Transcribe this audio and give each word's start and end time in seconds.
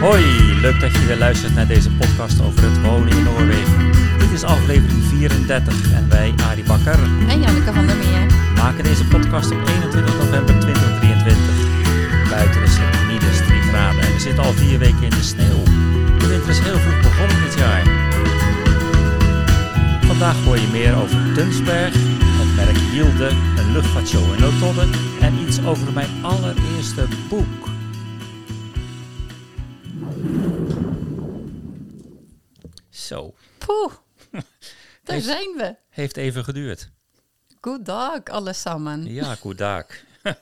Hoi, 0.00 0.24
leuk 0.60 0.80
dat 0.80 0.92
je 0.92 1.06
weer 1.06 1.16
luistert 1.16 1.54
naar 1.54 1.66
deze 1.66 1.90
podcast 1.90 2.42
over 2.42 2.62
het 2.62 2.82
wonen 2.82 3.08
in 3.08 3.22
Noorwegen. 3.22 3.92
Dit 4.18 4.30
is 4.32 4.42
aflevering 4.42 5.02
34 5.02 5.92
en 5.92 6.08
wij, 6.08 6.34
Arie 6.48 6.64
Bakker, 6.64 6.98
En 7.28 7.40
Janneke 7.40 7.72
van 7.72 7.86
der 7.86 7.96
Meer. 7.96 8.26
maken 8.56 8.84
deze 8.84 9.04
podcast 9.04 9.50
op 9.50 9.68
21 9.68 10.18
november 10.18 10.60
2023. 10.60 12.30
Buiten 12.30 12.62
is 12.62 12.76
het 12.78 13.06
minus 13.06 13.36
3 13.46 13.60
graden 13.60 14.02
en 14.02 14.12
we 14.12 14.20
zitten 14.20 14.44
al 14.44 14.52
vier 14.52 14.78
weken 14.78 15.02
in 15.02 15.10
de 15.10 15.22
sneeuw. 15.22 15.64
De 16.18 16.26
winter 16.26 16.50
is 16.50 16.58
heel 16.58 16.78
vroeg 16.78 17.00
begonnen 17.00 17.42
dit 17.42 17.58
jaar. 17.58 17.82
Vandaag 20.00 20.44
hoor 20.44 20.58
je 20.58 20.68
meer 20.72 20.94
over 20.96 21.32
Tunsberg, 21.34 21.94
merk 22.64 22.76
Hilde, 22.76 23.28
een 23.56 23.72
luchtvaartshow 23.72 24.32
in 24.34 24.40
Lotodde 24.40 24.88
en 25.20 25.38
iets 25.38 25.64
over 25.64 25.92
mijn 25.92 26.24
allereerste 26.24 27.06
boek. 27.28 27.68
Zo, 32.90 33.34
Poeh, 33.58 33.92
daar 34.32 34.42
Heeft- 35.04 35.24
zijn 35.24 35.54
we. 35.56 35.76
heeft 35.88 36.16
even 36.16 36.44
geduurd. 36.44 36.90
Good 37.60 37.84
dag, 37.84 38.24
allesamen. 38.24 39.12
Ja, 39.12 39.34
goedag. 39.34 39.86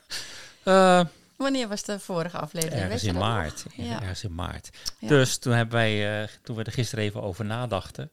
Eh 0.63 1.05
Wanneer 1.37 1.67
was 1.67 1.83
de 1.83 1.99
vorige 1.99 2.37
aflevering? 2.37 2.81
ergens 2.81 3.03
in 3.03 3.15
maart. 3.15 3.65
Ja. 3.75 3.99
Ergens 4.01 4.23
in 4.23 4.35
maart. 4.35 4.69
Ja. 4.99 5.07
Dus 5.07 5.37
toen, 5.37 5.53
hebben 5.53 5.75
wij, 5.75 6.21
eh, 6.23 6.27
toen 6.43 6.55
we 6.55 6.63
er 6.63 6.71
gisteren 6.71 7.03
even 7.03 7.21
over 7.21 7.45
nadachten 7.45 8.11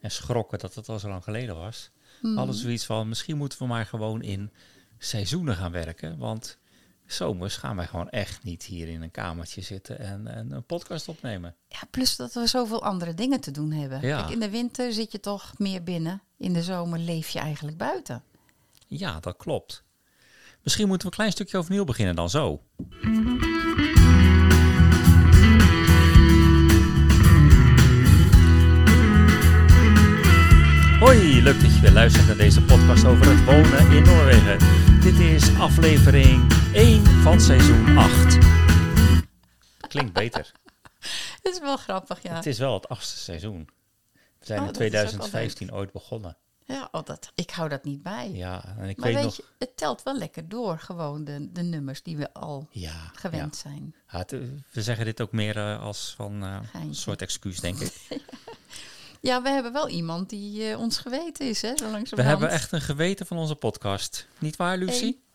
en 0.00 0.10
schrokken 0.10 0.58
dat 0.58 0.74
het 0.74 0.88
al 0.88 0.98
zo 0.98 1.08
lang 1.08 1.24
geleden 1.24 1.56
was, 1.56 1.90
Hmm. 2.20 2.46
we 2.46 2.52
zoiets 2.52 2.84
van 2.84 3.08
misschien 3.08 3.36
moeten 3.36 3.58
we 3.58 3.66
maar 3.66 3.86
gewoon 3.86 4.22
in 4.22 4.52
seizoenen 4.98 5.56
gaan 5.56 5.72
werken. 5.72 6.18
Want 6.18 6.58
zomers 7.06 7.56
gaan 7.56 7.76
wij 7.76 7.86
gewoon 7.86 8.08
echt 8.08 8.42
niet 8.42 8.62
hier 8.62 8.88
in 8.88 9.02
een 9.02 9.10
kamertje 9.10 9.60
zitten 9.60 9.98
en, 9.98 10.26
en 10.26 10.52
een 10.52 10.64
podcast 10.64 11.08
opnemen. 11.08 11.54
Ja, 11.68 11.80
plus 11.90 12.16
dat 12.16 12.34
we 12.34 12.46
zoveel 12.46 12.82
andere 12.82 13.14
dingen 13.14 13.40
te 13.40 13.50
doen 13.50 13.70
hebben. 13.70 14.00
Ja. 14.00 14.18
Kijk, 14.18 14.30
in 14.30 14.40
de 14.40 14.50
winter 14.50 14.92
zit 14.92 15.12
je 15.12 15.20
toch 15.20 15.58
meer 15.58 15.82
binnen. 15.82 16.22
In 16.36 16.52
de 16.52 16.62
zomer 16.62 16.98
leef 16.98 17.28
je 17.28 17.38
eigenlijk 17.38 17.76
buiten. 17.76 18.22
Ja, 18.86 19.20
dat 19.20 19.36
klopt. 19.36 19.84
Misschien 20.62 20.88
moeten 20.88 21.06
we 21.06 21.12
een 21.12 21.18
klein 21.18 21.32
stukje 21.32 21.58
overnieuw 21.58 21.84
beginnen 21.84 22.14
dan 22.14 22.30
zo. 22.30 22.62
Hoi, 30.98 31.42
leuk 31.42 31.60
dat 31.60 31.74
je 31.74 31.80
weer 31.80 31.92
luistert 31.92 32.26
naar 32.26 32.36
deze 32.36 32.62
podcast 32.62 33.04
over 33.04 33.26
het 33.28 33.44
wonen 33.44 33.96
in 33.96 34.02
Noorwegen. 34.02 34.58
Dit 35.00 35.18
is 35.18 35.58
aflevering 35.58 36.52
1 36.72 37.04
van 37.04 37.40
seizoen 37.40 37.96
8. 37.96 38.38
Klinkt 39.88 40.12
beter. 40.12 40.52
Dat 41.42 41.52
is 41.52 41.60
wel 41.60 41.76
grappig, 41.76 42.22
ja. 42.22 42.34
Het 42.34 42.46
is 42.46 42.58
wel 42.58 42.74
het 42.74 42.88
achtste 42.88 43.18
seizoen. 43.18 43.68
We 44.12 44.46
zijn 44.46 44.60
Oh, 44.60 44.66
in 44.66 44.72
dat 44.72 44.82
is 44.82 44.88
ook 44.88 44.98
wel 44.98 45.08
2015 45.08 45.72
ooit 45.72 45.92
begonnen. 45.92 46.36
Ja, 46.64 46.88
oh, 46.92 47.04
dat, 47.04 47.32
ik 47.34 47.50
hou 47.50 47.68
dat 47.68 47.84
niet 47.84 48.02
bij. 48.02 48.30
Ja, 48.30 48.64
en 48.78 48.88
ik 48.88 48.96
maar 48.96 49.06
weet 49.06 49.14
weet 49.14 49.24
nog... 49.24 49.36
je, 49.36 49.44
het 49.58 49.76
telt 49.76 50.02
wel 50.02 50.18
lekker 50.18 50.48
door, 50.48 50.78
gewoon 50.78 51.24
de, 51.24 51.52
de 51.52 51.62
nummers 51.62 52.02
die 52.02 52.16
we 52.16 52.32
al 52.32 52.68
Ja, 52.70 53.10
gewend 53.14 53.56
zijn. 53.56 53.94
Ja, 54.10 54.18
het, 54.18 54.30
we 54.70 54.82
zeggen 54.82 55.04
dit 55.04 55.20
ook 55.20 55.32
meer 55.32 55.56
eh, 55.56 55.82
als 55.82 56.14
van 56.16 56.42
eh, 56.42 56.58
een 56.72 56.94
soort 56.94 57.22
excuus, 57.22 57.60
denk 57.60 57.78
ik. 57.80 57.92
Ja, 59.20 59.42
we 59.42 59.48
hebben 59.48 59.72
wel 59.72 59.88
iemand 59.88 60.28
die 60.30 60.70
eh, 60.70 60.78
ons 60.78 60.98
geweten 60.98 61.48
is, 61.48 61.62
hè, 61.62 61.76
zo 61.76 61.90
We 62.10 62.22
hebben 62.22 62.50
echt 62.50 62.72
een 62.72 62.80
geweten 62.80 63.26
van 63.26 63.36
onze 63.36 63.54
podcast. 63.54 64.26
Niet 64.38 64.56
waar, 64.56 64.76
Lucie? 64.78 65.20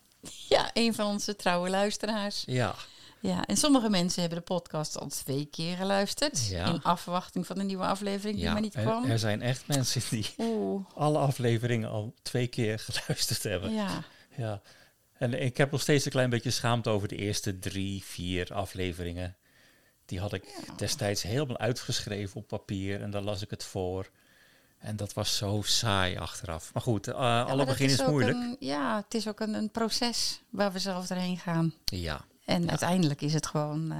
Ja, 0.48 0.70
een 0.72 0.94
van 0.94 1.06
onze 1.06 1.36
trouwe 1.36 1.70
luisteraars. 1.70 2.42
Ja. 2.46 2.74
Ja, 3.20 3.44
en 3.46 3.56
sommige 3.56 3.90
mensen 3.90 4.20
hebben 4.20 4.38
de 4.38 4.44
podcast 4.44 4.98
al 4.98 5.08
twee 5.08 5.44
keer 5.44 5.76
geluisterd. 5.76 6.46
Ja. 6.48 6.66
In 6.66 6.82
afwachting 6.82 7.46
van 7.46 7.58
een 7.58 7.66
nieuwe 7.66 7.84
aflevering 7.84 8.34
die 8.34 8.44
ja 8.44 8.52
maar 8.52 8.60
niet 8.60 8.74
er, 8.74 8.82
kwam. 8.82 9.04
er 9.10 9.18
zijn 9.18 9.42
echt 9.42 9.66
mensen 9.66 10.02
die 10.10 10.26
Oeh, 10.38 10.84
alle 10.94 11.18
afleveringen 11.18 11.90
al 11.90 12.14
twee 12.22 12.46
keer 12.46 12.78
geluisterd 12.88 13.42
hebben. 13.42 13.72
ja. 13.74 14.04
Ja. 14.36 14.62
En 15.18 15.42
ik 15.42 15.56
heb 15.56 15.70
nog 15.70 15.80
steeds 15.80 16.04
een 16.04 16.10
klein 16.10 16.30
beetje 16.30 16.50
schaamte 16.50 16.90
over 16.90 17.08
de 17.08 17.16
eerste 17.16 17.58
drie, 17.58 18.04
vier 18.04 18.54
afleveringen. 18.54 19.36
Die 20.06 20.20
had 20.20 20.32
ik 20.32 20.44
destijds 20.76 21.22
helemaal 21.22 21.58
uitgeschreven 21.58 22.36
op 22.36 22.48
papier 22.48 23.02
en 23.02 23.10
daar 23.10 23.22
las 23.22 23.42
ik 23.42 23.50
het 23.50 23.64
voor. 23.64 24.10
En 24.78 24.96
dat 24.96 25.12
was 25.12 25.36
zo 25.36 25.62
saai 25.64 26.16
achteraf. 26.16 26.70
Maar 26.72 26.82
goed, 26.82 27.08
eh, 27.08 27.14
Ja, 27.14 27.42
alle 27.42 27.56
maar 27.56 27.66
begin 27.66 27.88
is 27.88 28.04
moeilijk. 28.06 28.36
een- 28.36 28.56
ja, 28.60 28.96
het 28.96 29.14
is 29.14 29.28
ook 29.28 29.40
een, 29.40 29.54
een 29.54 29.70
proces 29.70 30.42
waar 30.50 30.72
we 30.72 30.78
zelf 30.78 31.06
doorheen 31.06 31.38
gaan. 31.38 31.74
Ja. 31.84 32.24
En 32.44 32.68
uiteindelijk 32.70 33.20
is 33.20 33.34
het 33.34 33.46
gewoon 33.46 33.92
eh, 33.92 33.98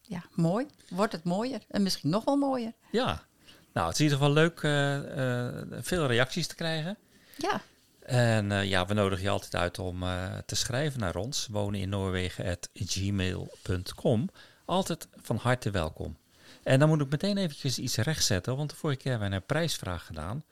ja, 0.00 0.22
mooi. 0.34 0.66
Wordt 0.88 1.12
het 1.12 1.24
mooier. 1.24 1.60
En 1.68 1.82
misschien 1.82 2.10
nog 2.10 2.24
wel 2.24 2.36
mooier. 2.36 2.72
Ja. 2.90 3.24
Nou, 3.72 3.86
het 3.88 3.94
is 4.00 4.04
in 4.06 4.10
ieder 4.12 4.18
geval 4.18 4.32
leuk 4.34 4.62
eh, 4.62 5.80
veel 5.82 6.06
reacties 6.06 6.46
te 6.46 6.54
krijgen. 6.54 6.96
Ja, 7.36 7.60
En 8.02 8.66
ja, 8.68 8.86
we 8.86 8.94
nodigen 8.94 9.24
je 9.24 9.30
altijd 9.30 9.54
uit 9.54 9.78
om 9.78 10.00
te 10.46 10.54
schrijven 10.54 11.00
naar 11.00 11.16
ons. 11.16 11.46
Wonen 11.50 11.80
in 11.80 11.88
Noorwegen 11.88 12.58
gmail.com. 12.74 14.28
Altijd 14.72 15.08
van 15.16 15.36
harte 15.36 15.70
welkom. 15.70 16.16
En 16.62 16.78
dan 16.78 16.88
moet 16.88 17.00
ik 17.00 17.10
meteen 17.10 17.36
eventjes 17.36 17.78
iets 17.78 17.96
rechtzetten. 17.96 18.56
Want 18.56 18.70
de 18.70 18.76
vorige 18.76 18.98
keer 18.98 19.10
hebben 19.10 19.30
we 19.30 19.34
een 19.34 19.46
prijsvraag 19.46 20.06
gedaan. 20.06 20.44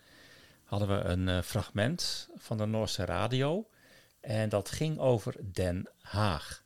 Hadden 0.65 0.89
we 0.89 0.95
een 1.05 1.29
eh, 1.29 1.43
fragment 1.43 2.29
van 2.37 2.59
de 2.59 2.67
Noorse 2.67 3.05
radio. 3.05 3.69
En 4.21 4.49
dat 4.49 4.71
ging 4.71 4.99
over 4.99 5.35
Den 5.53 5.89
Haag. 6.01 6.65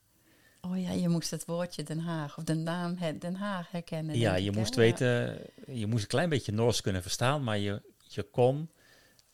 oh 0.60 0.80
ja, 0.82 0.90
je 0.90 1.08
moest 1.08 1.30
het 1.30 1.44
woordje 1.44 1.82
Den 1.82 1.98
Haag 1.98 2.38
of 2.38 2.44
de 2.44 2.54
naam 2.54 2.98
Den 3.18 3.34
Haag 3.34 3.70
herkennen. 3.70 4.18
Ja, 4.18 4.34
je 4.34 4.52
moest 4.52 4.74
weten, 4.74 5.38
je 5.66 5.86
moest 5.86 6.02
een 6.02 6.08
klein 6.08 6.28
beetje 6.28 6.52
Noors 6.52 6.80
kunnen 6.80 7.02
verstaan, 7.02 7.44
maar 7.44 7.58
je, 7.58 7.82
je 7.98 8.22
kon 8.22 8.70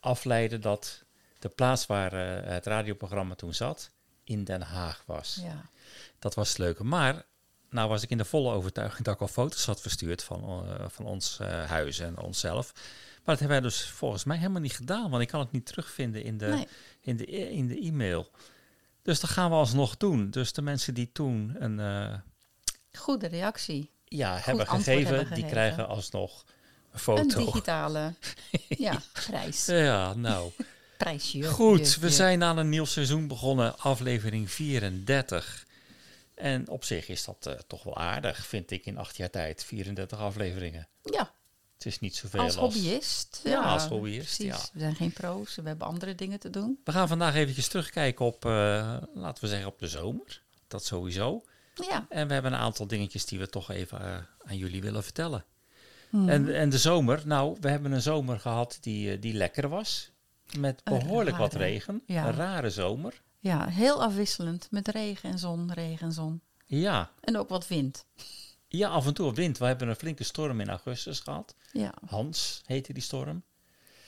afleiden 0.01 0.61
dat 0.61 1.05
de 1.39 1.49
plaats 1.49 1.87
waar 1.87 2.13
eh, 2.13 2.51
het 2.53 2.67
radioprogramma 2.67 3.35
toen 3.35 3.55
zat 3.55 3.91
in 4.25 4.45
Den 4.45 4.63
Haag 4.63 5.03
was. 5.07 5.41
Ja. 5.43 5.71
Dat 6.19 6.35
was 6.35 6.49
het 6.49 6.59
leuke. 6.59 6.85
Maar 6.85 7.29
nou 7.71 7.89
was 7.89 8.03
ik 8.03 8.11
in 8.11 8.19
de 8.19 8.25
volle 8.25 8.53
overtuiging 8.53 9.05
dat 9.05 9.15
ik 9.15 9.21
al 9.21 9.29
foto's 9.29 9.65
had 9.67 9.81
verstuurd 9.81 10.23
van, 10.23 10.67
eh, 10.69 10.85
van 10.89 11.07
ons 11.07 11.39
eh, 11.41 11.65
huis 11.65 11.99
en 11.99 12.19
onszelf. 12.19 12.73
Maar 12.75 13.39
dat 13.39 13.39
hebben 13.39 13.61
wij 13.61 13.61
dus 13.71 13.85
volgens 13.85 14.25
mij 14.25 14.37
helemaal 14.37 14.61
niet 14.61 14.77
gedaan, 14.77 15.11
want 15.11 15.23
ik 15.23 15.29
kan 15.29 15.41
het 15.41 15.53
niet 15.53 15.67
terugvinden 15.67 16.23
in 16.25 16.39
de, 16.39 16.47
Nee. 16.47 16.69
in 17.01 17.17
de, 17.17 17.37
e- 17.37 17.51
in 17.51 17.67
de 17.67 17.81
e-mail. 17.81 18.31
Dus 19.03 19.21
dat 19.21 19.31
gaan 19.31 19.51
we 19.51 19.57
alsnog 19.57 19.97
doen. 19.97 20.31
Dus 20.31 20.53
de 20.53 20.63
mensen 20.63 20.95
die 20.95 21.11
toen 21.13 21.57
een, 21.59 21.81
eh, 21.81 22.15
Goede 22.93 23.27
reactie. 23.27 23.91
ja, 24.05 24.39
hebben 24.43 24.67
gegeven, 24.67 24.95
hebben 24.95 25.19
die 25.19 25.27
gegeven. 25.27 25.49
krijgen 25.51 25.89
alsnog 25.89 26.43
een 26.47 26.49
Een 26.93 26.99
foto. 26.99 27.45
digitale 27.45 28.15
ja, 28.69 29.01
prijs. 29.13 29.67
Ja, 29.67 30.15
nou. 30.15 30.51
Prijsje. 30.99 31.45
Goed, 31.45 31.97
we 31.97 32.11
zijn 32.11 32.43
aan 32.43 32.57
een 32.59 32.69
nieuw 32.69 32.85
seizoen 32.85 33.29
begonnen, 33.29 33.79
aflevering 33.79 34.51
34. 34.51 35.67
En 36.41 36.69
op 36.69 36.85
zich 36.85 37.09
is 37.09 37.25
dat 37.25 37.47
eh, 37.47 37.55
toch 37.67 37.83
wel 37.83 37.97
aardig, 37.97 38.47
vind 38.47 38.71
ik, 38.71 38.87
in 38.87 38.99
acht 38.99 39.17
jaar 39.17 39.31
tijd. 39.31 39.65
34 39.65 40.19
afleveringen. 40.19 40.89
Ja, 41.03 41.33
Het 41.75 41.87
is 41.87 41.99
niet 42.01 42.17
zoveel 42.17 42.41
als 42.41 42.55
hobbyist. 42.55 43.41
Ja, 43.45 43.61
als 43.61 43.87
hobbyist, 43.87 44.37
precies. 44.37 44.45
ja. 44.45 44.69
We 44.73 44.79
zijn 44.81 44.95
geen 44.95 45.13
pro's, 45.13 45.55
we 45.57 45.69
hebben 45.69 45.87
andere 45.87 46.15
dingen 46.15 46.39
te 46.41 46.51
doen. 46.51 46.81
We 46.85 46.93
gaan 46.93 47.09
vandaag 47.09 47.35
eventjes 47.35 47.69
terugkijken 47.69 48.25
op, 48.27 48.45
eh, 48.45 48.51
laten 49.15 49.45
we 49.45 49.51
zeggen, 49.51 49.69
op 49.69 49.79
de 49.79 49.89
zomer. 49.89 50.43
Dat 50.69 50.85
sowieso. 50.85 51.43
Ja, 51.75 52.07
En 52.09 52.27
we 52.29 52.33
hebben 52.33 52.53
een 52.53 52.59
aantal 52.59 52.87
dingetjes 52.87 53.27
die 53.27 53.39
we 53.39 53.49
toch 53.49 53.71
even 53.71 54.01
eh, 54.01 54.17
aan 54.45 54.57
jullie 54.57 54.83
willen 54.83 55.03
vertellen. 55.03 55.45
Hmm. 56.11 56.29
En, 56.29 56.55
en 56.55 56.69
de 56.71 56.79
zomer, 56.79 57.23
nou, 57.25 57.57
we 57.61 57.69
hebben 57.69 57.93
een 57.93 58.03
zomer 58.03 58.41
gehad 58.41 58.79
die, 58.81 59.19
die 59.19 59.35
lekker 59.35 59.69
was. 59.69 60.11
Met 60.59 60.85
behoorlijk 60.85 61.37
wat 61.37 61.55
regen. 61.55 62.03
ja. 62.07 62.27
Een 62.27 62.35
rare 62.35 62.71
zomer. 62.71 63.23
Ja, 63.41 63.67
heel 63.69 64.03
afwisselend 64.03 64.69
met 64.71 64.89
regen 64.89 65.31
en 65.31 65.39
zon, 65.39 65.73
regen 65.73 66.07
en 66.07 66.13
zon. 66.13 66.41
Ja, 66.67 67.11
En 67.21 67.37
ook 67.39 67.49
wat 67.49 67.69
wind. 67.69 68.05
ja, 68.69 68.89
af 68.89 69.07
en 69.07 69.15
toe 69.15 69.27
wat 69.27 69.37
wind. 69.37 69.59
We 69.59 69.65
hebben 69.65 69.89
een 69.89 69.97
flinke 69.97 70.25
storm 70.25 70.61
in 70.61 70.69
augustus 70.69 71.21
gehad. 71.21 71.55
Ja, 71.73 71.93
Hans 72.07 72.63
heette 72.67 72.93
die 72.93 73.03
storm. 73.03 73.43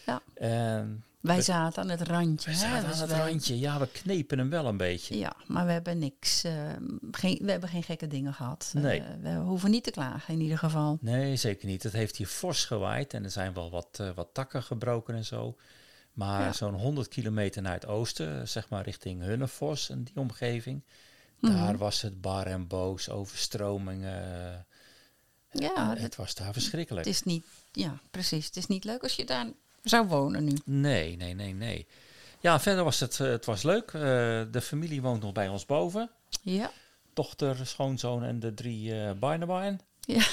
Ja. 0.07 0.23
En 0.35 1.05
wij 1.21 1.37
We- 1.37 1.43
zaten 1.43 1.83
aan 1.83 1.89
het 1.89 2.01
randje. 2.01 2.51
we 2.51 2.57
hè, 2.57 2.63
zaten 2.63 2.89
dus 2.89 2.95
aan 2.95 3.01
het 3.09 3.11
wij- 3.17 3.29
randje. 3.29 3.59
Ja, 3.59 3.79
we 3.79 3.89
knepen 3.89 4.39
hem 4.39 4.51
wel 4.51 4.67
een 4.67 4.77
beetje. 4.77 5.19
Ja, 5.19 5.33
maar 5.47 5.67
we 5.67 5.73
hebben 5.73 5.99
niks. 5.99 6.45
eh, 6.45 6.53
geen, 7.11 7.39
we 7.43 7.51
hebben 7.51 7.69
geen 7.69 7.83
gekke 7.83 8.07
dingen 8.07 8.35
gehad. 8.35 8.73
Nee. 8.77 9.01
Eh, 9.01 9.07
we 9.23 9.35
hoeven 9.35 9.71
niet 9.71 9.85
te 9.85 9.91
klagen 9.91 10.35
in 10.35 10.41
ieder 10.41 10.59
geval. 10.59 10.99
Nee, 11.01 11.37
zeker 11.37 11.67
niet. 11.69 11.83
Het 11.83 11.93
heeft 11.93 12.17
hier 12.17 12.27
fors 12.27 12.65
gewaaid 12.65 13.15
en 13.15 13.25
er 13.25 13.31
zijn 13.31 13.53
wel 13.55 13.71
wat, 13.71 13.89
eh, 14.01 14.11
wat 14.15 14.29
takken 14.33 14.63
gebroken 14.63 15.15
en 15.15 15.25
zo. 15.25 15.57
Maar 16.13 16.41
Ja. 16.45 16.53
zo'n 16.53 16.75
100 16.75 17.09
kilometer 17.09 17.63
naar 17.63 17.73
het 17.73 17.87
oosten, 17.87 18.49
zeg 18.49 18.69
maar 18.69 18.85
richting 18.85 19.23
Hunnefos 19.23 19.91
en 19.91 20.03
die 20.05 20.17
omgeving, 20.17 20.83
Mhm. 21.39 21.53
daar 21.57 21.77
was 21.79 22.03
het 22.03 22.21
bar 22.21 22.47
en 22.47 22.67
boos, 22.67 23.09
overstromingen. 23.09 24.67
Ja, 25.51 25.89
het 25.91 25.99
het, 25.99 26.17
was 26.17 26.35
daar 26.35 26.53
verschrikkelijk. 26.53 27.07
het 27.07 27.15
is 27.15 27.23
niet. 27.23 27.45
Ja, 27.73 28.01
precies. 28.11 28.47
Het 28.47 28.57
is 28.57 28.67
niet 28.67 28.85
leuk 28.85 29.03
als 29.03 29.15
je 29.15 29.25
daar 29.25 29.47
zou 29.83 30.07
wonen 30.07 30.45
nu. 30.45 30.57
Nee, 30.65 31.17
nee, 31.17 31.35
nee, 31.35 31.55
nee. 31.55 31.87
Ja, 32.41 32.61
verder 32.61 32.85
was 32.85 33.01
het, 33.01 33.21
eh, 33.21 33.27
het 33.29 33.45
was 33.45 33.63
leuk. 33.63 33.91
Eh, 33.93 34.01
de 34.51 34.61
familie 34.63 35.03
woont 35.03 35.23
nog 35.23 35.33
bij 35.33 35.49
ons 35.49 35.67
boven. 35.67 36.11
Ja. 36.43 36.71
Dochter, 37.13 37.67
schoonzoon 37.67 38.23
en 38.25 38.41
de 38.41 38.55
drie 38.55 39.01
eh 39.01 39.13
Barnabijn. 39.13 39.81
Ja. 40.07 40.25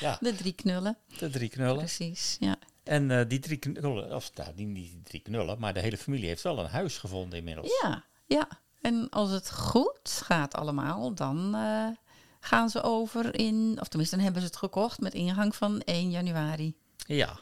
Ja, 0.00 0.18
De 0.20 0.34
drie 0.34 0.52
knullen. 0.52 0.96
de 1.18 1.30
drie 1.30 1.48
knullen. 1.48 1.76
Precies. 1.76 2.36
Ja. 2.40 2.56
En 2.84 3.10
eh, 3.10 3.28
die 3.28 3.38
drie 3.38 3.56
knullen, 3.56 4.14
of 4.14 4.30
nou, 4.34 4.54
die, 4.54 4.66
niet 4.66 4.90
die 4.90 5.02
drie 5.02 5.20
knullen, 5.20 5.58
maar 5.58 5.74
de 5.74 5.80
hele 5.80 5.96
familie 5.96 6.28
heeft 6.28 6.42
wel 6.42 6.58
een 6.58 6.70
huis 6.70 6.98
gevonden 6.98 7.38
inmiddels. 7.38 7.78
ja, 7.82 8.04
ja. 8.26 8.48
En 8.80 9.08
als 9.10 9.30
het 9.30 9.50
goed 9.50 10.22
gaat 10.24 10.54
allemaal, 10.54 11.14
dan 11.14 11.54
eh, 11.54 11.86
gaan 12.40 12.70
ze 12.70 12.82
over 12.82 13.38
in, 13.38 13.76
of 13.80 13.88
tenminste, 13.88 14.16
dan 14.16 14.24
hebben 14.24 14.42
ze 14.42 14.48
het 14.48 14.56
gekocht 14.56 15.00
met 15.00 15.14
ingang 15.14 15.56
van 15.56 15.80
1 15.80 16.10
januari. 16.10 16.74
Ja. 16.96 17.38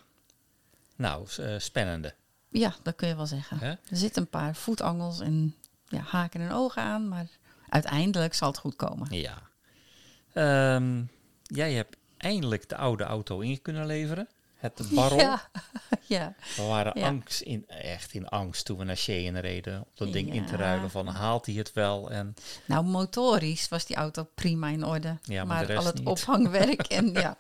Nou, 0.97 1.27
eh, 1.37 1.59
spannende. 1.59 2.15
Ja, 2.49 2.75
dat 2.83 2.97
kun 2.97 3.09
je 3.09 3.17
wel 3.17 3.27
zeggen. 3.27 3.61
Er 3.61 3.79
zitten 3.91 4.23
een 4.23 4.29
paar 4.29 4.55
voetangels 4.55 5.21
en 5.21 5.55
ja, 5.89 6.01
haken 6.01 6.41
en 6.41 6.53
ogen 6.53 6.83
aan, 6.83 7.09
maar 7.09 7.27
uiteindelijk 7.69 8.35
zal 8.35 8.49
het 8.49 8.59
goed 8.59 8.77
komen. 8.77 9.19
Ja. 9.19 9.43
Ehm, 10.33 11.03
jij 11.43 11.73
hebt 11.73 11.97
eindelijk 12.17 12.69
de 12.69 12.77
oude 12.77 13.05
auto 13.05 13.41
in 13.41 13.63
kunnen 13.63 13.87
leveren. 13.87 14.29
Het 14.61 14.83
Baron. 14.95 15.19
Ja, 15.29 15.49
ja. 16.07 16.35
We 16.57 16.63
waren 16.63 16.99
Ja. 16.99 17.07
angst 17.07 17.41
in, 17.41 17.69
echt 17.69 18.13
in 18.13 18.29
angst 18.29 18.65
toen 18.65 18.79
we 18.79 18.85
naar 18.85 18.97
Cheyenne 18.97 19.39
reden. 19.41 19.75
Om 19.81 19.85
dat 19.95 20.13
ding 20.13 20.35
in 20.35 20.47
te 20.47 20.57
ruilen 20.57 20.91
van 20.91 21.07
haalt 21.07 21.47
hij 21.47 21.55
het 21.55 21.73
wel? 21.73 22.11
En 22.11 22.35
Nou, 22.65 22.85
motorisch 22.85 23.69
was 23.69 23.87
die 23.87 23.97
auto 23.97 24.25
prima 24.35 24.69
in 24.69 24.85
orde. 24.85 25.19
Ja, 25.23 25.45
maar 25.45 25.67
maar 25.67 25.77
al 25.77 25.85
het 25.85 25.99
niet. 25.99 26.07
ophangwerk 26.07 26.83
en 26.83 27.13
ja, 27.25 27.37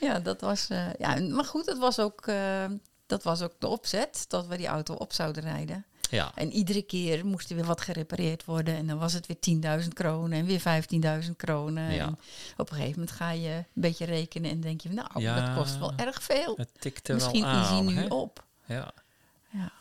ja, 0.00 0.18
dat 0.20 0.40
was. 0.40 0.68
eh, 0.68 0.94
ja, 0.98 1.20
maar 1.20 1.44
goed, 1.44 1.66
het 1.66 1.78
was 1.78 1.98
ook, 1.98 2.26
eh, 2.26 2.64
dat 3.06 3.22
was 3.22 3.42
ook 3.42 3.54
de 3.58 3.66
opzet 3.68 4.24
dat 4.28 4.46
we 4.46 4.56
die 4.56 4.66
auto 4.66 4.94
op 4.94 5.12
zouden 5.12 5.42
rijden. 5.42 5.84
Ja, 6.10 6.32
En 6.34 6.52
iedere 6.52 6.82
keer 6.82 7.26
moest 7.26 7.50
er 7.50 7.56
weer 7.56 7.64
wat 7.64 7.80
gerepareerd 7.80 8.44
worden. 8.44 8.74
En 8.76 8.86
dan 8.86 8.98
was 8.98 9.12
het 9.12 9.26
weer 9.26 9.80
10.000 9.82 9.88
kronen 9.88 10.38
en 10.38 10.46
weer 10.46 11.22
15.000 11.24 11.30
kronen. 11.36 11.92
Ja. 11.92 12.06
En 12.06 12.18
op 12.56 12.70
een 12.70 12.76
gegeven 12.76 12.98
moment 13.00 13.10
ga 13.16 13.30
je 13.30 13.48
een 13.54 13.64
beetje 13.72 14.04
rekenen 14.04 14.50
en 14.50 14.60
denk 14.60 14.80
je, 14.80 14.88
nou, 14.88 15.20
Ja. 15.20 15.46
dat 15.46 15.56
kost 15.56 15.78
wel 15.78 15.92
erg 15.96 16.22
veel. 16.22 16.54
het 16.56 16.80
tikte 16.80 17.12
Misschien 17.12 17.42
wel 17.42 17.50
aan. 17.50 17.84
nu 17.86 18.06
op. 18.06 18.44
Ja, 18.64 18.92
Ja. 19.50 19.72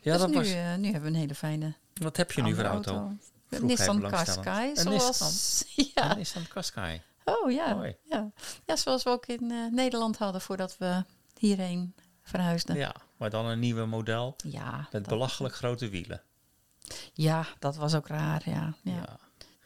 ja 0.00 0.12
dus 0.12 0.20
dat 0.20 0.28
nu, 0.28 0.34
was. 0.34 0.46
eh, 0.52 0.74
nu 0.74 0.84
hebben 0.84 1.02
we 1.02 1.08
een 1.08 1.14
hele 1.14 1.34
fijne 1.34 1.74
Wat 1.94 2.16
heb 2.16 2.32
je 2.32 2.42
nu 2.42 2.54
voor 2.54 2.64
auto? 2.64 3.12
Een 3.48 3.66
Nissan. 3.66 4.00
Qashqai. 4.00 4.76
Zoals, 4.76 5.64
ja. 5.94 6.10
Een 6.10 6.16
Nissan 6.18 6.48
Qashqai. 6.48 7.02
Oh 7.24 7.50
ja. 7.52 7.74
Mooi. 7.74 7.96
ja. 8.04 8.30
Ja, 8.66 8.76
zoals 8.76 9.02
we 9.02 9.10
ook 9.10 9.26
in 9.26 9.50
eh, 9.50 9.56
Nederland 9.72 10.18
hadden 10.18 10.40
voordat 10.40 10.76
we 10.78 11.04
hierheen 11.38 11.94
verhuisden. 12.22 12.76
Ja, 12.76 12.80
Ja, 12.82 12.94
maar 13.18 13.30
dan 13.30 13.46
een 13.46 13.58
nieuwe 13.58 13.84
model 13.84 14.36
ja, 14.44 14.88
met 14.92 15.06
belachelijk 15.06 15.54
grote 15.54 15.88
wielen. 15.88 16.22
ja, 17.12 17.46
dat 17.58 17.76
was 17.76 17.94
ook 17.94 18.08
raar. 18.08 18.42
Ja. 18.44 18.74
Ja. 18.82 18.92
Ja. 18.92 19.18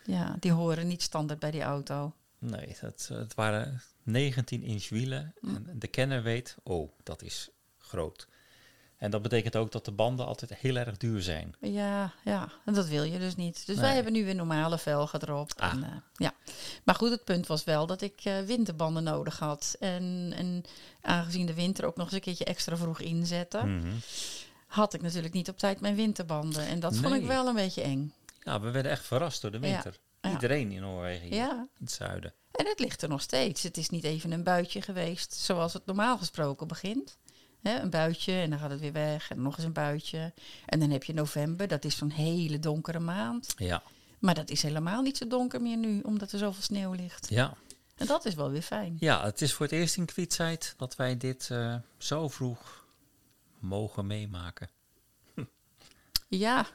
Ja. 0.05 0.37
die 0.41 0.53
horen 0.53 0.87
niet 0.87 1.03
standaard 1.03 1.41
bij 1.41 1.51
die 1.51 1.63
auto. 1.63 2.15
Nee, 2.39 2.77
dat, 2.81 3.11
het 3.13 3.35
waren 3.35 3.83
19 4.03 4.63
inch 4.63 4.89
wielen. 4.89 5.35
Hm. 5.41 5.55
En 5.55 5.79
de 5.79 5.87
kenner 5.89 6.23
weet, 6.23 6.57
oh, 6.63 6.93
dat 7.03 7.23
is 7.23 7.51
groot. 7.79 8.29
En 9.03 9.11
dat 9.11 9.23
betekent 9.23 9.57
ook 9.57 9.73
dat 9.73 9.85
de 9.85 9.91
banden 9.93 10.27
altijd 10.27 10.55
heel 10.55 10.77
erg 10.77 10.97
duur 10.97 11.23
zijn. 11.23 11.55
Ja, 11.61 12.13
ja, 12.25 12.49
en 12.65 12.75
dat 12.75 12.87
wil 12.87 13.03
je 13.03 13.19
dus 13.19 13.37
niet. 13.37 13.67
Dus 13.67 13.77
Nee. 13.77 13.85
wij 13.85 13.95
hebben 13.95 14.13
nu 14.13 14.25
weer 14.25 14.35
normale 14.35 14.79
velgen 14.79 15.23
erop. 15.23 15.53
Ah. 15.57 15.73
En, 15.73 15.83
eh, 15.85 15.91
ja. 16.17 16.33
Maar 16.85 16.95
goed, 16.95 17.11
het 17.11 17.25
punt 17.25 17.47
was 17.47 17.65
wel 17.65 17.87
dat 17.87 18.01
ik 18.01 18.21
eh, 18.25 18.41
winterbanden 18.41 19.03
nodig 19.03 19.39
had. 19.39 19.77
En, 19.81 20.33
en 20.37 20.65
aangezien 21.01 21.47
de 21.47 21.55
winter 21.55 21.85
ook 21.85 21.97
nog 21.97 22.07
eens 22.07 22.15
een 22.15 22.21
keertje 22.21 22.45
extra 22.45 22.77
vroeg 22.77 23.01
inzette, 23.01 23.59
Mhm. 23.65 23.93
had 24.67 24.95
ik 24.95 25.03
natuurlijk 25.03 25.35
niet 25.35 25.49
op 25.49 25.59
tijd 25.59 25.81
mijn 25.81 25.95
winterbanden. 25.95 26.67
En 26.67 26.81
dat 26.81 26.97
vond 26.97 27.15
ik 27.15 27.27
wel 27.27 27.47
een 27.47 27.55
beetje 27.55 27.83
eng. 27.83 28.15
Ja, 28.41 28.61
we 28.61 28.71
werden 28.71 28.93
echt 28.93 29.05
verrast 29.07 29.43
door 29.43 29.51
de 29.51 29.59
winter. 29.59 29.99
ja. 30.21 30.31
Iedereen 30.31 30.73
in 30.73 30.81
Noorwegen 30.81 31.27
hier, 31.27 31.35
Ja, 31.37 31.51
in 31.79 31.85
het 31.85 31.93
zuiden. 31.93 32.35
En 32.53 32.67
het 32.67 32.79
ligt 32.79 33.03
er 33.03 33.09
nog 33.09 33.21
steeds. 33.23 33.63
Het 33.63 33.77
is 33.77 33.89
niet 33.89 34.05
even 34.05 34.33
een 34.33 34.43
buitje 34.45 34.83
geweest 34.83 35.33
zoals 35.35 35.73
het 35.73 35.87
normaal 35.87 36.19
gesproken 36.19 36.67
begint. 36.69 37.17
Hè, 37.63 37.81
een 37.81 37.91
buitje 37.91 38.33
en 38.33 38.51
dan 38.51 38.59
gaat 38.59 38.71
het 38.71 38.81
weer 38.81 38.93
weg 38.93 39.31
en 39.31 39.43
nog 39.43 39.57
eens 39.57 39.67
een 39.67 39.73
buitje. 39.73 40.33
En 40.67 40.81
dan 40.81 40.91
heb 40.91 41.05
je 41.05 41.15
november, 41.15 41.69
dat 41.69 41.85
is 41.85 41.97
zo'n 41.97 42.11
hele 42.11 42.59
donkere 42.59 42.99
maand. 43.01 43.55
Ja, 43.57 43.83
Maar 44.19 44.35
dat 44.35 44.51
is 44.51 44.63
helemaal 44.63 45.03
niet 45.03 45.17
zo 45.17 45.27
donker 45.27 45.63
meer 45.63 45.77
nu, 45.77 46.01
omdat 46.01 46.33
er 46.33 46.39
zoveel 46.39 46.63
sneeuw 46.63 46.93
ligt. 46.93 47.29
ja. 47.31 47.55
En 47.97 48.07
dat 48.09 48.25
is 48.25 48.35
wel 48.35 48.51
weer 48.51 48.63
fijn. 48.63 48.97
ja, 49.01 49.25
het 49.25 49.41
is 49.43 49.53
voor 49.53 49.67
het 49.67 49.75
eerst 49.75 49.97
in 49.97 50.05
Kwietzijd 50.05 50.75
dat 50.77 50.97
wij 50.97 51.17
dit 51.17 51.49
eh, 51.51 51.75
zo 51.99 52.29
vroeg 52.29 52.87
mogen 53.59 54.07
meemaken. 54.07 54.69
Ja. 56.29 56.67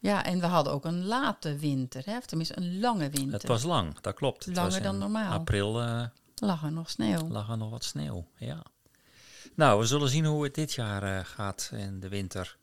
ja, 0.00 0.24
en 0.24 0.40
we 0.40 0.46
hadden 0.46 0.72
ook 0.72 0.84
een 0.84 1.04
late 1.04 1.56
winter, 1.56 2.02
hè? 2.06 2.16
of 2.16 2.26
tenminste 2.26 2.56
een 2.56 2.80
lange 2.80 3.10
winter. 3.10 3.32
Het 3.32 3.46
was 3.46 3.62
lang, 3.62 4.00
dat 4.00 4.14
klopt. 4.14 4.46
Langer 4.46 4.82
dan 4.82 4.98
normaal. 4.98 5.32
april 5.32 5.80
eh, 5.80 6.04
Lag 6.34 6.62
er 6.62 6.72
nog 6.72 6.90
sneeuw. 6.90 7.28
lag 7.28 7.48
er 7.48 7.56
nog 7.56 7.70
wat 7.70 7.84
sneeuw, 7.84 8.26
ja. 8.36 8.62
Nou, 9.54 9.80
we 9.80 9.86
zullen 9.86 10.08
zien 10.08 10.24
hoe 10.24 10.44
het 10.44 10.54
dit 10.54 10.72
jaar 10.72 11.02
eh, 11.02 11.24
gaat 11.24 11.70
in 11.72 12.00
de 12.00 12.08
winter. 12.08 12.56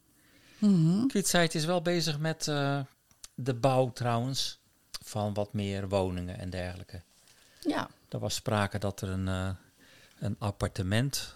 Mhm. 0.58 1.08
Kwietzijd 1.08 1.56
is 1.56 1.66
wel 1.66 1.82
bezig 1.82 2.20
met 2.20 2.48
eh, 2.48 2.80
de 3.36 3.54
bouw 3.54 3.92
trouwens 3.92 4.60
van 5.04 5.34
wat 5.34 5.54
meer 5.54 5.90
woningen 5.90 6.40
en 6.40 6.50
dergelijke. 6.50 7.02
Ja, 7.60 7.90
Er 8.10 8.20
was 8.20 8.36
sprake 8.36 8.78
dat 8.80 9.02
er 9.02 9.10
een, 9.10 9.28
eh, 9.28 9.50
een 10.20 10.36
appartement, 10.40 11.36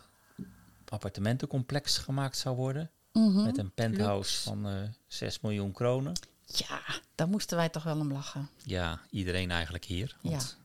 appartementencomplex 0.90 1.98
gemaakt 1.98 2.38
zou 2.38 2.56
worden. 2.56 2.90
Mhm. 3.14 3.44
Met 3.44 3.58
een 3.58 3.72
penthouse 3.72 4.42
van 4.42 4.68
eh 4.68 4.74
6 5.08 5.40
miljoen 5.42 5.72
kronen. 5.72 6.14
ja, 6.46 6.80
daar 7.16 7.28
moesten 7.28 7.58
wij 7.58 7.70
toch 7.70 7.84
wel 7.84 8.00
om 8.00 8.12
lachen. 8.12 8.50
Ja, 8.64 9.02
iedereen 9.10 9.52
eigenlijk 9.52 9.86
hier. 9.86 10.16
Ja. 10.22 10.30
Want 10.30 10.58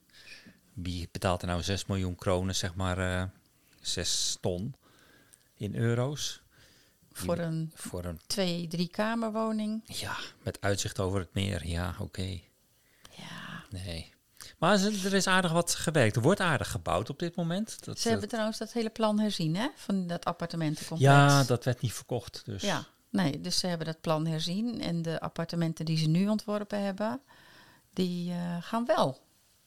wie 0.73 1.09
betaalt 1.13 1.43
er 1.43 1.49
nou 1.49 1.63
6 1.63 1.87
miljoen 1.87 2.15
kronen, 2.15 2.55
zeg 2.57 2.75
maar 2.75 2.99
eh 2.99 3.25
6 3.81 4.39
ton 4.41 4.75
in 5.61 5.75
euro's? 5.75 6.43
Voor 7.13 7.39
een 7.39 7.73
Voor 7.75 8.05
een, 8.05 8.21
twee, 8.27 8.69
drie 8.69 8.89
kamerwoning. 8.89 9.83
ja, 9.87 10.17
met 10.43 10.61
uitzicht 10.61 11.01
over 11.01 11.19
het 11.21 11.35
meer. 11.35 11.67
Ja, 11.67 11.95
oké. 11.99 12.41
Ja. 13.11 13.65
Nee. 13.71 14.13
Maar 14.59 14.81
er 14.81 15.15
is 15.15 15.27
aardig 15.27 15.53
wat 15.53 15.75
gewerkt. 15.75 16.17
Er 16.17 16.23
wordt 16.23 16.41
aardig 16.41 16.71
gebouwd 16.71 17.11
op 17.11 17.19
dit 17.19 17.37
moment. 17.37 17.85
Dat, 17.85 17.99
Ze 17.99 18.07
hebben 18.09 18.25
eh, 18.27 18.31
trouwens 18.33 18.59
dat 18.59 18.73
hele 18.73 18.91
plan 18.91 19.19
herzien, 19.21 19.57
hè? 19.57 19.69
Van 19.77 20.07
dat 20.07 20.25
appartementencomplex. 20.25 21.13
ja, 21.13 21.45
dat 21.45 21.65
werd 21.65 21.81
niet 21.81 21.93
verkocht. 21.93 22.43
Dus 22.45 22.63
Ja, 22.63 22.85
nee, 23.11 23.41
dus 23.41 23.59
ze 23.59 23.67
hebben 23.67 23.87
dat 23.87 24.01
plan 24.01 24.27
herzien. 24.27 24.81
En 24.81 25.03
de 25.03 25.21
appartementen 25.21 25.85
die 25.85 25.97
ze 25.99 26.09
nu 26.09 26.29
ontworpen 26.29 26.83
hebben, 26.83 27.21
die 27.93 28.31
eh, 28.33 28.57
gaan 28.61 28.87
wel 28.87 29.21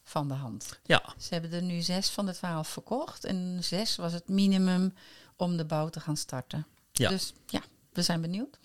van 0.03 0.27
de 0.27 0.33
hand. 0.33 0.79
ja, 0.83 1.03
Ze 1.17 1.33
hebben 1.33 1.51
er 1.53 1.61
nu 1.63 1.81
zes 1.81 2.09
van 2.09 2.25
de 2.25 2.33
twaalf 2.33 2.67
verkocht. 2.67 3.23
En 3.25 3.57
zes 3.63 3.95
was 3.95 4.13
het 4.13 4.27
minimum 4.27 4.93
om 5.37 5.57
de 5.57 5.65
bouw 5.65 5.89
te 5.89 5.99
gaan 5.99 6.17
starten. 6.17 6.65
Ja. 6.91 7.09
Dus 7.09 7.33
ja, 7.47 7.61
we 7.93 8.01
zijn 8.01 8.21
benieuwd. 8.21 8.59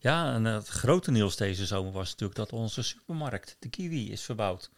Ja, 0.00 0.32
en 0.34 0.44
het 0.44 0.68
grote 0.68 1.10
nieuws 1.10 1.36
deze 1.36 1.66
zomer 1.66 1.92
was 1.92 2.10
natuurlijk 2.10 2.38
dat 2.38 2.52
onze 2.52 2.82
supermarkt, 2.82 3.56
de 3.58 3.68
Kiwi, 3.68 4.12
is 4.12 4.22
verbouwd. 4.22 4.70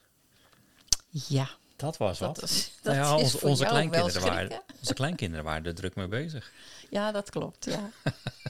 Ja, 1.08 1.48
Dat 1.76 1.96
was 1.96 2.18
dat, 2.18 2.40
wat. 2.40 2.50
is, 2.50 2.70
Nou 2.82 2.96
dat 2.96 3.06
ja, 3.06 3.24
is 3.24 3.38
onze, 3.38 3.64
kleinkinderen 3.64 4.22
waren, 4.22 4.36
schrikken. 4.46 4.62
onze 4.80 4.94
kleinkinderen 4.94 5.44
waren 5.44 5.64
er 5.64 5.74
druk 5.74 5.94
mee 5.94 6.08
bezig. 6.08 6.52
Ja, 6.90 7.12
dat 7.12 7.30
klopt, 7.30 7.64
ja. 7.64 7.90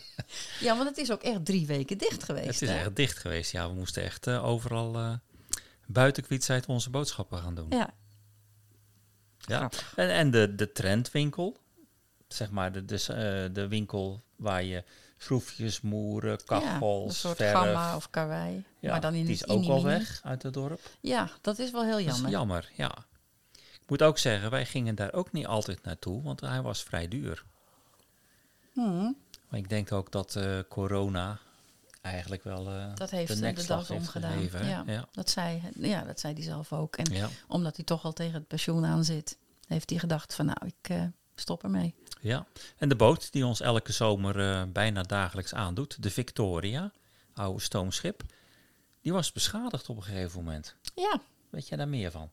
ja, 0.66 0.76
want 0.76 0.88
het 0.88 0.98
is 0.98 1.10
ook 1.10 1.22
echt 1.22 1.44
drie 1.44 1.66
weken 1.66 1.98
dicht 1.98 2.12
Het 2.12 2.24
geweest. 2.24 2.62
is 2.62 2.68
hè? 2.68 2.78
echt 2.78 2.96
dicht 2.96 3.18
geweest. 3.18 3.52
Ja, 3.52 3.68
we 3.68 3.74
moesten 3.74 4.02
echt 4.02 4.26
eh, 4.26 4.44
overal 4.44 4.94
eh 4.98 5.12
buiten 5.86 6.22
Kwietzijd 6.22 6.66
onze 6.66 6.90
boodschappen 6.90 7.38
gaan 7.38 7.54
doen. 7.54 7.66
Ja, 7.70 7.94
Ja. 9.38 9.70
En, 9.96 10.10
en 10.10 10.30
de, 10.30 10.54
de 10.54 10.72
trendwinkel, 10.72 11.56
zeg 12.34 12.50
maar 12.50 12.72
de, 12.72 12.84
de, 12.84 12.94
eh, 12.96 13.54
de 13.54 13.68
winkel 13.68 14.22
waar 14.36 14.62
je 14.62 14.84
schroefjes, 15.16 15.80
moeren, 15.80 16.30
ja, 16.30 16.36
een 16.36 16.44
kachels, 16.44 17.20
soort 17.20 17.36
verf... 17.36 17.52
gamma 17.52 17.96
of 17.96 18.10
karwei. 18.10 18.64
ja, 18.78 18.90
maar 18.90 19.00
dan 19.00 19.14
in 19.14 19.24
die 19.24 19.34
is 19.34 19.48
ook 19.48 19.64
al 19.68 19.82
weg 19.82 20.20
uit 20.24 20.42
het 20.42 20.54
dorp. 20.54 20.80
Ja, 21.00 21.28
dat 21.40 21.58
is 21.58 21.70
wel 21.70 21.84
heel 21.84 21.96
Dat 21.96 22.04
jammer. 22.04 22.24
is 22.26 22.30
jammer, 22.30 22.70
ja. 22.76 22.94
Ik 23.54 23.96
moet 23.98 24.02
ook 24.02 24.18
zeggen, 24.18 24.50
wij 24.50 24.66
gingen 24.66 24.94
daar 24.94 25.12
ook 25.12 25.32
niet 25.32 25.46
altijd 25.46 25.82
naartoe, 25.82 26.22
want 26.22 26.40
hij 26.40 26.62
was 26.62 26.82
vrij 26.82 27.08
duur. 27.08 27.44
Hmm, 28.72 29.16
Maar 29.48 29.58
ik 29.58 29.68
denk 29.68 29.92
ook 29.92 30.12
dat 30.12 30.36
eh, 30.36 30.58
corona 30.68 31.38
eigenlijk 32.02 32.44
wel 32.44 32.68
eh, 32.68 32.94
dat 32.94 33.10
heeft 33.10 33.28
de 33.34 33.40
de, 33.40 33.46
heeft 33.46 33.90
omgedaan. 33.90 34.32
gegeven. 34.32 34.66
Ja, 34.66 34.82
Ja. 34.86 35.04
Dat, 35.12 35.30
zei, 35.30 35.62
ja, 35.74 36.02
dat 36.04 36.20
zei 36.20 36.34
hij 36.34 36.42
zelf 36.42 36.72
ook. 36.72 36.96
En 36.96 37.12
Ja. 37.14 37.28
omdat 37.48 37.76
hij 37.76 37.84
toch 37.84 38.04
al 38.04 38.12
tegen 38.12 38.34
het 38.34 38.46
pensioen 38.46 38.84
aan 38.84 39.04
zit, 39.04 39.36
heeft 39.66 39.90
hij 39.90 39.98
gedacht 39.98 40.34
van 40.34 40.46
nou, 40.46 40.58
ik 40.66 40.96
stop 41.34 41.62
ermee. 41.62 41.94
Ja, 42.20 42.46
en 42.76 42.88
de 42.88 42.96
boot 42.96 43.32
die 43.32 43.46
ons 43.46 43.60
elke 43.60 43.92
zomer 43.92 44.40
eh, 44.50 44.62
bijna 44.68 45.02
dagelijks 45.02 45.54
aandoet, 45.54 46.02
de 46.02 46.10
Victoria, 46.10 46.92
oude 47.34 47.60
stoomschip, 47.60 48.22
die 49.02 49.12
was 49.12 49.32
beschadigd 49.32 49.88
op 49.88 49.96
een 49.96 50.02
gegeven 50.02 50.44
moment. 50.44 50.74
Ja, 50.94 51.20
Weet 51.50 51.68
jij 51.68 51.76
daar 51.76 51.88
meer 51.88 52.10
van? 52.10 52.30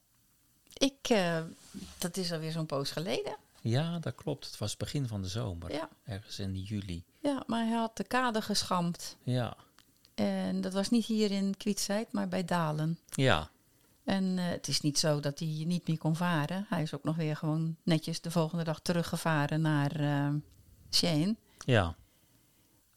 ik, 0.73 1.09
eh, 1.09 1.41
dat 1.97 2.17
is 2.17 2.31
alweer 2.31 2.51
zo'n 2.51 2.65
poos 2.65 2.91
geleden. 2.91 3.35
Ja, 3.61 3.99
dat 3.99 4.15
klopt. 4.15 4.45
Het 4.45 4.57
was 4.57 4.77
begin 4.77 5.07
van 5.07 5.21
de 5.21 5.27
zomer. 5.27 5.71
Ja. 5.71 5.89
Ergens 6.03 6.39
in 6.39 6.55
juli. 6.55 7.03
Ja, 7.19 7.43
maar 7.47 7.65
hij 7.65 7.77
had 7.77 7.97
de 7.97 8.03
kade 8.03 8.41
geschampt. 8.41 9.15
Ja. 9.23 9.55
En 10.15 10.61
dat 10.61 10.73
was 10.73 10.89
niet 10.89 11.05
hier 11.05 11.31
in 11.31 11.57
Kwietzijd, 11.57 12.11
maar 12.11 12.27
bij 12.27 12.45
Dalen. 12.45 12.99
Ja. 13.09 13.49
En 14.07 14.37
eh, 14.37 14.45
het 14.45 14.67
is 14.67 14.81
niet 14.81 14.99
zo 14.99 15.19
dat 15.19 15.39
hij 15.39 15.63
niet 15.67 15.87
meer 15.87 15.97
kon 15.97 16.15
varen. 16.15 16.65
Hij 16.69 16.81
is 16.81 16.93
ook 16.95 17.03
nog 17.03 17.15
weer 17.15 17.35
gewoon 17.35 17.75
netjes 17.83 18.21
de 18.21 18.31
volgende 18.31 18.63
dag 18.63 18.79
teruggevaren 18.79 19.61
naar 19.61 19.91
eh 19.99 20.29
Shane. 20.91 21.35
Ja. 21.57 21.95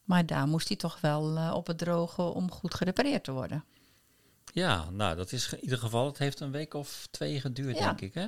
Maar 0.03 0.25
daar 0.25 0.47
moest 0.47 0.67
hij 0.67 0.77
toch 0.77 1.01
wel 1.01 1.37
eh, 1.37 1.53
op 1.55 1.67
het 1.67 1.77
droge 1.77 2.21
om 2.21 2.51
goed 2.51 2.73
gerepareerd 2.73 3.23
te 3.23 3.31
worden. 3.31 3.63
Ja, 4.53 4.89
nou, 4.89 5.15
dat 5.15 5.31
is 5.31 5.53
in 5.53 5.59
ieder 5.59 5.77
geval, 5.77 6.05
het 6.05 6.17
heeft 6.17 6.39
een 6.39 6.51
week 6.51 6.73
of 6.73 7.07
twee 7.11 7.39
geduurd, 7.39 7.77
Ja. 7.77 7.85
denk 7.85 8.01
ik, 8.01 8.13
hè? 8.13 8.25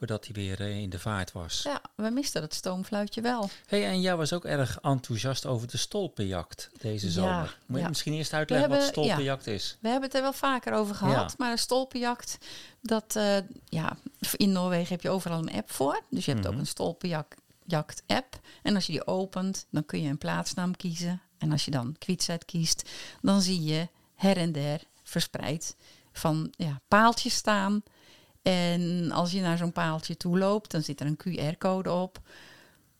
Voordat 0.00 0.24
hij 0.24 0.34
weer 0.34 0.60
eh, 0.60 0.78
in 0.78 0.90
de 0.90 0.98
vaart 0.98 1.32
was. 1.32 1.62
Ja, 1.62 1.80
we 1.94 2.10
misten 2.10 2.40
dat 2.40 2.54
stoomfluitje 2.54 3.20
wel. 3.20 3.50
hey, 3.66 3.86
en 3.86 4.00
jij 4.00 4.16
was 4.16 4.32
ook 4.32 4.44
erg 4.44 4.78
enthousiast 4.80 5.46
over 5.46 5.68
de 5.68 5.76
stolpenjacht 5.76 6.70
deze 6.78 7.06
Ja, 7.06 7.12
zomer. 7.12 7.58
Moet 7.66 7.76
je 7.76 7.82
ja. 7.82 7.88
misschien 7.88 8.12
eerst 8.12 8.32
uitleggen 8.32 8.68
wat 8.68 8.82
stolpenjacht 8.82 9.46
is? 9.46 9.76
We 9.80 9.88
hebben 9.88 10.08
het 10.08 10.16
er 10.16 10.22
wel 10.22 10.32
vaker 10.32 10.72
over 10.72 10.94
gehad, 10.94 11.30
Ja. 11.30 11.34
maar 11.38 11.50
een 11.50 11.58
stolpenjacht, 11.58 12.38
dat, 12.82 13.16
eh, 13.16 13.36
ja, 13.68 13.96
in 14.36 14.52
Noorwegen 14.52 14.88
heb 14.88 15.02
je 15.02 15.10
overal 15.10 15.38
een 15.38 15.52
app 15.52 15.70
voor. 15.70 16.00
Dus 16.10 16.24
je 16.24 16.30
hebt 16.32 16.44
Mhm. 16.44 16.52
ook 16.54 16.58
een 16.60 16.66
stolpenjacht 16.66 18.02
app. 18.06 18.40
En 18.62 18.74
als 18.74 18.86
je 18.86 18.92
die 18.92 19.06
opent, 19.06 19.66
dan 19.70 19.86
kun 19.86 20.02
je 20.02 20.08
een 20.08 20.18
plaatsnaam 20.18 20.76
kiezen. 20.76 21.20
En 21.38 21.52
als 21.52 21.64
je 21.64 21.70
dan 21.70 21.96
Kwietzijd 21.98 22.44
kiest, 22.44 22.88
dan 23.22 23.40
zie 23.40 23.62
je 23.62 23.88
her 24.14 24.36
en 24.36 24.52
der 24.52 24.80
verspreid 25.02 25.76
van 26.12 26.52
ja, 26.56 26.80
paaltjes 26.88 27.34
staan. 27.34 27.82
En 28.42 29.10
als 29.12 29.32
je 29.32 29.40
naar 29.40 29.56
zo'n 29.56 29.72
paaltje 29.72 30.16
toe 30.16 30.38
loopt, 30.38 30.70
dan 30.70 30.82
zit 30.82 31.00
er 31.00 31.06
een 31.06 31.18
QR-code 31.54 31.92
op. 31.92 32.20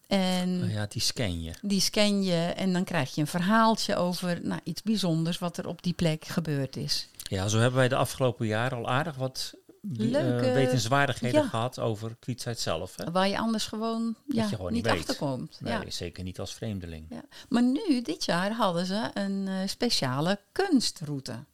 En 0.07 0.63
Oh 0.65 0.71
ja, 0.73 0.87
die 0.89 1.03
scan 1.03 1.43
je. 1.43 1.53
die 1.63 1.81
scan 1.81 2.23
je 2.23 2.37
en 2.57 2.73
dan 2.73 2.85
krijg 2.85 3.15
je 3.15 3.21
een 3.21 3.27
verhaaltje 3.27 3.97
over 3.97 4.41
nou, 4.43 4.61
iets 4.65 4.83
bijzonders 4.83 5.39
wat 5.39 5.57
er 5.57 5.67
op 5.69 5.83
die 5.83 5.93
plek 5.93 6.25
gebeurd 6.25 6.77
is. 6.77 7.09
Ja, 7.23 7.49
zo 7.49 7.59
hebben 7.59 7.79
wij 7.79 7.89
de 7.89 7.97
afgelopen 7.97 8.47
jaren 8.47 8.79
al 8.79 8.89
aardig 8.89 9.17
wat 9.17 9.55
eh, 9.55 9.67
Leuke- 9.99 10.53
wetenswaardigheden 10.53 11.43
ja. 11.43 11.49
gehad 11.49 11.79
over 11.79 12.17
kwietzijd 12.21 12.59
zelf. 12.61 12.97
Hè? 12.97 13.11
Waar 13.11 13.29
je 13.29 13.39
anders 13.39 13.67
gewoon, 13.67 14.15
ja, 14.27 14.49
je 14.49 14.57
gewoon 14.57 14.73
niet 14.73 14.85
weet. 14.85 14.99
achterkomt. 14.99 15.59
Nee, 15.61 15.73
Ja. 15.73 15.83
zeker 15.91 16.25
niet 16.25 16.41
als 16.41 16.55
vreemdeling. 16.55 17.07
Ja. 17.11 17.23
Maar 17.49 17.63
nu, 17.63 18.03
dit 18.03 18.25
jaar, 18.25 18.53
hadden 18.53 18.87
ze 18.87 19.11
een 19.15 19.49
eh, 19.49 19.55
speciale 19.67 20.41
kunstroute. 20.53 21.45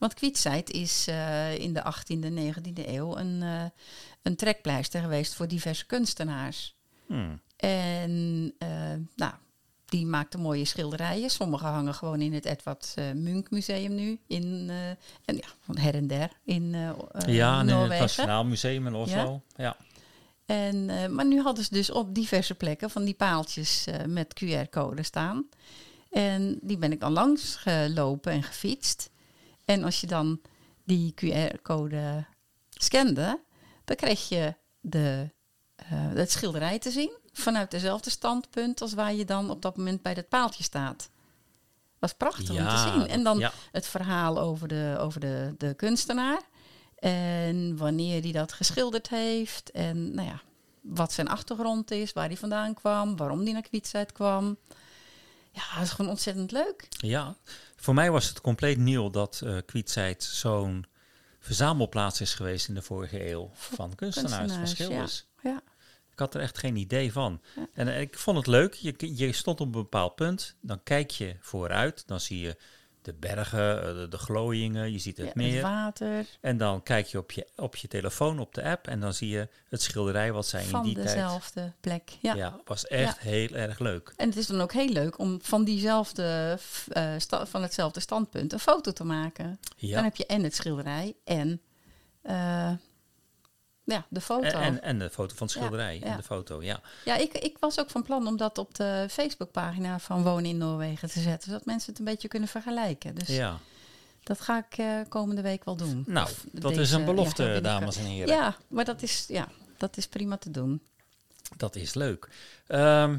Want 0.00 0.14
Kwietzijd 0.14 0.70
is 0.70 1.06
eh, 1.08 1.58
in 1.58 1.72
de 1.72 1.82
18e, 1.82 2.30
19e 2.30 2.88
eeuw 2.88 3.16
een, 3.16 3.42
eh, 3.42 3.64
een 4.22 4.36
trekpleister 4.36 5.00
geweest 5.00 5.34
voor 5.34 5.48
diverse 5.48 5.86
kunstenaars. 5.86 6.76
Hmm. 7.06 7.40
En 7.56 8.54
eh, 8.58 8.68
nou, 9.16 9.32
die 9.84 10.06
maakten 10.06 10.40
mooie 10.40 10.64
schilderijen. 10.64 11.30
Sommige 11.30 11.64
hangen 11.64 11.94
gewoon 11.94 12.20
in 12.20 12.34
het 12.34 12.44
Edward 12.44 12.94
Munk 13.14 13.50
Museum 13.50 13.94
nu. 13.94 14.20
In, 14.26 14.70
en 15.24 15.36
ja, 15.36 15.48
van 15.60 15.78
her 15.78 15.94
en 15.94 16.06
der 16.06 16.30
in 16.44 16.70
ja, 17.26 17.60
in 17.60 17.68
het. 17.68 17.88
Nationaal 18.00 18.44
Museum 18.44 18.86
in 18.86 18.94
Oslo. 18.94 19.42
Ja. 19.56 19.76
En, 20.46 20.84
maar 21.14 21.26
nu 21.26 21.40
hadden 21.40 21.64
ze 21.64 21.70
dus 21.74 21.90
op 21.90 22.14
diverse 22.14 22.54
plekken 22.54 22.90
van 22.90 23.04
die 23.04 23.14
paaltjes 23.14 23.86
met 24.06 24.42
QR-code 24.44 25.02
staan. 25.02 25.48
En 26.10 26.58
die 26.62 26.76
ben 26.78 26.92
ik 26.92 27.00
dan 27.00 27.12
langs 27.12 27.56
gelopen 27.56 28.32
en 28.32 28.42
gefietst. 28.42 29.10
En 29.70 29.84
als 29.84 30.00
je 30.00 30.06
dan 30.06 30.40
die 30.84 31.14
QR-code 31.14 32.24
scande, 32.70 33.40
dan 33.84 33.96
kreeg 33.96 34.28
je 34.28 34.54
de, 34.80 35.30
eh, 35.76 35.86
het 35.90 36.30
schilderij 36.30 36.78
te 36.78 36.90
zien. 36.90 37.12
Vanuit 37.32 37.70
dezelfde 37.70 38.10
standpunt 38.10 38.80
als 38.80 38.92
waar 38.92 39.14
je 39.14 39.24
dan 39.24 39.50
op 39.50 39.62
dat 39.62 39.76
moment 39.76 40.02
bij 40.02 40.14
dat 40.14 40.28
paaltje 40.28 40.62
staat. 40.62 41.10
Was 41.98 42.12
prachtig 42.12 42.50
om 42.50 42.68
te 42.68 42.90
zien. 42.92 43.08
En 43.08 43.22
dan 43.22 43.38
ja. 43.38 43.52
het 43.72 43.86
verhaal 43.86 44.40
over 44.40 44.68
de, 44.68 44.96
over 44.98 45.20
de, 45.20 45.54
de 45.58 45.74
kunstenaar. 45.74 46.40
En 46.98 47.76
wanneer 47.76 48.22
hij 48.22 48.32
dat 48.32 48.52
geschilderd 48.52 49.08
heeft. 49.08 49.70
En 49.70 50.14
nou 50.14 50.28
ja, 50.28 50.40
wat 50.80 51.12
zijn 51.12 51.28
achtergrond 51.28 51.90
is, 51.90 52.12
waar 52.12 52.26
hij 52.26 52.36
vandaan 52.36 52.74
kwam, 52.74 53.16
waarom 53.16 53.42
hij 53.42 53.52
naar 53.52 53.62
Kwietzijd 53.62 54.12
kwam. 54.12 54.56
Ja, 55.52 55.62
dat 55.74 55.84
is 55.84 55.90
gewoon 55.90 56.10
ontzettend 56.10 56.52
leuk. 56.52 56.88
Ja, 56.90 57.36
voor 57.80 57.94
mij 57.94 58.10
was 58.10 58.28
het 58.28 58.40
compleet 58.40 58.78
nieuw 58.78 59.10
dat 59.10 59.42
Kwietzijd 59.66 60.22
zo'n 60.22 60.84
verzamelplaats 61.40 62.20
is 62.20 62.34
geweest 62.34 62.68
in 62.68 62.74
de 62.74 62.82
vorige 62.82 63.30
eeuw 63.30 63.50
van 63.52 63.94
kunstenaars, 63.94 64.52
van 64.52 64.66
schilders. 64.66 65.26
Ja. 65.42 65.62
Ik 66.12 66.18
had 66.18 66.34
er 66.34 66.40
echt 66.40 66.58
geen 66.58 66.76
idee 66.76 67.12
van. 67.12 67.40
Ja. 67.56 67.66
En 67.72 67.88
eh, 67.88 68.00
ik 68.00 68.18
vond 68.18 68.36
het 68.36 68.46
leuk. 68.46 68.74
Je, 68.74 68.94
je 69.16 69.32
stond 69.32 69.60
op 69.60 69.66
een 69.66 69.72
bepaald 69.72 70.14
punt, 70.14 70.56
dan 70.60 70.82
kijk 70.82 71.10
je 71.10 71.36
vooruit, 71.40 72.06
dan 72.06 72.20
zie 72.20 72.40
je 72.40 72.56
de 73.02 73.14
bergen, 73.14 73.82
eh, 73.82 73.94
de, 73.94 74.06
de 74.08 74.18
glooiingen, 74.18 74.92
je 74.92 74.98
ziet 74.98 75.16
het 75.16 75.26
Ja, 75.26 75.32
meer. 75.34 75.52
het 75.52 75.62
water 75.62 76.26
En 76.40 76.56
dan 76.56 76.82
kijk 76.82 77.06
je 77.06 77.18
op 77.18 77.30
je, 77.32 77.46
op 77.56 77.76
je 77.76 77.88
telefoon, 77.88 78.38
op 78.38 78.54
de 78.54 78.62
app, 78.62 78.86
en 78.88 79.00
dan 79.00 79.14
zie 79.14 79.28
je 79.28 79.48
het 79.68 79.82
schilderij 79.82 80.32
wat 80.32 80.46
zij 80.46 80.62
in 80.62 80.68
van 80.68 80.82
die 80.84 80.94
tijd... 80.94 81.06
dezelfde 81.06 81.72
plek. 81.80 82.10
Ja. 82.20 82.34
Ja, 82.34 82.60
was 82.64 82.86
echt 82.86 83.18
heel 83.18 83.48
erg 83.48 83.78
leuk. 83.78 84.12
En 84.16 84.28
het 84.28 84.36
is 84.36 84.46
dan 84.46 84.60
ook 84.60 84.72
heel 84.72 84.88
leuk 84.88 85.18
om 85.18 85.38
van 85.42 85.64
diezelfde, 85.64 86.58
eh, 86.88 87.14
van 87.44 87.62
hetzelfde 87.62 88.00
standpunt 88.00 88.52
een 88.52 88.58
foto 88.60 88.92
te 88.92 89.04
maken. 89.04 89.44
Dan 89.44 89.88
Ja. 89.88 90.02
heb 90.02 90.16
je 90.16 90.26
en 90.26 90.42
het 90.42 90.54
schilderij 90.54 91.14
en 91.24 91.60
eh, 92.22 92.70
ja, 93.90 94.06
de 94.08 94.20
foto. 94.20 94.46
En, 94.46 94.60
en, 94.62 94.82
en 94.82 94.98
de 94.98 95.10
foto 95.10 95.34
van 95.34 95.46
het 95.46 95.56
schilderij 95.56 95.98
ja. 95.98 96.06
en 96.06 96.16
de 96.16 96.22
foto, 96.22 96.62
ja. 96.62 96.80
Ja, 97.04 97.16
ik, 97.16 97.32
ik 97.32 97.56
was 97.60 97.80
ook 97.80 97.90
van 97.90 98.02
plan 98.02 98.26
om 98.26 98.36
dat 98.36 98.58
op 98.58 98.74
de 98.74 99.06
Facebookpagina 99.10 99.98
van 99.98 100.22
Wonen 100.22 100.50
in 100.50 100.58
Noorwegen 100.58 101.08
te 101.10 101.20
zetten. 101.20 101.50
Zodat 101.50 101.64
mensen 101.64 101.90
het 101.90 101.98
een 101.98 102.04
beetje 102.04 102.28
kunnen 102.28 102.48
vergelijken. 102.48 103.14
Dus 103.14 103.28
ja. 103.28 103.58
dat 104.22 104.40
ga 104.40 104.58
ik 104.70 104.78
eh, 104.78 105.00
komende 105.08 105.42
week 105.42 105.64
wel 105.64 105.76
doen. 105.76 106.04
Nou, 106.06 106.26
Of 106.26 106.44
dat 106.52 106.76
is 106.76 106.92
een 106.92 107.04
belofte, 107.04 107.42
ja, 107.42 107.60
dames 107.60 107.96
en 107.96 108.04
heren. 108.04 108.34
Ja, 108.34 108.56
maar 108.68 108.84
dat 108.84 109.02
is, 109.02 109.24
ja, 109.28 109.48
dat 109.76 109.96
is 109.96 110.06
prima 110.06 110.36
te 110.36 110.50
doen. 110.50 110.82
Dat 111.56 111.76
is 111.76 111.94
leuk. 111.94 112.28
Ehm, 112.66 113.10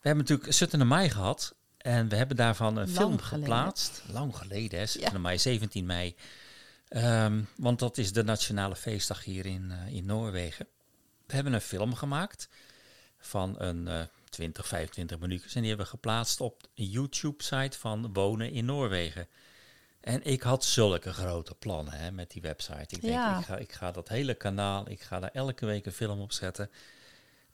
we 0.00 0.12
hebben 0.12 0.24
natuurlijk 0.24 0.52
Sutton 0.52 0.80
en 0.80 0.88
Mei 0.88 1.10
gehad. 1.10 1.54
En 1.78 2.08
we 2.08 2.16
hebben 2.16 2.36
daarvan 2.36 2.76
een 2.76 2.84
Lang 2.84 2.96
film 2.96 3.18
geleden. 3.18 3.48
geplaatst. 3.48 4.02
Lang 4.12 4.36
geleden, 4.36 4.78
hè? 4.78 4.86
Sutton 4.86 5.08
Ja. 5.08 5.14
en 5.14 5.20
Mei, 5.20 5.38
17 5.38 5.86
mei. 5.86 6.16
Ehm, 6.88 7.42
want 7.56 7.78
dat 7.78 7.98
is 7.98 8.12
de 8.12 8.24
nationale 8.24 8.76
feestdag 8.76 9.24
hier 9.24 9.46
in, 9.46 9.70
eh, 9.70 9.94
in 9.94 10.06
Noorwegen. 10.06 10.66
We 11.26 11.34
hebben 11.34 11.52
een 11.52 11.60
film 11.60 11.94
gemaakt 11.94 12.48
van 13.18 13.60
een 13.60 13.88
eh 13.88 14.00
20, 14.30 14.66
25 14.66 15.18
minuutjes. 15.18 15.54
En 15.54 15.60
die 15.60 15.68
hebben 15.68 15.86
we 15.86 15.92
geplaatst 15.92 16.40
op 16.40 16.62
de 16.74 16.88
YouTube-site 16.90 17.78
van 17.78 18.12
Wonen 18.12 18.50
in 18.50 18.64
Noorwegen. 18.64 19.28
En 20.00 20.24
ik 20.24 20.42
had 20.42 20.64
zulke 20.64 21.12
grote 21.12 21.54
plannen 21.54 21.92
hè, 21.94 22.10
met 22.10 22.30
die 22.30 22.42
website. 22.42 22.94
Ik 22.94 23.00
denk, 23.00 23.02
Ja. 23.14 23.38
ik, 23.38 23.44
ga, 23.44 23.56
ik 23.56 23.72
ga 23.72 23.90
dat 23.90 24.08
hele 24.08 24.34
kanaal, 24.34 24.90
ik 24.90 25.00
ga 25.00 25.20
daar 25.20 25.30
elke 25.32 25.66
week 25.66 25.86
een 25.86 25.92
film 25.92 26.20
op 26.20 26.32
zetten. 26.32 26.70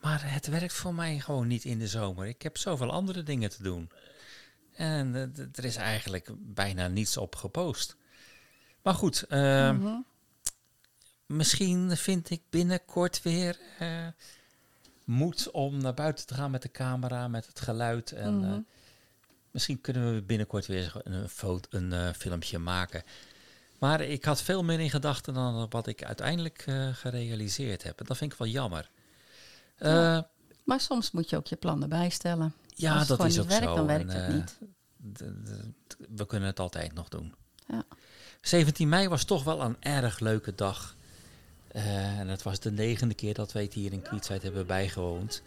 Maar 0.01 0.33
het 0.33 0.47
werkt 0.47 0.73
voor 0.73 0.95
mij 0.95 1.19
gewoon 1.21 1.47
niet 1.47 1.65
in 1.65 1.79
de 1.79 1.89
zomer. 1.89 2.27
Ik 2.27 2.43
heb 2.43 2.57
zoveel 2.57 2.91
andere 2.91 3.23
dingen 3.23 3.51
te 3.51 3.63
doen. 3.63 3.91
En 4.73 5.15
eh, 5.15 5.45
er 5.55 5.65
is 5.65 5.77
eigenlijk 5.77 6.29
bijna 6.39 6.89
niets 6.89 7.17
op 7.17 7.37
gepost. 7.37 7.97
Maar 8.83 8.95
goed, 8.95 9.23
eh, 9.29 9.71
Mhm. 9.71 10.01
misschien 11.27 11.97
vind 11.97 12.31
ik 12.31 12.43
binnenkort 12.51 13.23
weer 13.23 13.59
eh, 13.79 14.07
moed 15.05 15.51
om 15.51 15.77
naar 15.77 15.95
buiten 15.95 16.27
te 16.27 16.35
gaan 16.35 16.51
met 16.51 16.63
de 16.63 16.71
camera, 16.71 17.29
met 17.29 17.47
het 17.47 17.61
geluid. 17.61 18.13
En 18.13 18.39
Mhm. 18.39 18.53
eh, 18.53 18.59
misschien 19.51 19.81
kunnen 19.81 20.15
we 20.15 20.23
binnenkort 20.23 20.67
weer 20.67 20.93
een, 21.05 21.29
foto, 21.29 21.79
een 21.79 22.15
filmpje 22.15 22.59
maken. 22.59 23.03
Maar 23.79 24.01
ik 24.01 24.25
had 24.25 24.43
veel 24.43 24.63
meer 24.65 24.81
in 24.81 24.91
gedachten 24.91 25.35
dan 25.35 25.67
wat 25.71 25.87
ik 25.87 26.05
uiteindelijk 26.05 26.65
gerealiseerd 26.93 27.83
heb. 27.83 28.01
En 28.01 28.07
dat 28.07 28.17
vind 28.17 28.33
ik 28.33 28.39
wel 28.39 28.49
jammer. 28.49 28.91
Ja. 29.79 30.29
Maar 30.65 30.81
soms 30.81 31.11
moet 31.11 31.31
je 31.31 31.37
ook 31.37 31.47
je 31.47 31.57
plannen 31.57 31.89
bijstellen. 31.89 32.55
Ja, 32.75 32.93
Als 32.99 33.09
het 33.09 33.19
dat 33.19 33.27
is 33.27 33.33
niet 33.33 33.43
ook 33.43 33.49
werkt, 33.51 33.65
zo. 33.65 33.75
dan 33.75 33.87
werkt 33.87 34.13
En, 34.13 34.21
het 34.35 34.35
niet. 34.35 34.59
we 36.17 36.27
kunnen 36.27 36.49
het 36.49 36.61
altijd 36.61 36.95
nog 36.95 37.09
doen. 37.09 37.35
Ja. 37.67 37.85
17 38.43 38.89
mei 38.89 39.09
was 39.09 39.25
toch 39.25 39.45
wel 39.45 39.61
een 39.61 39.77
erg 39.81 40.19
leuke 40.21 40.55
dag. 40.55 40.97
Eh, 41.69 42.19
en 42.19 42.29
het 42.29 42.43
was 42.43 42.61
de 42.61 42.73
negende 42.73 43.15
keer 43.15 43.35
dat 43.35 43.53
wij 43.53 43.63
het 43.63 43.73
hier 43.73 43.93
in 43.93 44.03
Kwietzijd 44.03 44.43
hebben 44.43 44.67
bijgewoond. 44.67 45.43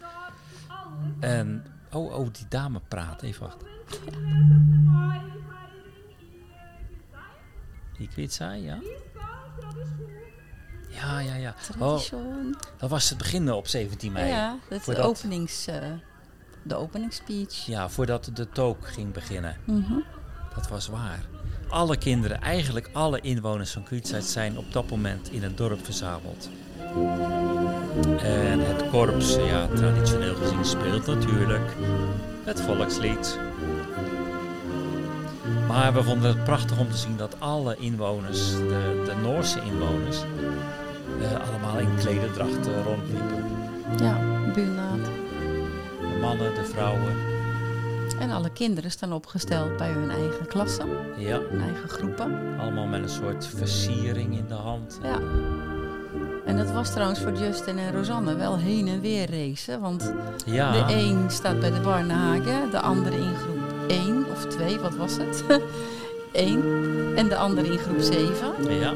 En, 1.20 1.64
oh, 1.92 2.14
oh, 2.18 2.28
die 2.32 2.46
dame 2.48 2.80
praat. 2.88 3.22
Even 3.22 3.42
wachten. 3.42 3.66
Die 7.98 8.08
Kwietzijd, 8.08 8.62
ja? 8.62 8.78
Ja, 10.88 11.18
ja, 11.18 11.34
ja. 11.34 11.54
Oh, 11.78 11.78
Tradition. 11.78 12.56
dat 12.76 12.90
was 12.90 13.08
het 13.08 13.18
begin 13.18 13.52
op 13.52 13.66
17 13.66 14.12
mei. 14.12 14.28
Ja, 14.28 14.58
dat 14.68 14.78
is 14.78 14.84
de, 14.84 15.02
openings, 15.02 15.66
eh, 15.66 15.92
de 16.62 16.74
openingsspeech. 16.74 17.66
Ja, 17.66 17.88
voordat 17.88 18.30
de 18.32 18.48
took 18.48 18.88
ging 18.88 19.12
beginnen. 19.12 19.56
Mhm. 19.64 19.98
Dat 20.54 20.68
was 20.68 20.88
waar. 20.88 21.35
Alle 21.68 21.96
kinderen, 21.96 22.40
eigenlijk 22.40 22.90
alle 22.92 23.20
inwoners 23.20 23.70
van 23.70 23.82
Kwietzijd 23.82 24.24
zijn 24.24 24.58
op 24.58 24.72
dat 24.72 24.90
moment 24.90 25.30
in 25.30 25.42
het 25.42 25.56
dorp 25.56 25.84
verzameld. 25.84 26.50
En 28.22 28.60
het 28.60 28.90
korps, 28.90 29.34
ja, 29.34 29.66
traditioneel 29.74 30.34
gezien 30.34 30.64
speelt 30.64 31.06
natuurlijk 31.06 31.76
het 32.44 32.60
volkslied. 32.60 33.38
Maar 35.68 35.94
we 35.94 36.02
vonden 36.02 36.28
het 36.28 36.44
prachtig 36.44 36.78
om 36.78 36.90
te 36.90 36.96
zien 36.96 37.16
dat 37.16 37.36
alle 37.40 37.76
inwoners, 37.78 38.50
de, 38.50 39.02
de 39.04 39.14
Noorse 39.22 39.60
inwoners, 39.62 40.16
eh, 41.20 41.48
allemaal 41.48 41.78
in 41.78 41.96
klederdrachten 41.98 42.82
rondliepen. 42.82 43.44
Ja, 44.00 44.18
buurnaad. 44.54 45.04
De 46.00 46.18
mannen, 46.20 46.54
de 46.54 46.64
vrouwen. 46.64 47.35
En 48.20 48.30
alle 48.30 48.50
kinderen 48.50 48.90
staan 48.90 49.12
opgesteld 49.12 49.76
bij 49.76 49.90
hun 49.90 50.10
eigen 50.10 50.46
klassen, 50.46 50.88
Ja, 51.16 51.40
hun 51.50 51.60
eigen 51.60 51.88
groepen. 51.88 52.56
allemaal 52.60 52.86
met 52.86 53.02
een 53.02 53.08
soort 53.08 53.46
versiering 53.46 54.36
in 54.38 54.44
de 54.48 54.54
hand. 54.54 54.98
Ja. 55.02 55.18
En 56.44 56.56
dat 56.56 56.70
was 56.70 56.90
trouwens 56.92 57.20
voor 57.20 57.32
Justin 57.32 57.78
en 57.78 57.92
Rosanne 57.92 58.34
wel 58.36 58.56
heen 58.58 58.88
en 58.88 59.00
weer 59.00 59.30
racen. 59.30 59.80
Want 59.80 60.12
Ja, 60.44 60.86
de 60.86 60.94
een 60.94 61.30
staat 61.30 61.60
bij 61.60 61.70
de 61.70 61.80
Barnehagen, 61.80 62.70
de 62.70 62.80
andere 62.80 63.16
in 63.16 63.34
groep 63.34 63.88
1 63.90 64.26
of 64.30 64.46
2, 64.46 64.78
wat 64.78 64.96
was 64.96 65.16
het? 65.16 65.44
1. 66.32 66.62
En 67.16 67.28
de 67.28 67.36
andere 67.36 67.68
in 67.72 67.78
groep 67.78 68.00
7. 68.00 68.78
ja. 68.78 68.92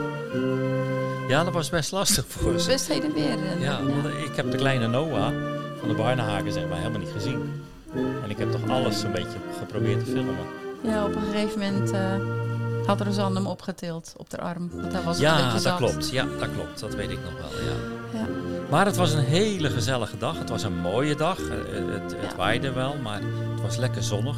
Ja, 1.28 1.44
dat 1.44 1.52
was 1.52 1.70
best 1.70 1.92
lastig 1.92 2.24
voor 2.28 2.58
ze. 2.58 2.68
best 2.68 2.88
heen 2.88 3.02
en 3.02 3.12
weer. 3.12 3.38
eh, 3.38 3.62
Ja, 3.62 3.82
want 3.84 4.06
ik 4.06 4.30
heb 4.36 4.50
de 4.50 4.56
kleine 4.56 4.86
Noah 4.86 5.32
van 5.80 5.88
de 5.88 5.94
Barnehagen 5.94 6.52
zeg 6.52 6.68
maar 6.68 6.78
helemaal 6.78 7.00
niet 7.00 7.10
gezien. 7.12 7.62
En 7.94 8.30
ik 8.30 8.38
heb 8.38 8.50
toch 8.52 8.68
alles 8.68 9.02
een 9.02 9.12
beetje 9.12 9.38
geprobeerd 9.58 10.04
te 10.04 10.10
filmen. 10.10 10.34
Ja, 10.82 11.04
op 11.04 11.14
een 11.14 11.22
gegeven 11.22 11.58
moment 11.58 11.90
eh, 11.90 12.14
had 12.86 13.00
Rosanne 13.00 13.38
hem 13.38 13.46
opgetild 13.46 14.12
op 14.16 14.30
de 14.30 14.38
arm. 14.40 14.70
Want 14.74 14.92
daar 14.92 15.02
was 15.02 15.18
het 15.18 15.26
een 15.26 15.32
Ja, 15.32 15.58
dat 15.58 15.76
klopt. 15.76 16.10
Ja, 16.10 16.24
dat 16.38 16.48
klopt. 16.54 16.80
Dat 16.80 16.94
weet 16.94 17.10
ik 17.10 17.18
nog 17.24 17.32
wel, 17.40 17.60
ja. 17.64 17.74
Ja. 18.18 18.26
Maar 18.70 18.86
het 18.86 18.96
was 18.96 19.12
een 19.12 19.24
hele 19.24 19.70
gezellige 19.70 20.18
dag. 20.18 20.38
Het 20.38 20.48
was 20.48 20.62
een 20.62 20.76
mooie 20.76 21.14
dag. 21.16 21.38
Eh, 21.38 21.48
Het, 21.74 22.02
het 22.02 22.16
Ja. 22.30 22.36
waaide 22.36 22.72
wel, 22.72 22.94
maar 23.02 23.20
het 23.52 23.60
was 23.62 23.76
lekker 23.76 24.02
zonnig. 24.02 24.36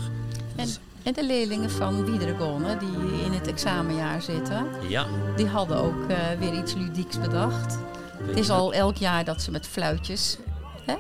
En, 0.56 0.68
en 1.02 1.12
de 1.12 1.24
leerlingen 1.26 1.70
van 1.70 2.04
Wiederegone, 2.04 2.76
die 2.76 3.24
in 3.24 3.32
het 3.32 3.46
examenjaar 3.46 4.22
zitten, 4.22 4.66
Ja, 4.88 5.04
die 5.36 5.46
hadden 5.46 5.76
ook 5.76 6.08
eh, 6.08 6.16
weer 6.38 6.52
iets 6.54 6.74
ludieks 6.74 7.20
bedacht. 7.20 7.78
Het 8.22 8.36
is 8.38 8.50
al 8.50 8.72
elk 8.72 8.96
jaar 8.96 9.24
dat 9.24 9.42
ze 9.42 9.50
met 9.50 9.66
fluitjes 9.66 10.38
hè, 10.84 10.94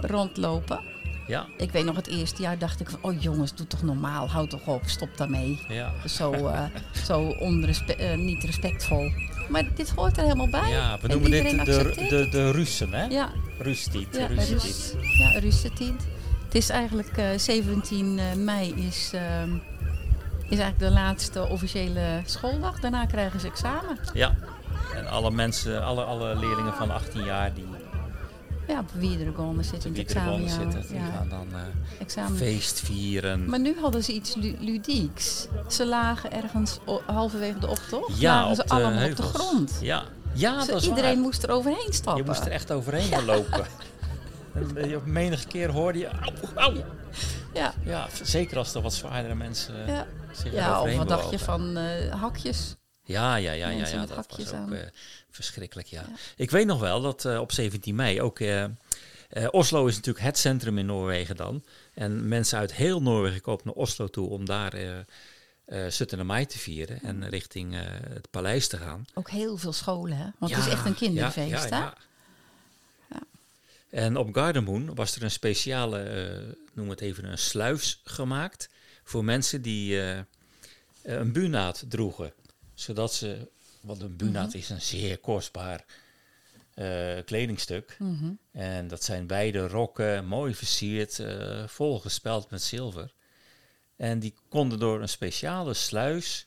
rondlopen. 0.00 0.80
Ja, 1.26 1.46
Ik 1.56 1.70
weet 1.70 1.84
nog 1.84 1.96
het 1.96 2.06
eerste 2.08 2.42
jaar 2.42 2.58
dacht 2.58 2.80
ik 2.80 2.90
van, 2.90 2.98
oh 3.02 3.22
jongens, 3.22 3.54
doe 3.54 3.66
toch 3.66 3.82
normaal, 3.82 4.30
houd 4.30 4.50
toch 4.50 4.66
op, 4.66 4.82
stop 4.86 5.08
daarmee. 5.16 5.60
ja. 5.68 5.92
Zo, 6.08 6.32
eh, 6.32 6.62
zo 7.04 7.20
onrespe- 7.38 7.94
eh, 7.96 8.16
niet 8.16 8.44
respectvol. 8.44 9.10
Maar 9.48 9.64
dit 9.74 9.90
hoort 9.90 10.16
er 10.16 10.22
helemaal 10.22 10.48
bij. 10.48 10.70
Ja, 10.70 10.96
we 11.00 11.08
En 11.08 11.10
noemen 11.10 11.30
dit 11.30 11.64
de, 11.64 12.06
de, 12.08 12.28
de 12.30 12.50
Russen, 12.50 12.92
hè? 12.92 13.04
Ja, 13.04 13.30
Rustiet, 13.58 14.08
ja, 14.16 14.26
Rustiet. 14.26 14.52
Rus, 14.62 14.94
ja 15.18 15.38
Russetiet. 15.38 16.06
Het 16.44 16.54
is 16.54 16.68
eigenlijk 16.68 17.16
eh, 17.16 17.26
17 17.36 18.18
mei 18.44 18.74
is, 18.88 19.10
ehm, 19.14 19.50
is 20.48 20.58
eigenlijk 20.58 20.78
de 20.78 20.90
laatste 20.90 21.48
officiële 21.48 22.20
schooldag. 22.24 22.80
Daarna 22.80 23.06
krijgen 23.06 23.40
ze 23.40 23.46
examen. 23.46 23.98
Ja. 24.12 24.34
En 24.96 25.06
alle 25.08 25.30
mensen, 25.30 25.84
alle, 25.84 26.02
alle 26.02 26.36
leerlingen 26.36 26.72
van 26.74 26.90
18 26.90 27.24
jaar 27.24 27.54
die 27.54 27.64
Ja, 28.68 28.78
op 28.78 28.90
Wiederegone 28.92 29.62
zitten 29.62 29.90
in 29.94 29.96
het 30.00 30.10
examenjaar. 30.10 30.60
zitten, 30.60 30.82
die 30.88 30.96
Ja, 30.98 31.04
gaan 31.16 31.28
dan 31.28 31.46
eh, 31.52 31.60
examen. 32.00 32.36
feest 32.38 32.80
vieren. 32.80 33.48
Maar 33.48 33.60
nu 33.60 33.76
hadden 33.80 34.04
ze 34.04 34.12
iets 34.12 34.34
lu- 34.34 34.56
ludieks. 34.60 35.46
Ze 35.68 35.86
lagen 35.86 36.32
ergens 36.32 36.78
halverwege 37.06 37.58
de 37.58 37.68
optocht. 37.68 38.18
ja, 38.20 38.34
lagen 38.34 38.50
op 38.50 38.56
ze 38.56 38.74
allemaal 38.74 39.08
op 39.10 39.16
de 39.16 39.22
grond. 39.22 39.78
Ja, 39.80 40.02
ja 40.32 40.60
Zo 40.64 40.72
dat 40.72 40.82
iedereen 40.84 41.14
waar. 41.14 41.22
moest 41.22 41.42
er 41.42 41.50
overheen 41.50 41.92
stappen. 41.92 42.22
Je 42.22 42.28
moest 42.28 42.44
er 42.44 42.50
echt 42.52 42.72
overheen 42.72 43.12
gaan 43.12 43.24
lopen. 43.24 43.66
En 44.54 44.76
eh, 44.76 44.96
op 44.96 45.06
menige 45.06 45.46
keer 45.46 45.70
hoorde 45.70 45.98
je... 45.98 46.08
Au, 46.08 46.32
au. 46.54 46.80
Ja, 47.54 47.74
Ja, 47.84 48.06
zeker 48.22 48.58
als 48.58 48.74
er 48.74 48.82
wat 48.82 48.94
zwaardere 48.94 49.34
mensen 49.34 49.86
eh, 49.86 49.94
ja. 49.94 50.06
zich 50.32 50.52
ja 50.52 50.80
of 50.82 50.96
wat 50.96 51.08
dacht 51.08 51.30
je 51.30 51.38
van 51.38 51.76
eh, 51.76 52.14
hakjes? 52.20 52.76
Ja, 53.04 53.36
ja, 53.36 53.52
ja, 53.52 53.68
ja, 53.68 53.88
ja 53.88 54.06
dat 54.06 54.26
was 54.36 54.52
ook 54.52 54.70
eh, 54.70 54.80
verschrikkelijk, 55.30 55.86
ja. 55.86 56.00
Ja. 56.00 56.16
Ik 56.36 56.50
weet 56.50 56.66
nog 56.66 56.80
wel 56.80 57.02
dat 57.02 57.24
eh, 57.24 57.40
op 57.40 57.52
17 57.52 57.94
mei 57.94 58.22
ook... 58.22 58.40
eh, 58.40 58.64
Oslo 59.50 59.86
is 59.86 59.94
natuurlijk 59.94 60.24
het 60.24 60.38
centrum 60.38 60.78
in 60.78 60.86
Noorwegen 60.86 61.36
dan. 61.36 61.64
En 61.94 62.28
mensen 62.28 62.58
uit 62.58 62.74
heel 62.74 63.02
Noorwegen 63.02 63.40
komen 63.40 63.62
naar 63.64 63.74
Oslo 63.74 64.08
toe 64.08 64.28
om 64.28 64.44
daar 64.44 64.72
eh 64.72 65.86
17 65.88 66.26
mei 66.26 66.46
te 66.46 66.58
vieren. 66.58 67.00
En 67.02 67.28
richting 67.28 67.74
eh, 67.74 67.80
het 68.08 68.30
paleis 68.30 68.68
te 68.68 68.76
gaan. 68.76 69.04
Ook 69.14 69.30
heel 69.30 69.56
veel 69.56 69.72
scholen, 69.72 70.16
hè? 70.16 70.26
Want 70.38 70.54
het 70.54 70.66
is 70.66 70.72
echt 70.72 70.86
een 70.86 70.94
kinderfeest, 70.94 71.68
ja, 71.68 71.68
hè? 71.68 71.76
ja. 71.76 73.22
En 73.90 74.16
op 74.16 74.34
Gardermoen 74.34 74.94
was 74.94 75.16
er 75.16 75.22
een 75.22 75.30
speciale, 75.30 76.56
noem 76.72 76.88
het 76.90 77.00
even, 77.00 77.24
een 77.24 77.38
sluis 77.38 78.00
gemaakt 78.04 78.68
voor 79.04 79.24
mensen 79.24 79.62
die 79.62 80.00
een 81.02 81.32
buurnaad 81.32 81.84
droegen. 81.88 82.32
Zodat 82.74 83.14
ze, 83.14 83.48
want 83.80 84.00
een 84.02 84.16
buurnaad 84.16 84.48
Mhm. 84.48 84.56
is 84.56 84.70
een 84.70 84.80
zeer 84.82 85.18
kostbaar 85.18 85.84
eh, 86.74 87.18
kledingstuk. 87.24 87.96
Mhm. 87.98 88.32
En 88.52 88.88
dat 88.88 89.04
zijn 89.04 89.26
wijde 89.26 89.68
rokken, 89.68 90.26
mooi 90.26 90.54
versierd, 90.54 91.18
eh 91.18 91.66
volgespeld 91.68 92.50
met 92.50 92.62
zilver. 92.62 93.12
En 93.96 94.18
die 94.18 94.34
konden 94.48 94.78
door 94.78 95.00
een 95.02 95.08
speciale 95.08 95.74
sluis 95.74 96.46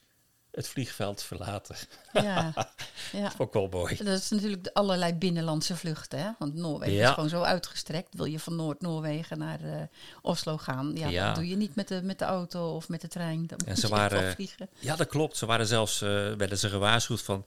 het 0.58 0.68
vliegveld 0.68 1.24
verlaten. 1.24 1.76
Ja, 2.14 2.54
ja. 3.12 3.32
Ook 3.38 3.54
wel 3.54 3.68
mooi. 3.72 3.96
Dat 3.96 4.20
is 4.20 4.30
natuurlijk 4.30 4.64
de 4.64 4.74
allerlei 4.74 5.14
binnenlandse 5.14 5.76
vluchten, 5.76 6.20
hè? 6.20 6.30
Want 6.40 6.54
Noorwegen 6.54 6.96
Ja. 6.96 7.08
is 7.08 7.14
gewoon 7.14 7.30
zo 7.30 7.42
uitgestrekt. 7.42 8.14
Wil 8.14 8.26
je 8.26 8.40
van 8.40 8.56
Noord-Noorwegen 8.56 9.38
naar 9.38 9.60
eh, 9.64 9.82
Oslo 10.22 10.58
gaan? 10.58 10.92
Ja, 10.96 11.08
Ja. 11.08 11.26
dat 11.26 11.36
doe 11.36 11.48
je 11.48 11.56
niet 11.56 11.76
met 11.76 11.88
de, 11.88 12.02
met 12.04 12.20
de 12.20 12.26
auto 12.26 12.76
of 12.76 12.90
met 12.90 13.02
de 13.02 13.08
trein. 13.08 13.48
Dan 13.48 13.58
En 13.60 13.66
moet 13.68 13.80
ze 13.80 13.88
je 13.88 13.94
waren- 13.94 14.34
vliegen. 14.34 14.70
Ja, 14.80 14.96
dat 14.96 15.08
klopt. 15.08 15.38
Ze 15.38 15.46
waren 15.46 15.68
zelfs, 15.68 16.02
eh, 16.02 16.10
werden 16.34 16.58
ze 16.58 16.70
gewaarschuwd 16.70 17.22
van... 17.22 17.44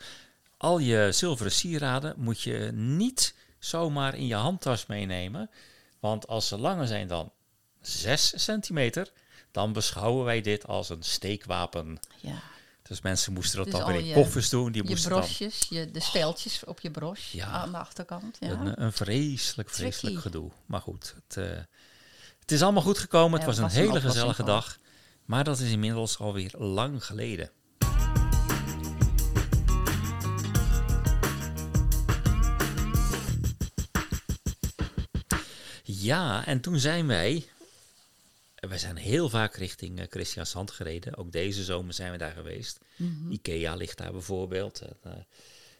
al 0.57 0.79
je 0.79 1.09
zilveren 1.13 1.53
sieraden 1.53 2.15
moet 2.17 2.41
je 2.41 2.71
niet 2.75 3.35
zomaar 3.59 4.15
in 4.15 4.27
je 4.27 4.35
handtas 4.35 4.87
meenemen. 4.87 5.51
Want 6.01 6.27
als 6.27 6.49
ze 6.49 6.59
langer 6.59 6.87
zijn 6.87 7.09
dan 7.09 7.33
6 7.81 8.33
centimeter... 8.45 9.13
dan 9.53 9.73
beschouwen 9.73 10.25
wij 10.25 10.41
dit 10.41 10.67
als 10.67 10.89
een 10.89 11.03
steekwapen. 11.03 11.99
Ja. 12.21 12.43
Dus 12.91 13.01
mensen 13.01 13.33
moesten 13.33 13.57
dat 13.57 13.67
Dus 13.67 13.75
dan 13.75 13.87
weer 13.93 14.07
in 14.07 14.13
koffers 14.13 14.49
doen. 14.49 14.73
Die 14.73 14.83
Je 14.83 14.89
moesten 14.89 15.11
dan 15.11 15.25
je, 15.69 15.91
de 15.91 16.01
speeltjes 16.01 16.65
op 16.65 16.81
je 16.81 16.91
bros 16.91 17.31
Ja. 17.33 17.47
aan 17.47 17.71
de 17.71 17.77
achterkant. 17.79 18.37
Ja. 18.41 18.49
een, 18.51 18.83
een 18.83 18.93
vreselijk, 18.93 19.69
vreselijk 19.69 20.01
Tricky. 20.01 20.21
gedoe. 20.21 20.51
Maar 20.67 20.81
goed, 20.81 21.15
het, 21.27 21.37
eh, 21.37 21.59
het 22.41 22.53
is 22.53 22.63
allemaal 22.63 22.83
goed 22.83 22.99
gekomen. 22.99 23.39
Het 23.39 23.47
was 23.49 23.57
een 23.57 23.63
was 23.63 23.75
een 23.75 23.81
hele 23.81 24.01
gezellige 24.01 24.43
dag. 24.43 24.79
Maar 25.25 25.45
dat 25.45 25.59
is 25.59 25.71
inmiddels 25.71 26.19
alweer 26.19 26.55
lang 26.59 27.05
geleden. 27.05 27.51
Ja, 35.83 36.47
en 36.47 36.61
toen 36.61 36.79
zijn 36.79 37.07
wij. 37.07 37.49
We 38.61 38.79
zijn 38.79 38.97
heel 38.97 39.29
vaak 39.29 39.55
richting 39.57 39.99
eh, 40.01 40.07
Christiansand 40.11 40.71
gereden. 40.71 41.17
Ook 41.17 41.33
deze 41.33 41.65
zomer 41.65 41.95
zijn 41.95 42.13
we 42.13 42.19
daar 42.19 42.33
geweest. 42.33 42.79
Mhm. 42.97 43.31
Ikea 43.33 43.75
ligt 43.75 43.99
daar 43.99 44.13
bijvoorbeeld. 44.13 44.81
En, 44.81 44.97
eh, 45.03 45.13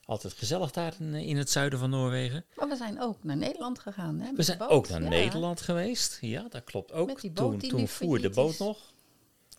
altijd 0.05 0.33
gezellig 0.33 0.71
daar 0.71 0.95
in, 0.99 1.15
in 1.15 1.37
het 1.37 1.51
zuiden 1.51 1.79
van 1.79 1.91
Noorwegen. 1.91 2.45
Maar 2.57 2.69
we 2.69 2.77
zijn 2.77 3.01
ook 3.01 3.25
naar 3.25 3.37
Nederland 3.37 3.79
gegaan. 3.79 4.21
Hè, 4.21 4.33
We 4.35 4.43
zijn 4.43 4.61
ook 4.61 4.89
naar 4.89 5.03
Ja. 5.03 5.09
Nederland 5.09 5.61
geweest. 5.61 6.19
Ja, 6.21 6.47
dat 6.51 6.65
klopt 6.65 6.93
ook. 6.93 7.07
Met 7.07 7.21
die 7.21 7.31
boot 7.31 7.61
toen 7.61 7.69
toen 7.69 7.89
voer 7.89 8.21
de 8.21 8.31
boot 8.31 8.53
is. 8.53 8.59
nog. 8.59 8.79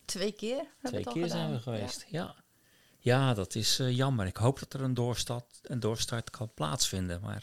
Twee 0.04 0.32
keer. 0.32 0.64
Twee 0.82 1.04
keer 1.04 1.28
zijn 1.28 1.52
we 1.52 1.60
geweest. 1.60 2.04
Ja, 2.08 2.34
ja. 2.98 3.34
dat 3.34 3.54
is 3.54 3.78
eh, 3.78 3.96
jammer. 3.96 4.26
Ik 4.26 4.36
hoop 4.36 4.58
dat 4.58 4.72
er 4.72 4.80
een 4.80 4.94
doorstart, 4.94 5.60
een 5.62 5.80
doorstart 5.80 6.30
kan 6.30 6.50
plaatsvinden. 6.54 7.20
Maar 7.20 7.42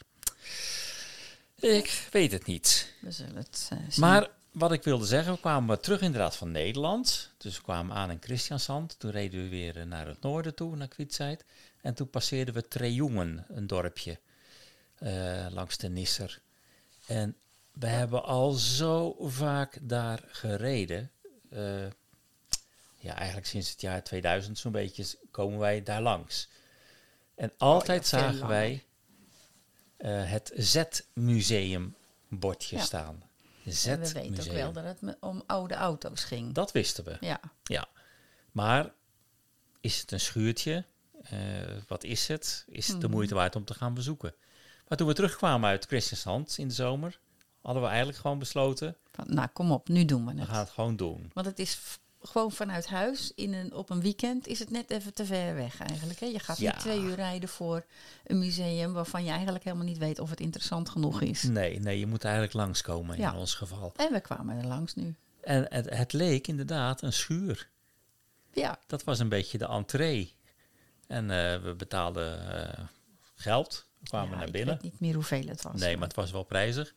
ik 1.56 2.08
weet 2.12 2.32
het 2.32 2.46
niet. 2.46 2.94
We 3.02 3.12
zullen 3.12 3.36
het 3.36 3.70
eh, 3.72 3.78
zien. 3.90 4.00
Maar 4.06 4.30
wat 4.60 4.72
ik 4.72 4.84
wilde 4.84 5.06
zeggen, 5.06 5.34
we 5.34 5.40
kwamen 5.40 5.82
terug 5.82 6.02
inderdaad 6.02 6.36
van 6.36 6.52
Nederland. 6.52 7.32
Dus 7.38 7.58
we 7.58 7.64
kwamen 7.64 7.96
aan 7.96 8.12
in 8.12 8.22
Christiansand. 8.22 9.00
Toen 9.00 9.12
reden 9.12 9.44
we 9.44 9.50
weer 9.50 9.78
eh, 9.78 9.86
naar 9.86 10.08
het 10.08 10.22
noorden 10.22 10.56
toe, 10.56 10.76
naar 10.76 10.88
Kwietzijd. 10.88 11.46
En 11.82 11.94
toen 11.94 12.10
passeerden 12.10 12.54
we 12.54 12.68
Trejongen, 12.68 13.46
een 13.48 13.68
dorpje, 13.68 14.20
eh, 14.96 15.46
langs 15.50 15.78
de 15.78 15.90
Nisser. 15.90 16.42
En 17.06 17.36
we 17.72 17.88
hebben 17.88 18.24
al 18.24 18.52
zo 18.52 19.16
vaak 19.20 19.78
daar 19.82 20.24
gereden. 20.28 21.12
Eh, 21.50 21.88
ja, 22.96 23.16
eigenlijk 23.16 23.48
sinds 23.48 23.70
het 23.70 23.82
jaar 23.82 24.04
2000 24.04 24.58
zo'n 24.58 24.72
beetje 24.72 25.06
komen 25.32 25.60
wij 25.60 25.84
daar 25.84 26.02
langs. 26.02 26.50
En 27.36 27.52
altijd 27.58 28.08
veel 28.08 28.20
zagen 28.20 28.48
wij 28.48 28.84
het 29.98 30.52
Z-museum 30.56 31.96
bordje 32.28 32.76
Ja. 32.76 32.84
staan. 32.84 33.29
En 33.86 34.00
we 34.00 34.12
weten 34.12 34.44
ook 34.48 34.52
wel 34.54 34.72
dat 34.72 34.84
het 34.84 35.18
om 35.20 35.44
oude 35.48 35.74
auto's 35.74 36.24
ging. 36.24 36.54
Dat 36.54 36.72
wisten 36.72 37.04
we. 37.04 37.18
Ja, 37.20 37.40
Ja. 37.64 37.88
Maar 38.52 38.92
is 39.82 40.02
het 40.02 40.12
een 40.12 40.20
schuurtje? 40.20 40.86
Eh, 41.24 41.40
wat 41.88 42.04
is 42.04 42.28
het? 42.28 42.66
Is 42.68 42.88
het 42.88 43.02
de 43.02 43.06
Mhm. 43.08 43.16
moeite 43.16 43.34
waard 43.36 43.56
om 43.56 43.66
te 43.66 43.74
gaan 43.74 43.94
bezoeken? 43.94 44.34
Maar 44.88 44.98
toen 44.98 45.08
we 45.08 45.14
terugkwamen 45.14 45.70
uit 45.70 45.86
Christiansand 45.86 46.58
in 46.58 46.68
de 46.68 46.74
zomer, 46.74 47.20
hadden 47.62 47.82
we 47.84 47.88
eigenlijk 47.90 48.18
gewoon 48.20 48.40
besloten, 48.40 48.98
Van, 49.12 49.26
nou, 49.34 49.48
kom 49.54 49.72
op, 49.72 49.88
nu 49.88 50.06
doen 50.06 50.26
we 50.26 50.34
we 50.34 50.40
het. 50.40 50.50
gaan 50.50 50.60
het 50.60 50.70
gewoon 50.70 50.96
doen. 50.96 51.32
Want 51.34 51.46
het 51.48 51.60
is 51.60 51.80
gewoon 52.22 52.52
vanuit 52.52 52.88
huis 52.88 53.32
in 53.36 53.54
een, 53.54 53.74
op 53.74 53.90
een 53.90 54.02
weekend 54.02 54.48
is 54.48 54.60
het 54.60 54.70
net 54.70 54.90
even 54.92 55.14
te 55.14 55.26
ver 55.26 55.56
weg 55.56 55.80
eigenlijk. 55.80 56.20
Hè? 56.20 56.26
Je 56.26 56.40
gaat 56.40 56.58
Ja. 56.58 56.72
niet 56.72 56.80
twee 56.80 57.00
uur 57.02 57.16
rijden 57.16 57.50
voor 57.50 57.86
een 58.26 58.40
museum 58.40 58.94
waarvan 58.94 59.24
je 59.24 59.32
eigenlijk 59.32 59.64
helemaal 59.64 59.86
niet 59.86 59.98
weet 59.98 60.20
of 60.20 60.30
het 60.30 60.40
interessant 60.40 60.90
genoeg 60.90 61.22
is. 61.22 61.44
Nee, 61.44 61.80
nee, 61.80 62.00
je 62.00 62.06
moet 62.08 62.24
eigenlijk 62.24 62.54
langskomen 62.54 63.18
Ja. 63.18 63.32
in 63.32 63.38
ons 63.38 63.54
geval. 63.54 63.94
En 63.96 64.12
we 64.14 64.20
kwamen 64.20 64.58
er 64.58 64.66
langs 64.68 64.96
nu. 64.96 65.16
En 65.42 65.66
het, 65.70 65.90
het 65.90 66.14
leek 66.14 66.48
inderdaad 66.48 67.02
een 67.02 67.14
schuur. 67.14 67.70
Ja, 68.54 68.80
Dat 68.88 69.04
was 69.04 69.20
een 69.20 69.30
beetje 69.30 69.58
de 69.58 69.66
entree. 69.68 70.34
En 71.08 71.24
eh, 71.32 71.62
we 71.62 71.74
betaalden 71.78 72.52
eh, 72.78 72.84
geld, 73.36 73.86
we 74.00 74.08
kwamen 74.08 74.30
Ja, 74.30 74.36
naar 74.38 74.46
ik 74.46 74.52
binnen. 74.52 74.74
weet 74.74 74.84
niet 74.84 75.00
meer 75.00 75.14
hoeveel 75.14 75.48
het 75.48 75.62
was. 75.62 75.80
Nee, 75.80 75.98
maar 75.98 76.08
het 76.08 76.16
was 76.16 76.32
wel 76.32 76.44
prijzig. 76.44 76.94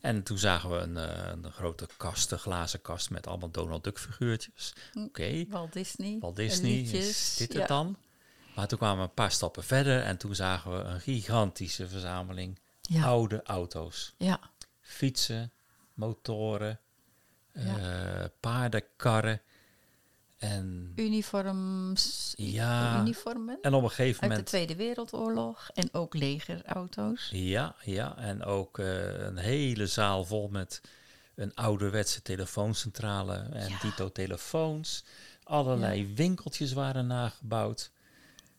En 0.00 0.22
toen 0.22 0.38
zagen 0.38 0.70
we 0.70 0.76
een, 0.76 0.96
eh, 0.96 1.28
een 1.42 1.52
grote 1.52 1.86
kast, 1.96 2.32
een 2.32 2.38
glazen 2.38 2.82
kast 2.82 3.10
met 3.10 3.26
allemaal 3.26 3.50
Donald 3.50 3.84
Duck 3.84 3.98
figuurtjes. 3.98 4.72
Hm. 4.92 5.02
Oké, 5.02 5.44
Walt 5.48 5.72
Disney. 5.72 6.16
Walt 6.20 6.36
Disney, 6.36 6.80
is 6.80 7.36
dit 7.36 7.52
Ja. 7.52 7.58
het 7.58 7.68
dan? 7.68 7.96
Maar 8.54 8.68
toen 8.68 8.78
kwamen 8.78 8.96
we 9.02 9.02
een 9.08 9.14
paar 9.14 9.30
stappen 9.30 9.64
verder 9.64 10.02
en 10.02 10.16
toen 10.16 10.34
zagen 10.34 10.70
we 10.76 10.82
een 10.82 11.00
gigantische 11.00 11.88
verzameling 11.88 12.58
Ja. 12.82 13.04
oude 13.04 13.42
auto's. 13.42 14.14
Ja, 14.16 14.40
Fietsen, 14.80 15.52
motoren, 15.94 16.80
Ja. 17.52 17.78
eh, 18.22 18.24
paardenkarren. 18.40 19.40
En, 20.40 20.92
uniforms. 20.96 22.32
Ja. 22.36 23.00
Uniformen. 23.00 23.58
en 23.62 23.74
op 23.74 23.82
een 23.82 23.88
gegeven 23.88 24.12
Uit 24.12 24.20
de 24.20 24.28
moment... 24.28 24.46
Tweede 24.46 24.76
Wereldoorlog. 24.76 25.70
En 25.74 25.88
ook 25.92 26.14
legerauto's. 26.14 27.28
Ja, 27.32 27.74
ja, 27.84 28.16
en 28.16 28.44
ook 28.44 28.78
eh, 28.78 29.18
een 29.18 29.36
hele 29.36 29.86
zaal 29.86 30.24
vol 30.24 30.48
met 30.48 30.80
een 31.34 31.54
ouderwetse 31.54 32.22
telefooncentrale 32.22 33.34
en 33.52 33.68
Ja. 33.68 33.78
dito 33.82 34.12
telefoons. 34.12 35.04
Allerlei 35.42 36.14
winkeltjes 36.14 36.72
waren 36.72 37.06
nagebouwd. 37.06 37.90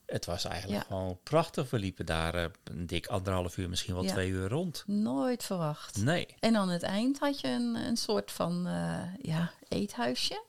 Het 0.06 0.26
was 0.26 0.46
eigenlijk 0.46 0.82
Ja. 0.82 0.88
gewoon 0.88 1.20
prachtig. 1.24 1.70
We 1.70 1.80
liepen 1.80 2.06
daar 2.06 2.36
eh, 2.36 2.46
een 2.64 2.88
dik 2.88 3.08
anderhalf 3.08 3.58
uur, 3.58 3.70
misschien 3.70 3.94
wel 3.94 4.04
Ja. 4.04 4.12
twee 4.12 4.30
uur 4.30 4.50
rond. 4.50 4.84
Nooit 4.88 5.44
verwacht. 5.44 5.98
Nee, 6.04 6.28
En 6.40 6.56
aan 6.56 6.70
het 6.70 6.84
eind 6.84 7.20
had 7.20 7.40
je 7.40 7.48
een, 7.48 7.76
een 7.76 7.98
soort 7.98 8.32
van 8.32 8.68
eh, 8.68 9.00
ja, 9.22 9.52
eethuisje. 9.68 10.44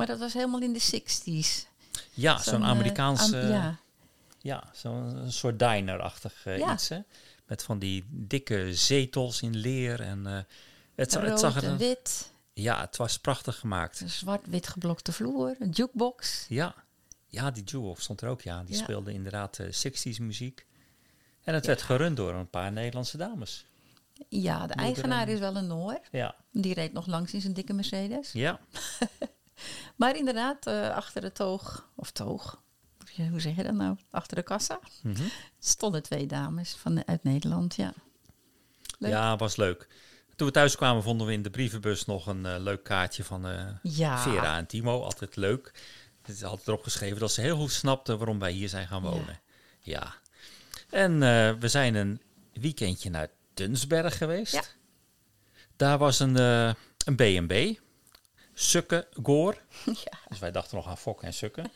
Maar 0.00 0.08
dat 0.08 0.18
was 0.18 0.32
helemaal 0.32 0.60
in 0.62 0.72
de 0.72 0.80
60s. 0.80 1.66
ja, 2.10 2.38
zo'n 2.42 2.64
Amerikaans, 2.64 3.20
am- 3.22 3.34
eh, 3.34 3.48
ja, 3.48 3.78
ja, 4.40 4.64
zo'n 4.72 5.24
soort 5.30 5.58
diner-achtig 5.58 6.46
eh, 6.46 6.58
Ja. 6.58 6.72
iets, 6.72 6.88
hè? 6.88 6.98
Met 7.46 7.62
van 7.62 7.78
die 7.78 8.04
dikke 8.10 8.74
zetels 8.74 9.42
in 9.42 9.56
leer 9.56 10.00
en 10.00 10.26
eh, 10.26 10.38
het, 10.94 11.12
za- 11.12 11.20
het 11.20 11.28
rood 11.28 11.40
zag 11.40 11.56
er, 11.56 11.64
en 11.64 11.76
wit. 11.76 12.32
ja, 12.52 12.80
het 12.80 12.96
was 12.96 13.18
prachtig 13.18 13.58
gemaakt. 13.58 14.00
Een 14.00 14.10
zwart-wit 14.10 14.68
geblokte 14.68 15.12
vloer. 15.12 15.56
Een 15.58 15.70
jukebox. 15.70 16.44
Ja, 16.48 16.74
ja 17.26 17.50
die 17.50 17.64
Jewel 17.64 17.96
stond 17.98 18.20
er 18.20 18.28
ook, 18.28 18.40
ja. 18.40 18.62
Die 18.64 18.76
Ja. 18.76 18.82
speelde 18.82 19.12
inderdaad 19.12 19.58
eh 19.58 19.66
60s 19.72 20.18
muziek. 20.20 20.66
En 21.44 21.54
het 21.54 21.66
werd 21.66 21.82
gerund 21.82 22.16
door 22.16 22.34
een 22.34 22.50
paar 22.50 22.72
Nederlandse 22.72 23.16
dames. 23.16 23.64
Ja, 24.28 24.66
de 24.66 24.74
eigenaar 24.74 25.28
is 25.28 25.38
wel 25.38 25.56
een 25.56 25.66
Noor. 25.66 26.00
Ja, 26.10 26.34
Die 26.52 26.74
reed 26.74 26.92
nog 26.92 27.06
langs 27.06 27.32
in 27.34 27.40
zijn 27.40 27.52
dikke 27.52 27.72
Mercedes. 27.72 28.32
ja, 28.32 28.60
Maar 30.00 30.16
inderdaad, 30.16 30.66
eh, 30.66 30.90
achter 30.90 31.20
de 31.20 31.32
toog, 31.32 31.88
of 31.94 32.10
toog, 32.10 32.62
hoe 33.30 33.40
zeg 33.40 33.56
je 33.56 33.62
dat 33.62 33.74
nou? 33.74 33.96
Achter 34.10 34.36
de 34.36 34.42
kassa 34.42 34.80
Mhm. 35.02 35.22
stonden 35.58 36.02
twee 36.02 36.26
dames 36.26 36.74
van, 36.74 37.06
uit 37.06 37.24
Nederland, 37.24 37.74
ja. 37.74 37.92
Leuk. 38.98 39.10
ja, 39.10 39.36
was 39.36 39.56
leuk. 39.56 39.88
Toen 40.36 40.46
we 40.46 40.52
thuis 40.52 40.76
kwamen 40.76 41.02
vonden 41.02 41.26
we 41.26 41.32
in 41.32 41.42
de 41.42 41.50
brievenbus 41.50 42.04
nog 42.04 42.26
een 42.26 42.46
eh, 42.46 42.54
leuk 42.58 42.82
kaartje 42.84 43.24
van 43.24 43.46
eh, 43.46 43.66
Ja, 43.82 44.18
Vera 44.18 44.56
en 44.56 44.66
Timo. 44.66 45.02
Altijd 45.02 45.36
leuk. 45.36 45.72
Het 46.22 46.36
is 46.36 46.44
altijd 46.44 46.68
erop 46.68 46.82
geschreven 46.82 47.18
dat 47.20 47.32
ze 47.32 47.40
heel 47.40 47.56
goed 47.56 47.72
snapten 47.72 48.18
waarom 48.18 48.38
wij 48.38 48.52
hier 48.52 48.68
zijn 48.68 48.86
gaan 48.86 49.02
wonen. 49.02 49.40
Ja. 49.80 50.14
En 50.90 51.18
we 51.60 51.68
zijn 51.68 51.94
een 51.94 52.20
weekendje 52.52 53.10
naar 53.10 53.28
Dunsberg 53.54 54.16
geweest. 54.16 54.52
Ja. 54.52 54.62
Daar 55.76 55.98
was 55.98 56.18
een, 56.20 56.36
een 56.36 57.16
B&B. 57.16 57.78
Sukke 58.60 59.06
Goor. 59.22 59.62
ja. 59.84 60.18
Dus 60.28 60.38
wij 60.38 60.50
dachten 60.50 60.76
nog 60.76 60.86
aan 60.86 60.98
fokken 60.98 61.26
en 61.26 61.34
sukken. 61.34 61.70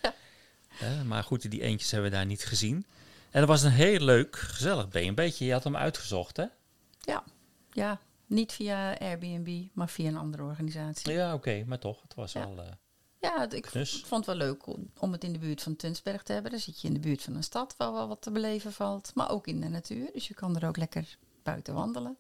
Eh, 0.80 1.02
maar 1.02 1.24
goed, 1.24 1.50
die 1.50 1.60
eentjes 1.62 1.90
hebben 1.90 2.10
we 2.10 2.16
daar 2.16 2.26
niet 2.26 2.44
gezien. 2.44 2.86
En 3.30 3.40
dat 3.40 3.48
was 3.48 3.62
een 3.62 3.70
heel 3.70 4.00
leuk, 4.00 4.36
gezellig 4.36 4.88
B&B'tje. 4.88 5.44
Je 5.44 5.52
had 5.52 5.64
hem 5.64 5.76
uitgezocht, 5.76 6.36
hè? 6.36 6.44
ja, 7.00 7.24
ja. 7.72 8.00
Niet 8.26 8.52
via 8.52 8.98
Airbnb, 8.98 9.66
maar 9.72 9.88
via 9.88 10.08
een 10.08 10.16
andere 10.16 10.42
organisatie. 10.42 11.12
Ja, 11.12 11.34
oké, 11.34 11.64
maar 11.66 11.78
toch. 11.78 12.02
Het 12.02 12.14
was 12.14 12.32
Ja. 12.32 12.48
wel... 12.48 12.64
eh, 12.64 12.72
Ja, 13.20 13.50
ik 13.50 13.62
Knus. 13.62 14.02
vond 14.06 14.26
het 14.26 14.36
wel 14.38 14.46
leuk 14.46 14.66
om, 15.00 15.12
het 15.12 15.24
in 15.24 15.32
de 15.32 15.38
buurt 15.38 15.62
van 15.62 15.76
Tunsberg 15.76 16.22
te 16.22 16.32
hebben. 16.32 16.50
Dan 16.50 16.60
zit 16.60 16.80
je 16.80 16.88
in 16.88 16.94
de 16.94 17.00
buurt 17.00 17.22
van 17.22 17.34
een 17.36 17.42
stad 17.42 17.74
waar 17.76 17.92
wel 17.92 18.08
wat 18.08 18.22
te 18.22 18.30
beleven 18.30 18.72
valt. 18.72 19.10
Maar 19.14 19.30
ook 19.30 19.46
in 19.46 19.60
de 19.60 19.68
natuur, 19.68 20.10
dus 20.12 20.28
je 20.28 20.34
kan 20.34 20.56
er 20.56 20.68
ook 20.68 20.76
lekker 20.76 21.16
buiten 21.42 21.74
wandelen. 21.74 22.16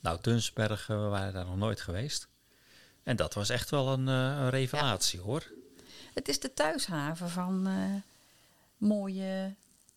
nou, 0.00 0.18
Dunsberg, 0.20 0.88
eh, 0.88 0.96
we 1.02 1.08
waren 1.08 1.32
daar 1.32 1.46
nog 1.46 1.56
nooit 1.56 1.80
geweest. 1.80 2.28
En 3.06 3.16
dat 3.16 3.34
was 3.34 3.48
echt 3.48 3.70
wel 3.70 3.88
een, 3.92 4.08
eh, 4.08 4.14
een 4.14 4.50
revelatie, 4.50 5.20
hoor. 5.20 5.52
Het 6.14 6.28
is 6.28 6.40
de 6.40 6.54
thuishaven 6.54 7.30
van 7.30 7.66
eh, 7.66 7.74
mooie 8.76 9.54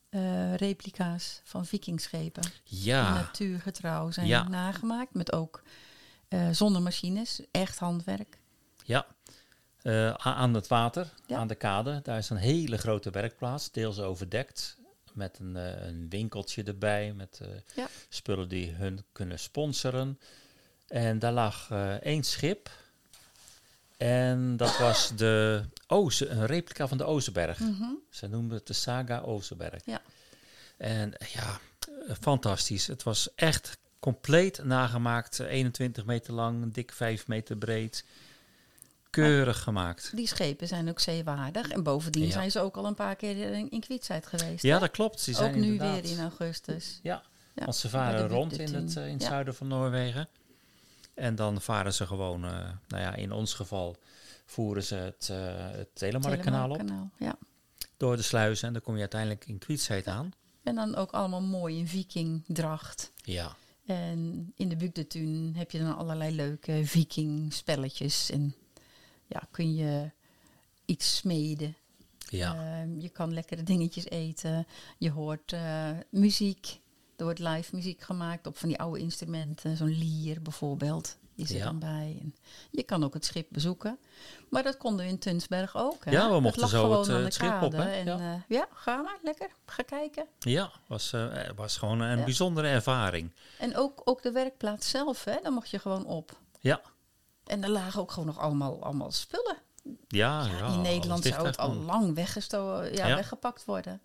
eh, 0.10 0.56
replica's 0.56 1.41
van 1.43 1.65
vikingschepen. 1.65 2.41
Die 2.63 2.84
Ja, 2.84 3.13
natuurgetrouw 3.13 4.12
zijn 4.12 4.28
Ja. 4.28 4.48
nagemaakt. 4.48 5.13
Met 5.13 5.32
ook 5.32 5.62
eh 6.28 6.50
zonnemachines, 6.52 7.41
echt 7.52 7.80
handwerk. 7.80 8.38
ja. 8.84 9.06
Aan 10.17 10.54
het 10.54 10.67
water, 10.67 11.13
Ja. 11.26 11.38
aan 11.38 11.48
de 11.48 11.56
kade, 11.56 12.00
daar 12.04 12.17
is 12.17 12.30
een 12.30 12.38
hele 12.38 12.78
grote 12.78 13.10
werkplaats, 13.10 13.72
deels 13.72 14.00
overdekt. 14.00 14.78
Met 15.13 15.39
een, 15.39 15.56
een 15.88 16.10
winkeltje 16.10 16.63
erbij, 16.63 17.13
met 17.13 17.41
Ja. 17.76 17.88
spullen 18.10 18.50
die 18.50 18.72
hun 18.72 19.04
kunnen 19.12 19.39
sponsoren. 19.39 20.19
En 20.88 21.19
daar 21.19 21.32
lag 21.34 21.72
één 22.02 22.24
schip. 22.24 22.69
En 23.99 24.57
dat 24.57 24.77
was 24.77 25.12
de 25.15 25.63
Oze, 25.88 26.27
een 26.27 26.45
replica 26.45 26.88
van 26.88 26.97
de 26.97 27.03
Ozenberg. 27.03 27.59
Mhm. 27.59 27.83
Ze 28.09 28.27
noemden 28.27 28.57
het 28.57 28.67
de 28.67 28.73
Saga 28.73 29.19
Ozenberg. 29.19 29.81
Ja. 29.85 30.01
En 30.77 31.17
eh, 31.17 31.27
ja, 31.27 31.59
eh, 32.07 32.15
fantastisch. 32.21 32.88
Het 32.88 33.03
was 33.03 33.29
echt 33.35 33.77
compleet 33.99 34.63
nagemaakt. 34.63 35.39
eh, 35.39 35.47
21 35.51 36.05
meter 36.05 36.33
lang, 36.33 36.73
dik 36.73 36.91
5 36.91 37.27
meter 37.27 37.57
breed. 37.57 38.05
Keurig 39.09 39.59
gemaakt. 39.63 40.12
Die 40.15 40.27
schepen 40.27 40.67
zijn 40.67 40.89
ook 40.89 40.99
zeewaardig. 40.99 41.69
En 41.69 41.83
bovendien 41.83 42.25
Ja. 42.25 42.31
zijn 42.31 42.51
ze 42.51 42.59
ook 42.59 42.77
al 42.77 42.85
een 42.85 42.95
paar 42.95 43.15
keer 43.15 43.53
in, 43.53 43.69
in 43.71 43.79
Kwietzijd 43.79 44.25
geweest. 44.27 44.63
Ja, 44.63 44.73
hè? 44.73 44.79
dat 44.79 44.91
klopt. 44.91 45.19
Ze 45.19 45.33
zijn 45.33 45.49
ook 45.49 45.59
nu 45.59 45.63
inderdaad- 45.71 46.01
weer 46.01 46.12
in 46.12 46.19
augustus. 46.19 46.99
Ja, 47.03 47.23
Ja, 47.55 47.63
want 47.63 47.75
ze 47.77 47.89
varen 47.89 48.27
rond 48.27 48.59
in 48.59 48.73
het, 48.73 48.95
eh, 48.97 49.05
in 49.07 49.13
het 49.13 49.21
Ja. 49.21 49.27
zuiden 49.27 49.55
van 49.55 49.67
Noorwegen. 49.67 50.27
En 51.19 51.36
dan 51.36 51.62
varen 51.62 51.93
ze 51.93 52.05
gewoon, 52.08 52.45
eh, 52.45 52.51
nou 52.88 53.03
ja, 53.03 53.15
in 53.15 53.32
ons 53.32 53.53
geval 53.53 53.95
voeren 54.45 54.84
ze 54.84 54.95
het, 54.95 55.29
eh 55.32 55.38
het 55.71 55.89
Telemarkkanaal 55.93 56.69
op. 56.71 56.82
Ja. 57.17 57.38
Door 57.97 58.15
de 58.15 58.21
sluizen 58.21 58.67
en 58.67 58.73
dan 58.73 58.82
kom 58.82 58.93
je 58.93 58.99
uiteindelijk 58.99 59.45
in 59.47 59.58
Kwietsheid 59.58 60.08
aan. 60.08 60.32
En 60.63 60.75
dan 60.75 60.95
ook 60.95 61.12
allemaal 61.12 61.41
mooi 61.41 61.77
in 61.77 61.88
vikingdracht. 61.88 63.12
Ja, 63.23 63.55
En 63.86 64.51
in 64.55 64.69
de 64.69 64.75
Bugdetun 64.75 65.53
heb 65.58 65.71
je 65.71 65.79
dan 65.79 65.97
allerlei 65.97 66.36
leuke 66.36 66.82
viking 66.86 67.53
spelletjes. 67.53 68.29
En 68.29 68.55
ja, 69.27 69.41
kun 69.51 69.73
je 69.75 70.12
iets 70.86 71.15
smeden. 71.15 71.75
ja, 72.29 72.53
Ehm, 72.82 72.99
je 72.99 73.10
kan 73.10 73.34
lekkere 73.34 73.63
dingetjes 73.63 74.10
eten. 74.10 74.67
Je 74.97 75.12
hoort 75.12 75.53
eh, 75.53 75.89
muziek. 76.10 76.79
Er 77.19 77.25
wordt 77.25 77.39
live 77.39 77.75
muziek 77.75 78.01
gemaakt 78.01 78.47
op 78.47 78.58
van 78.58 78.69
die 78.69 78.79
oude 78.79 78.99
instrumenten. 78.99 79.77
Zo'n 79.77 79.97
lier 79.97 80.41
bijvoorbeeld 80.41 81.17
is 81.36 81.49
er 81.49 81.58
Ja. 81.58 81.63
dan 81.65 81.79
bij. 81.79 82.17
En 82.21 82.36
je 82.71 82.84
kan 82.84 83.03
ook 83.03 83.13
het 83.13 83.25
schip 83.25 83.47
bezoeken. 83.49 83.99
Maar 84.49 84.63
dat 84.63 84.77
konden 84.77 85.05
we 85.05 85.12
in 85.12 85.19
Tunsberg 85.19 85.75
ook. 85.77 86.05
Hè? 86.05 86.12
Ja, 86.12 86.32
we 86.32 86.39
mochten 86.39 86.67
zo 86.67 86.99
het, 86.99 87.08
eh, 87.10 87.23
het 87.23 87.34
schip 87.34 87.62
op, 87.62 87.71
hè? 87.71 87.91
En, 87.91 88.05
Ja. 88.05 88.17
ja. 88.17 88.43
ja, 88.47 88.67
ga 88.73 89.01
maar 89.01 89.17
lekker. 89.23 89.49
Ga 89.65 89.84
kijken. 89.84 90.25
ja. 90.39 90.71
Was, 90.88 91.13
eh, 91.13 91.47
eh, 91.47 91.55
was 91.55 91.77
gewoon 91.77 91.99
een 91.99 92.17
Ja. 92.17 92.23
bijzondere 92.23 92.67
ervaring. 92.67 93.32
En 93.60 93.75
ook, 93.77 94.01
ook 94.05 94.21
de 94.21 94.32
werkplaats 94.32 94.89
zelf, 94.89 95.23
hè? 95.23 95.36
daar 95.43 95.51
mocht 95.53 95.69
je 95.69 95.79
gewoon 95.79 96.05
op. 96.05 96.39
Ja, 96.60 96.82
En 97.45 97.63
er 97.63 97.69
lagen 97.69 98.01
ook 98.01 98.12
gewoon 98.12 98.27
nog 98.27 98.38
allemaal, 98.39 98.84
allemaal 98.84 99.12
spullen. 99.12 99.58
ja, 100.08 100.45
Ja, 100.45 100.67
in 100.73 100.82
Nederland 100.82 101.23
zou 101.23 101.45
het 101.45 101.58
al 101.58 101.73
lang 101.73 102.15
weggestolen, 102.15 102.93
Ja. 102.95 103.15
weggepakt 103.15 103.65
worden. 103.65 104.01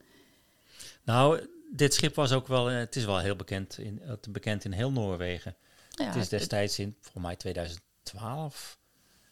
Nou, 1.03 1.47
dit 1.77 1.95
schip 1.95 2.15
was 2.15 2.33
ook 2.33 2.47
wel, 2.49 2.71
eh, 2.71 2.77
het 2.77 2.97
is 2.97 3.05
wel 3.05 3.19
heel 3.19 3.37
bekend 3.37 3.79
in, 3.79 4.03
eh, 4.03 4.13
bekend 4.31 4.65
in 4.65 4.73
heel 4.73 4.91
Noorwegen. 4.93 5.57
Ja, 5.91 6.05
het 6.05 6.17
is 6.17 6.29
destijds 6.29 6.79
in, 6.79 6.97
volgens 7.01 7.25
mij 7.25 7.37
2012, 7.37 8.79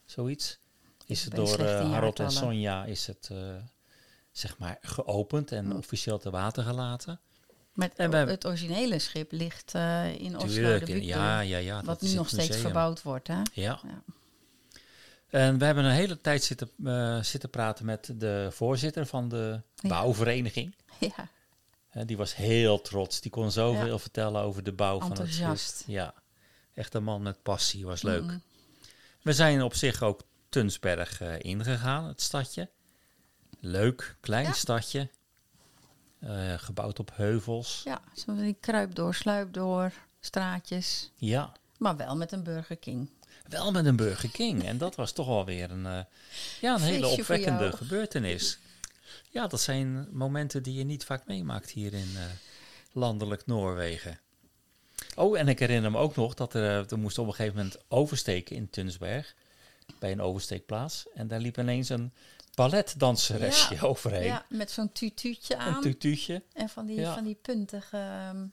zoiets. 0.05 0.59
Is 1.07 1.25
het 1.25 1.35
door 1.35 1.59
eh, 1.59 1.91
Harold 1.91 2.21
en. 2.21 2.31
Sonja 2.31 2.85
is 2.85 3.07
het, 3.07 3.31
zeg 4.33 4.59
maar, 4.59 4.79
geopend 4.81 5.53
en 5.53 5.65
Hm. 5.71 5.77
officieel 5.77 6.19
te 6.19 6.31
water 6.31 6.65
gelaten. 6.65 7.21
Maar 7.73 7.91
het, 7.97 8.47
originele 8.47 8.99
schip 8.99 9.33
ligt 9.33 9.75
in 10.19 10.37
Oslo, 10.37 10.49
Tuurlijk, 10.49 10.87
de 10.87 10.93
Victor, 10.93 11.09
ja, 11.11 11.41
ja, 11.41 11.59
ja. 11.59 11.83
wat 11.83 12.01
nu 12.01 12.13
nog 12.15 12.27
steeds 12.27 12.47
museum. 12.47 12.63
verbouwd 12.65 13.03
wordt. 13.03 13.29
Hè? 13.29 13.43
Ja. 13.53 13.81
En 15.29 15.59
we 15.59 15.65
hebben 15.65 15.85
een 15.85 15.91
hele 15.91 16.21
tijd 16.21 16.45
zitten, 16.45 16.71
zitten 17.25 17.51
praten 17.51 17.85
met 17.85 18.13
de 18.17 18.49
voorzitter 18.51 19.07
van 19.07 19.29
de 19.29 19.61
Ja. 19.77 19.89
bouwvereniging. 19.89 20.75
Ja, 20.99 21.29
Hè, 21.93 22.05
die 22.05 22.17
was 22.17 22.35
heel 22.37 22.81
trots. 22.81 23.21
Die 23.21 23.31
kon 23.31 23.51
zoveel 23.51 23.87
Ja. 23.87 23.99
vertellen 23.99 24.43
over 24.43 24.63
de 24.63 24.73
bouw 24.73 24.99
van 25.01 25.19
het 25.21 25.35
schip. 25.35 25.87
Ja, 25.89 26.15
echt 26.75 26.95
een 26.95 27.05
man 27.05 27.23
met 27.23 27.43
passie. 27.43 27.87
Was 27.87 28.03
leuk. 28.03 28.23
Mhm. 28.23 28.39
We 29.23 29.33
zijn 29.33 29.63
op 29.63 29.75
zich 29.75 30.03
ook 30.03 30.21
Tunsberg 30.49 31.21
eh, 31.21 31.35
ingegaan, 31.41 32.05
het 32.05 32.21
stadje. 32.21 32.69
Leuk, 33.61 34.17
klein 34.21 34.45
Ja. 34.47 34.53
stadje. 34.53 35.09
Eh, 36.19 36.55
gebouwd 36.57 36.99
op 36.99 37.11
heuvels. 37.15 37.81
ja 37.85 38.01
zo 38.15 38.37
die 38.37 38.57
kruip 38.61 38.95
door, 38.95 39.15
sluip 39.15 39.53
door, 39.53 39.93
straatjes. 40.21 41.11
Ja, 41.15 41.53
Maar 41.79 41.97
wel 41.97 42.17
met 42.17 42.33
een 42.33 42.43
Burger 42.43 42.77
King. 42.77 43.11
wel 43.49 43.71
met 43.73 43.85
een 43.87 43.97
Burger 43.97 44.31
King. 44.31 44.65
En 44.65 44.79
dat 44.79 44.95
was 44.95 45.13
toch 45.13 45.27
wel 45.27 45.45
weer 45.45 45.71
een, 45.71 45.87
eh, 45.87 46.01
ja, 46.61 46.75
een 46.75 46.81
hele 46.81 47.05
Feestje 47.07 47.21
opwekkende 47.23 47.73
gebeurtenis. 47.77 48.59
Ja, 49.31 49.47
dat 49.47 49.61
zijn 49.61 50.09
momenten 50.11 50.63
die 50.63 50.75
je 50.75 50.85
niet 50.85 51.05
vaak 51.05 51.27
meemaakt 51.27 51.71
hier 51.71 51.93
in 51.93 52.11
eh, 52.17 52.23
landelijk 52.93 53.47
Noorwegen. 53.47 54.21
Oh, 55.15 55.39
en 55.39 55.49
ik 55.49 55.59
herinner 55.59 55.91
me 55.91 55.99
ook 55.99 56.17
nog 56.17 56.35
dat 56.35 56.55
er, 56.55 56.87
we 56.87 56.97
moesten 56.97 57.23
op 57.23 57.29
een 57.29 57.35
gegeven 57.35 57.57
moment 57.57 57.77
oversteken 57.89 58.57
in 58.57 58.71
Tunsberg. 58.71 59.35
Bij 59.99 60.13
een 60.13 60.21
oversteekplaats. 60.21 61.07
En 61.15 61.29
daar 61.29 61.41
liep 61.41 61.59
ineens 61.59 61.89
een 61.89 62.13
balletdanseresje 62.55 63.75
Ja, 63.75 63.81
overheen. 63.93 64.25
Ja, 64.25 64.45
met 64.49 64.71
zo'n 64.71 64.93
tutuutje 64.93 65.55
Een 65.55 65.61
aan. 65.61 65.81
tutuutje. 65.81 66.43
en 66.53 66.69
van 66.69 66.87
die, 66.87 67.01
Ja. 67.01 67.15
van 67.15 67.25
die 67.25 67.35
puntige 67.43 67.97
ehm, 67.97 68.47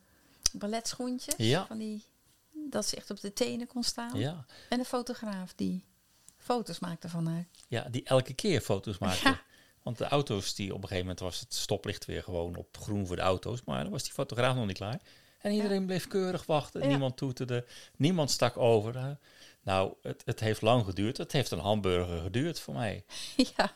balletschoentjes. 0.53 1.35
Ja. 1.37 1.65
Van 1.65 1.77
die, 1.77 2.03
dat 2.69 2.85
ze 2.85 2.95
echt 2.95 3.09
op 3.09 3.19
de 3.19 3.33
tenen 3.33 3.67
kon 3.67 3.83
staan. 3.83 4.19
Ja. 4.19 4.45
En 4.69 4.79
een 4.79 4.85
fotograaf 4.85 5.53
die 5.55 5.83
foto's 6.37 6.79
maakte 6.79 7.09
van 7.09 7.27
haar. 7.27 7.45
ja, 7.67 7.87
die 7.89 8.03
elke 8.03 8.33
keer 8.33 8.61
foto's 8.61 8.97
maakte. 8.97 9.27
Ja. 9.27 9.41
Want 9.89 10.01
de 10.01 10.07
auto's, 10.07 10.55
die 10.55 10.69
op 10.69 10.75
een 10.75 10.87
gegeven 10.87 11.01
moment 11.01 11.19
was 11.19 11.39
het 11.39 11.53
stoplicht 11.53 12.05
weer 12.05 12.23
gewoon 12.23 12.55
op 12.55 12.77
groen 12.79 13.07
voor 13.07 13.15
de 13.15 13.21
auto's. 13.21 13.63
Maar 13.65 13.83
dan 13.83 13.91
was 13.91 14.03
die 14.03 14.11
fotograaf 14.11 14.55
nog 14.55 14.65
niet 14.65 14.77
klaar. 14.77 14.99
En 15.41 15.51
iedereen 15.51 15.85
bleef 15.85 16.07
keurig 16.07 16.45
wachten. 16.45 16.81
Ja. 16.81 16.87
Niemand 16.87 17.17
toeterde. 17.17 17.65
Niemand 17.95 18.31
stak 18.31 18.57
over. 18.57 18.95
Eh, 18.95 19.05
Nou, 19.61 19.93
het, 20.01 20.21
het 20.25 20.39
heeft 20.39 20.61
lang 20.61 20.85
geduurd. 20.85 21.17
Het 21.17 21.31
heeft 21.31 21.51
een 21.51 21.59
hamburger 21.59 22.21
geduurd 22.21 22.59
voor 22.59 22.73
mij. 22.73 23.03
ja, 23.57 23.71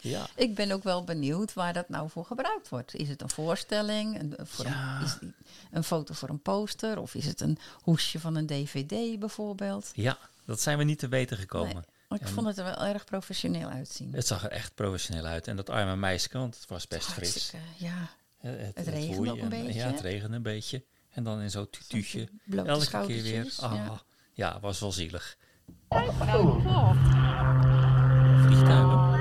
Ja. 0.00 0.26
ik 0.34 0.54
ben 0.54 0.70
ook 0.70 0.82
wel 0.82 1.04
benieuwd 1.04 1.52
waar 1.52 1.72
dat 1.72 1.88
nou 1.88 2.10
voor 2.10 2.24
gebruikt 2.24 2.68
wordt. 2.68 2.94
Is 2.94 3.08
het 3.08 3.22
een 3.22 3.30
voorstelling, 3.30 4.20
een, 4.20 4.34
voor 4.46 4.64
Ja. 4.64 4.96
een, 4.98 5.04
is 5.04 5.12
het 5.12 5.22
een 5.70 5.84
foto 5.84 6.14
voor 6.14 6.28
een 6.28 6.42
poster? 6.42 7.00
Of 7.00 7.14
is 7.14 7.26
het 7.26 7.40
een 7.40 7.58
hoesje 7.82 8.20
van 8.20 8.34
een 8.36 8.46
dvd 8.46 9.18
bijvoorbeeld? 9.18 9.90
Ja, 9.94 10.18
dat 10.44 10.60
zijn 10.60 10.78
we 10.78 10.84
niet 10.84 10.98
te 10.98 11.08
weten 11.08 11.36
gekomen. 11.36 11.74
Nee, 11.74 11.84
maar 12.10 12.18
ik 12.20 12.26
En- 12.26 12.32
vond 12.32 12.46
het 12.46 12.58
er 12.58 12.64
wel 12.64 12.84
erg 12.84 13.04
professioneel 13.04 13.68
uitzien. 13.68 14.12
Het 14.14 14.26
zag 14.26 14.44
er 14.44 14.50
echt 14.50 14.74
professioneel 14.74 15.24
uit. 15.24 15.46
En 15.48 15.56
dat 15.56 15.70
arme 15.70 15.96
meisje, 15.96 16.28
want 16.32 16.54
het 16.56 16.68
was 16.68 16.88
best 16.88 17.06
fris. 17.12 17.52
Ja, 17.76 17.92
Het, 18.38 18.76
Het 18.76 18.86
regende 18.88 19.30
ook 19.30 19.36
een 19.36 19.42
en- 19.42 19.48
beetje, 19.48 19.72
Ja, 19.74 19.86
het 19.86 20.00
regende 20.00 20.36
een 20.36 20.42
beetje. 20.42 20.84
En 21.10 21.24
dan 21.24 21.40
in 21.40 21.50
zo'n 21.50 21.70
tutuutje. 21.70 22.28
blote 22.44 22.68
Elke 22.68 23.06
keer 23.06 23.22
weer. 23.22 23.52
Ah, 23.60 23.74
ja. 23.74 24.02
ja. 24.34 24.60
was 24.60 24.80
wel 24.80 24.92
zielig. 24.92 25.36
Vliegtuigen? 28.46 29.18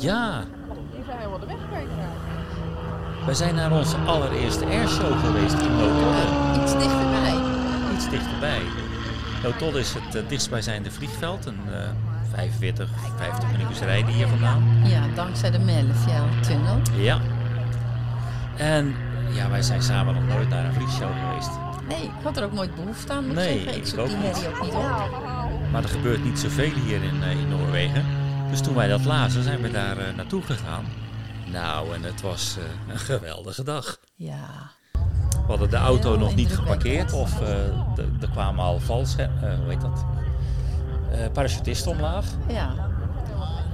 Ja, 0.00 0.44
Die 0.44 1.04
zijn 1.04 1.18
helemaal 1.18 1.38
de 1.38 1.46
weg 1.46 1.66
kwijtgeraakt. 1.66 3.24
wij 3.24 3.34
zijn 3.34 3.54
naar 3.54 3.72
onze 3.72 3.96
allereerste 3.96 4.64
airshow 4.64 5.20
geweest 5.24 5.54
in 5.54 5.72
iets 6.62 6.72
dichterbij. 6.72 7.34
Iets 7.94 8.10
dichterbij. 8.10 8.62
Nootodde 9.46 9.78
is 9.78 9.94
het 9.94 10.14
uh, 10.14 10.28
dichtstbijzijnde 10.28 10.90
vliegveld. 10.90 11.46
Een 11.46 11.58
eh 11.72 11.88
45, 12.30 12.88
50 13.16 13.50
minuutjes 13.50 13.78
rijden 13.78 14.12
hier 14.12 14.28
vandaan. 14.28 14.82
Ja, 14.84 15.06
dankzij 15.14 15.50
de 15.50 15.58
Mellefjell-tunnel. 15.58 16.80
Ja. 16.96 17.20
En 18.56 18.94
ja, 19.32 19.50
wij 19.50 19.62
zijn 19.62 19.82
samen 19.82 20.14
nog 20.14 20.26
nooit 20.26 20.48
naar 20.48 20.64
een 20.64 20.72
vliegshow 20.72 21.12
geweest. 21.12 21.50
Nee, 21.88 22.02
ik 22.02 22.10
had 22.22 22.36
er 22.36 22.44
ook 22.44 22.52
nooit 22.52 22.74
behoefte 22.74 23.12
aan, 23.12 23.26
moet 23.26 23.34
Nee, 23.34 23.62
zeggen. 23.62 23.76
Ik 23.76 23.86
zoek 23.86 24.06
die 24.06 24.16
herrie 24.16 24.48
ook 24.48 24.62
niet 24.62 24.74
op. 24.74 25.70
Maar 25.70 25.82
er 25.82 25.88
gebeurt 25.88 26.24
niet 26.24 26.38
zoveel 26.38 26.72
hier 26.72 27.02
in, 27.02 27.22
eh, 27.22 27.30
in 27.30 27.48
Noorwegen. 27.48 28.04
Dus 28.50 28.60
toen 28.60 28.74
wij 28.74 28.88
dat 28.88 29.04
lazen, 29.04 29.42
zijn 29.42 29.60
we 29.60 29.70
daar 29.70 29.98
eh, 29.98 30.14
naartoe 30.14 30.42
gegaan. 30.42 30.84
Nou, 31.52 31.94
en 31.94 32.02
het 32.02 32.20
was 32.20 32.56
eh, 32.58 32.92
een 32.92 32.98
geweldige 32.98 33.62
dag. 33.62 33.98
Ja, 34.14 34.70
We 35.46 35.52
hadden 35.52 35.70
de 35.70 35.76
auto 35.76 36.16
nog 36.18 36.34
niet 36.34 36.54
geparkeerd. 36.54 37.12
Of 37.12 37.40
eh, 37.40 37.48
er 38.20 38.28
kwamen 38.32 38.64
al 38.64 38.78
valscherm, 38.80 39.30
eh 39.42 39.48
hoe 39.62 39.68
heet 39.68 39.80
dat? 39.80 40.04
Eh, 41.10 41.18
parachutisten 41.32 41.90
omlaag. 41.90 42.24
ja. 42.48 42.68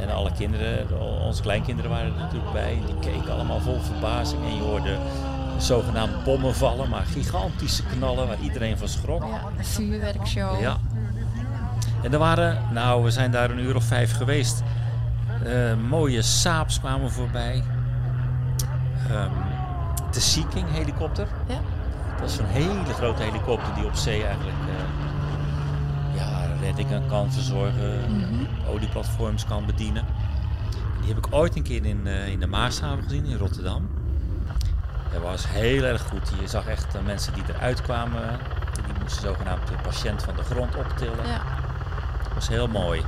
En 0.01 0.11
alle 0.11 0.33
kinderen, 0.33 0.89
de- 0.89 0.95
onze 1.27 1.43
kleinkinderen 1.43 1.91
waren 1.91 2.07
er 2.13 2.19
natuurlijk 2.19 2.53
bij. 2.53 2.79
Die 2.87 3.13
keken 3.13 3.33
allemaal 3.33 3.61
vol 3.61 3.81
verbazing. 3.81 4.45
En 4.45 4.55
je 4.55 4.61
hoorde 4.63 4.97
zogenaamd 5.59 6.25
bommen 6.25 6.55
vallen, 6.55 6.89
maar 6.89 7.05
gigantische 7.05 7.83
knallen 7.83 8.27
waar 8.27 8.39
iedereen 8.41 8.79
van 8.79 8.89
schrok. 8.89 9.23
ja 9.23 9.41
een 9.59 9.65
vuurwerkshow. 9.65 10.61
Ja. 10.61 10.77
En 12.03 12.13
er 12.13 12.19
waren, 12.19 12.59
nou, 12.73 13.03
we 13.05 13.11
zijn 13.11 13.31
daar 13.31 13.51
een 13.51 13.59
uur 13.59 13.77
of 13.77 13.85
vijf 13.85 14.17
geweest. 14.17 14.63
Mooie 15.89 16.23
Saabs 16.23 16.81
kwamen 16.81 17.11
voorbij. 17.11 17.63
Ehm, 19.11 19.31
de 20.15 20.21
Sea 20.21 20.45
King 20.55 20.67
helikopter. 20.71 21.27
Ja. 21.47 21.59
Dat 22.21 22.31
is 22.31 22.39
een 22.39 22.47
hele 22.47 22.93
grote 22.95 23.23
helikopter 23.23 23.75
die 23.75 23.85
op 23.85 23.95
zee 23.95 24.25
eigenlijk 24.25 24.57
eh, 24.69 26.17
ja, 26.21 26.47
reddingen 26.61 27.07
kan 27.09 27.33
verzorgen. 27.33 28.01
Mhm. 28.17 28.69
Olieplatforms 28.71 29.45
kan 29.47 29.67
bedienen. 29.67 30.05
Die 31.01 31.09
heb 31.15 31.27
ik 31.27 31.35
ooit 31.35 31.57
een 31.57 31.63
keer 31.63 31.85
in, 31.85 32.07
eh, 32.07 32.29
in 32.29 32.41
de 32.41 32.47
Maashaven 32.47 33.03
gezien 33.03 33.25
in 33.25 33.37
Rotterdam. 33.37 33.89
Dat 35.13 35.23
was 35.23 35.49
heel 35.49 35.83
erg 35.83 36.03
goed. 36.03 36.33
Je 36.41 36.49
zag 36.49 36.67
echt 36.67 36.95
eh, 36.95 37.03
mensen 37.03 37.33
die 37.35 37.43
eruit 37.49 37.83
kwamen. 37.83 38.39
Die 38.73 38.95
moesten 39.03 39.23
zogenaamd 39.23 39.67
de 39.67 39.75
patiënt 39.83 40.23
van 40.23 40.35
de 40.37 40.43
grond 40.43 40.77
optillen. 40.77 41.27
Ja, 41.27 41.43
Dat 42.25 42.35
was 42.35 42.49
heel 42.49 42.67
mooi. 42.69 43.03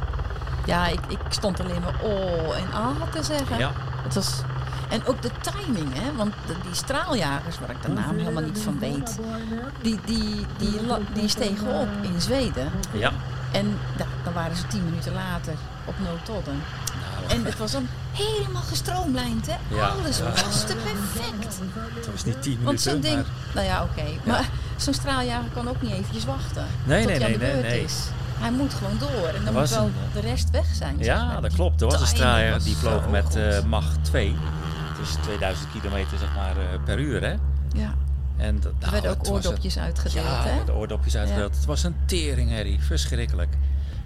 ja 0.66 0.86
ik, 0.86 1.00
ik 1.08 1.18
stond 1.28 1.60
alleen 1.60 1.80
maar 1.80 1.94
oh 2.02 2.56
en 2.56 2.72
ah 2.72 3.02
te 3.12 3.22
zeggen. 3.22 3.58
Ja, 3.58 3.70
Het 4.02 4.14
was, 4.14 4.42
en 4.90 5.06
ook 5.06 5.22
de 5.22 5.30
timing, 5.40 5.94
hè? 5.94 6.14
want 6.16 6.34
die 6.46 6.74
straaljagers, 6.74 7.58
waar 7.58 7.70
ik 7.70 7.82
de 7.82 7.88
naam 7.88 8.18
helemaal 8.18 8.42
niet 8.42 8.58
van 8.58 8.78
weet, 8.78 9.18
die, 9.82 9.98
die, 10.04 10.46
die, 10.58 10.80
die, 11.12 11.28
stegen 11.28 11.80
op 11.80 11.88
in 12.02 12.20
Zweden. 12.20 12.70
Ja. 12.92 13.12
En 13.52 13.78
dan 14.24 14.32
waren 14.32 14.56
ze 14.56 14.66
tien 14.66 14.84
minuten 14.84 15.12
later 15.12 15.54
op 15.84 15.94
Nootodden. 15.98 16.62
Nou. 17.00 17.38
En 17.38 17.44
het 17.44 17.58
was 17.58 17.72
dan 17.72 17.88
helemaal 18.12 18.62
gestroomlijnd, 18.62 19.46
hè? 19.46 19.76
Ja, 19.76 19.86
Alles 19.86 20.20
was 20.20 20.66
te 20.66 20.76
perfect. 20.76 21.58
Het 21.94 22.10
was 22.10 22.24
niet 22.24 22.42
tien 22.42 22.58
minuten, 22.58 22.64
Want 22.64 22.80
zo'n 22.80 23.00
ding... 23.00 23.24
Nou 23.54 23.66
ja, 23.66 23.82
oké. 23.82 24.04
Maar 24.24 24.48
zo'n 24.76 24.94
straaljager 24.94 25.50
kan 25.54 25.68
ook 25.68 25.82
niet 25.82 25.92
eventjes 25.92 26.24
wachten. 26.24 26.66
Nee, 26.84 27.06
nee, 27.06 27.18
nee, 27.18 27.38
nee. 27.38 27.82
Is. 27.82 28.08
Hij 28.38 28.50
moet 28.50 28.74
gewoon 28.74 28.98
door. 28.98 29.28
En 29.28 29.44
dan 29.44 29.54
moet 29.54 29.70
wel 29.70 29.84
eh, 29.84 30.14
de 30.14 30.20
rest 30.20 30.50
weg 30.50 30.66
zijn. 30.74 30.96
Ja, 30.98 31.40
dat 31.40 31.54
klopt. 31.54 31.80
Er 31.80 31.86
was 31.86 32.00
een 32.00 32.06
straaljager 32.06 32.64
die 32.64 32.76
vloog 32.76 33.08
met 33.08 33.36
uh, 33.36 33.62
Mach 33.62 33.96
2 34.02 34.36
dus 34.98 35.08
is 35.08 35.14
2000 35.22 35.70
kilometer 35.70 36.18
zeg 36.18 36.34
maar, 36.34 36.56
eh, 36.56 36.84
per 36.84 36.98
uur. 36.98 37.22
Hè? 37.22 37.34
Ja. 37.72 37.94
En 38.36 38.56
er 38.62 38.72
nou, 38.80 38.92
werden 38.92 39.10
ook 39.10 39.28
oordopjes 39.28 39.78
uitgedeeld, 39.78 40.26
uitgedeeld. 40.26 40.58
Ja, 40.58 40.64
de 40.64 40.72
oordopjes 40.72 41.16
uitgedeeld. 41.16 41.54
Het 41.54 41.64
was 41.64 41.82
een 41.82 41.96
teringherrie, 42.06 42.80
verschrikkelijk. 42.80 43.56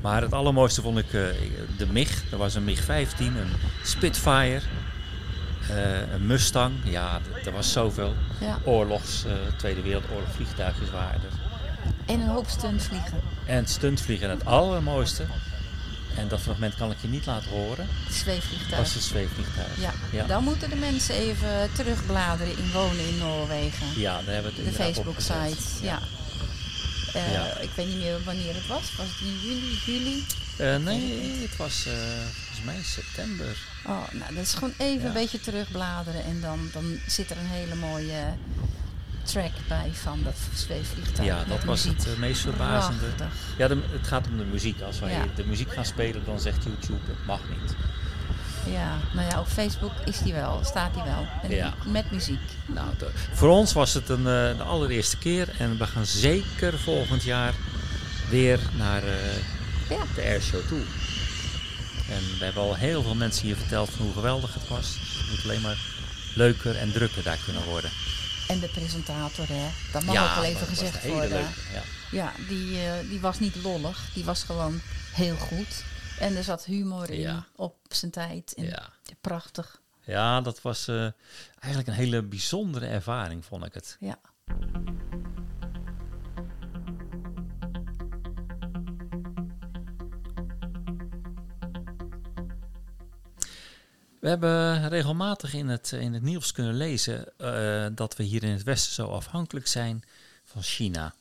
Maar 0.00 0.22
het 0.22 0.32
allermooiste 0.32 0.82
vond 0.82 0.98
ik 0.98 1.06
eh, 1.06 1.22
de 1.76 1.86
MIG. 1.86 2.22
Er 2.30 2.38
was 2.38 2.54
een 2.54 2.64
MIG 2.64 2.84
15, 2.84 3.36
een 3.36 3.50
Spitfire, 3.82 4.60
eh, 5.68 6.12
een 6.12 6.26
Mustang. 6.26 6.74
Ja, 6.84 7.20
er 7.44 7.52
was 7.52 7.72
zoveel. 7.72 8.14
Oorlogs, 8.64 9.24
Tweede 9.56 9.82
Wereldoorlog 9.82 10.32
vliegtuigjes 10.32 10.90
waren 10.90 11.20
er. 11.20 11.48
En 12.06 12.20
een 12.20 12.28
hoop 12.28 12.48
stuntvliegen. 12.48 13.20
En 13.46 13.66
stuntvliegen. 13.66 14.30
En 14.30 14.38
het 14.38 14.46
allermooiste, 14.46 15.24
en 16.18 16.28
dat 16.28 16.40
fragment 16.40 16.74
kan 16.74 16.90
ik 16.90 16.96
je 17.00 17.08
niet 17.08 17.26
laten 17.26 17.50
horen. 17.50 17.88
De 18.06 18.12
zweefvliegtuig. 18.12 18.82
Was 18.82 18.94
het 18.94 19.02
zweefvliegtuig. 19.02 19.80
Ja. 19.80 19.92
Ja. 20.12 20.24
dan 20.26 20.44
moeten 20.44 20.70
de 20.70 20.76
mensen 20.76 21.14
even 21.14 21.70
terugbladeren 21.74 22.58
in 22.58 22.70
Wonen 22.72 23.08
in 23.08 23.18
Noorwegen. 23.18 23.86
Ja, 23.96 24.22
daar 24.22 24.34
hebben 24.34 24.52
we 24.54 24.56
het 24.62 24.74
de 24.74 24.82
inderdaad 24.82 24.86
Facebook-site, 24.94 25.84
ja. 25.86 25.98
Eh, 27.12 27.32
Ja. 27.32 27.56
Ik 27.58 27.70
weet 27.74 27.86
niet 27.86 27.96
meer 27.98 28.24
wanneer 28.24 28.54
het 28.54 28.66
was. 28.66 28.96
Was 28.96 29.06
het 29.06 29.20
in 29.20 29.38
juli, 29.42 29.78
juli? 29.86 30.24
Eh, 30.56 30.76
nee, 30.76 31.38
het 31.48 31.56
was 31.56 31.86
eh, 31.86 31.92
volgens 32.34 32.64
mij 32.64 32.82
september. 32.82 33.56
Oh, 33.86 34.10
nou, 34.12 34.34
dat 34.34 34.44
is 34.44 34.54
gewoon 34.54 34.74
even 34.78 35.00
Ja. 35.00 35.06
een 35.06 35.12
beetje 35.12 35.40
terugbladeren. 35.40 36.24
En 36.24 36.40
dan, 36.40 36.68
dan 36.72 36.98
zit 37.06 37.30
er 37.30 37.36
een 37.38 37.46
hele 37.46 37.74
mooie 37.74 38.34
track 39.32 39.52
bij 39.68 39.90
van 39.92 40.20
dat 40.24 40.36
zweefvliegtuig. 40.54 41.28
Ja, 41.28 41.44
dat 41.48 41.64
was 41.64 41.84
muziek. 41.84 41.98
het 41.98 42.12
eh, 42.12 42.18
meest 42.18 42.40
verbazende. 42.40 43.04
Prachtig. 43.16 43.38
Ja, 43.58 43.68
de- 43.68 43.82
het 43.90 44.06
gaat 44.06 44.26
om 44.26 44.36
de 44.38 44.44
muziek. 44.44 44.80
Als 44.80 44.98
wij 45.00 45.10
Ja. 45.12 45.24
de 45.34 45.44
muziek 45.44 45.72
gaan 45.72 45.84
spelen, 45.84 46.24
dan 46.24 46.40
zegt 46.40 46.64
YouTube 46.64 47.00
het 47.06 47.26
mag 47.26 47.40
niet. 47.48 47.74
Ja, 48.72 48.96
nou 49.12 49.28
ja, 49.30 49.40
op 49.40 49.46
Facebook 49.48 49.92
is 50.04 50.18
die 50.18 50.32
wel, 50.32 50.60
staat 50.64 50.94
die 50.94 51.02
wel. 51.02 51.26
En 51.42 51.50
Ja. 51.50 51.74
Met 51.86 52.10
muziek. 52.10 52.40
Nou, 52.66 52.86
de- 52.98 53.10
voor 53.32 53.48
ons 53.48 53.72
was 53.72 53.94
het 53.94 54.08
een, 54.08 54.18
eh, 54.26 54.56
de 54.56 54.62
allereerste 54.66 55.16
keer. 55.18 55.48
En 55.58 55.78
we 55.78 55.86
gaan 55.86 56.06
zeker 56.06 56.78
volgend 56.78 57.22
jaar 57.22 57.54
weer 58.30 58.58
naar 58.76 59.02
eh, 59.02 59.36
Ja. 59.88 60.02
de 60.14 60.22
airshow 60.22 60.66
toe. 60.68 60.82
En 62.10 62.38
we 62.38 62.44
hebben 62.44 62.62
al 62.62 62.74
heel 62.74 63.02
veel 63.02 63.14
mensen 63.14 63.46
hier 63.46 63.56
verteld 63.56 63.90
van 63.90 64.04
hoe 64.04 64.14
geweldig 64.14 64.54
het 64.54 64.68
was. 64.68 64.94
Dus 64.98 65.16
het 65.18 65.30
moet 65.30 65.44
alleen 65.44 65.60
maar 65.60 65.78
leuker 66.34 66.76
en 66.76 66.92
drukker 66.92 67.22
daar 67.22 67.38
kunnen 67.44 67.64
worden. 67.64 67.90
En 68.48 68.58
de 68.60 68.68
presentator, 68.68 69.46
hè, 69.48 69.68
dat 69.92 70.02
mag 70.04 70.28
ook 70.28 70.34
wel 70.34 70.44
even 70.44 70.66
gezegd 70.66 71.06
worden. 71.06 71.28
leuke, 71.30 71.48
ja. 71.72 71.82
Ja, 72.10 72.32
die, 72.48 72.78
eh, 72.86 73.08
die 73.08 73.20
was 73.20 73.38
niet 73.38 73.56
lollig. 73.56 74.10
Die 74.14 74.24
was 74.24 74.42
gewoon 74.42 74.80
heel 75.12 75.36
goed. 75.36 75.84
En 76.18 76.36
er 76.36 76.44
zat 76.44 76.64
humor 76.64 77.10
in 77.10 77.20
Ja. 77.20 77.46
op 77.56 77.76
zijn 77.88 78.10
tijd. 78.10 78.54
En 78.54 78.64
Ja. 78.64 78.88
Prachtig. 79.20 79.80
ja, 80.04 80.40
dat 80.40 80.62
was 80.62 80.88
eh, 80.88 81.06
eigenlijk 81.58 81.86
een 81.88 82.04
hele 82.04 82.22
bijzondere 82.22 82.86
ervaring, 82.86 83.44
vond 83.44 83.64
ik 83.64 83.74
het. 83.74 83.96
Ja. 84.00 84.18
We 94.20 94.28
hebben 94.28 94.88
regelmatig 94.88 95.54
in 95.54 95.68
het, 95.68 95.92
in 95.92 96.12
het 96.12 96.22
nieuws 96.22 96.52
kunnen 96.52 96.74
lezen 96.74 97.38
eh, 97.38 97.86
dat 97.92 98.16
we 98.16 98.22
hier 98.22 98.42
in 98.42 98.50
het 98.50 98.62
Westen 98.62 98.92
zo 98.92 99.06
afhankelijk 99.06 99.66
zijn 99.66 100.02
van 100.44 100.62
China. 100.62 101.14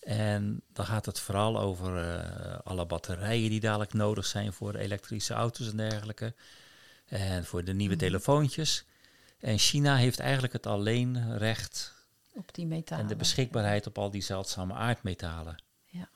En 0.00 0.62
dan 0.72 0.86
gaat 0.86 1.06
het 1.06 1.20
vooral 1.20 1.60
over 1.60 1.96
eh, 1.96 2.58
alle 2.64 2.86
batterijen 2.86 3.50
die 3.50 3.60
dadelijk 3.60 3.92
nodig 3.92 4.26
zijn 4.26 4.52
voor 4.52 4.74
elektrische 4.74 5.34
auto's 5.34 5.70
en 5.70 5.76
dergelijke. 5.76 6.34
En 7.06 7.44
voor 7.44 7.64
de 7.64 7.72
nieuwe 7.72 7.96
telefoontjes. 7.96 8.84
En 9.38 9.58
China 9.58 9.96
heeft 9.96 10.18
eigenlijk 10.18 10.52
het 10.52 10.66
alleenrecht 10.66 11.94
Op 12.32 12.54
die 12.54 12.66
metalen. 12.66 13.02
en 13.02 13.08
de 13.08 13.16
beschikbaarheid 13.16 13.86
op 13.86 13.98
al 13.98 14.10
die 14.10 14.22
zeldzame 14.22 14.74
aardmetalen. 14.74 15.62
Ja. 15.84 16.08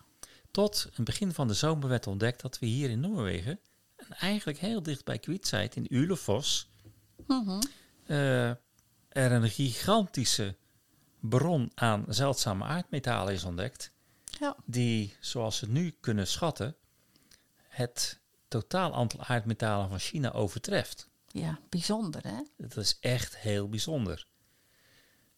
Tot 0.50 0.88
een 0.94 1.04
begin 1.04 1.32
van 1.32 1.48
de 1.48 1.54
zomer 1.54 1.88
werd 1.88 2.06
ontdekt 2.06 2.42
dat 2.42 2.58
we 2.58 2.66
hier 2.66 2.90
in 2.90 3.00
Noorwegen, 3.00 3.58
en 4.08 4.16
eigenlijk 4.16 4.58
heel 4.58 4.82
dicht 4.82 5.04
bij 5.04 5.18
Kwitzeit 5.18 5.76
in 5.76 5.86
Ulefoss, 5.90 6.68
Mhm. 7.26 7.60
eh, 8.06 8.48
er 9.08 9.32
een 9.32 9.48
gigantische 9.50 10.56
bron 11.20 11.70
aan 11.74 12.04
zeldzame 12.08 12.64
aardmetalen 12.64 13.32
is 13.34 13.44
ontdekt. 13.44 13.92
Ja. 14.40 14.56
Die, 14.64 15.16
zoals 15.20 15.56
ze 15.56 15.68
nu 15.70 15.96
kunnen 16.00 16.26
schatten, 16.26 16.76
het 17.68 18.20
totaal 18.48 18.94
aantal 18.94 19.20
aardmetalen 19.24 19.88
van 19.88 19.98
China 19.98 20.30
overtreft. 20.32 21.10
ja, 21.26 21.58
bijzonder 21.68 22.22
hè? 22.26 22.42
Dat 22.56 22.76
is 22.76 22.96
echt 23.00 23.36
heel 23.38 23.68
bijzonder. 23.68 24.26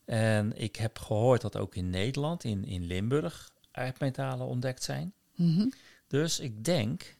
En 0.04 0.56
ik 0.56 0.76
heb 0.76 0.98
gehoord 0.98 1.40
dat 1.40 1.56
ook 1.56 1.74
in 1.74 1.90
Nederland, 1.90 2.44
in, 2.44 2.64
in 2.64 2.84
Limburg, 2.84 3.50
aardmetalen 3.70 4.46
ontdekt 4.46 4.82
zijn. 4.82 5.14
Mhm. 5.34 5.68
Dus 6.06 6.40
ik 6.40 6.64
denk 6.64 7.16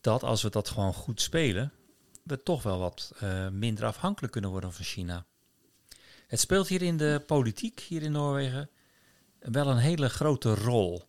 dat 0.00 0.22
als 0.22 0.42
we 0.42 0.50
dat 0.50 0.68
gewoon 0.68 0.94
goed 0.94 1.20
spelen, 1.20 1.72
we 2.22 2.42
toch 2.42 2.62
wel 2.62 2.78
wat 2.78 3.12
eh, 3.18 3.48
minder 3.48 3.84
afhankelijk 3.84 4.32
kunnen 4.32 4.50
worden 4.50 4.72
van 4.72 4.84
China. 4.84 5.24
Het 6.26 6.40
speelt 6.40 6.68
hier 6.68 6.82
in 6.82 6.96
de 6.96 7.22
politiek, 7.26 7.80
hier 7.80 8.02
in 8.02 8.12
Noorwegen, 8.12 8.70
wel 9.38 9.66
een 9.66 9.76
hele 9.76 10.08
grote 10.08 10.54
rol. 10.54 11.02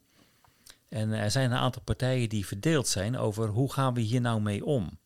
En 0.89 1.11
er 1.11 1.31
zijn 1.31 1.51
een 1.51 1.57
aantal 1.57 1.81
partijen 1.81 2.29
die 2.29 2.45
verdeeld 2.45 2.87
zijn 2.87 3.17
over 3.17 3.47
hoe 3.47 3.73
gaan 3.73 3.93
we 3.93 4.01
hier 4.01 4.21
nou 4.21 4.41
mee 4.41 4.65
om. 4.65 4.99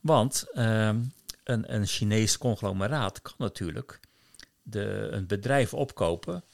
Want 0.00 0.46
ehm, 0.52 1.02
een, 1.44 1.74
een 1.74 1.86
Chinees 1.86 2.38
conglomeraat 2.38 3.22
kan 3.22 3.34
natuurlijk 3.38 4.00
de, 4.62 5.08
een 5.10 5.26
bedrijf 5.26 5.74
opkopen 5.74 6.44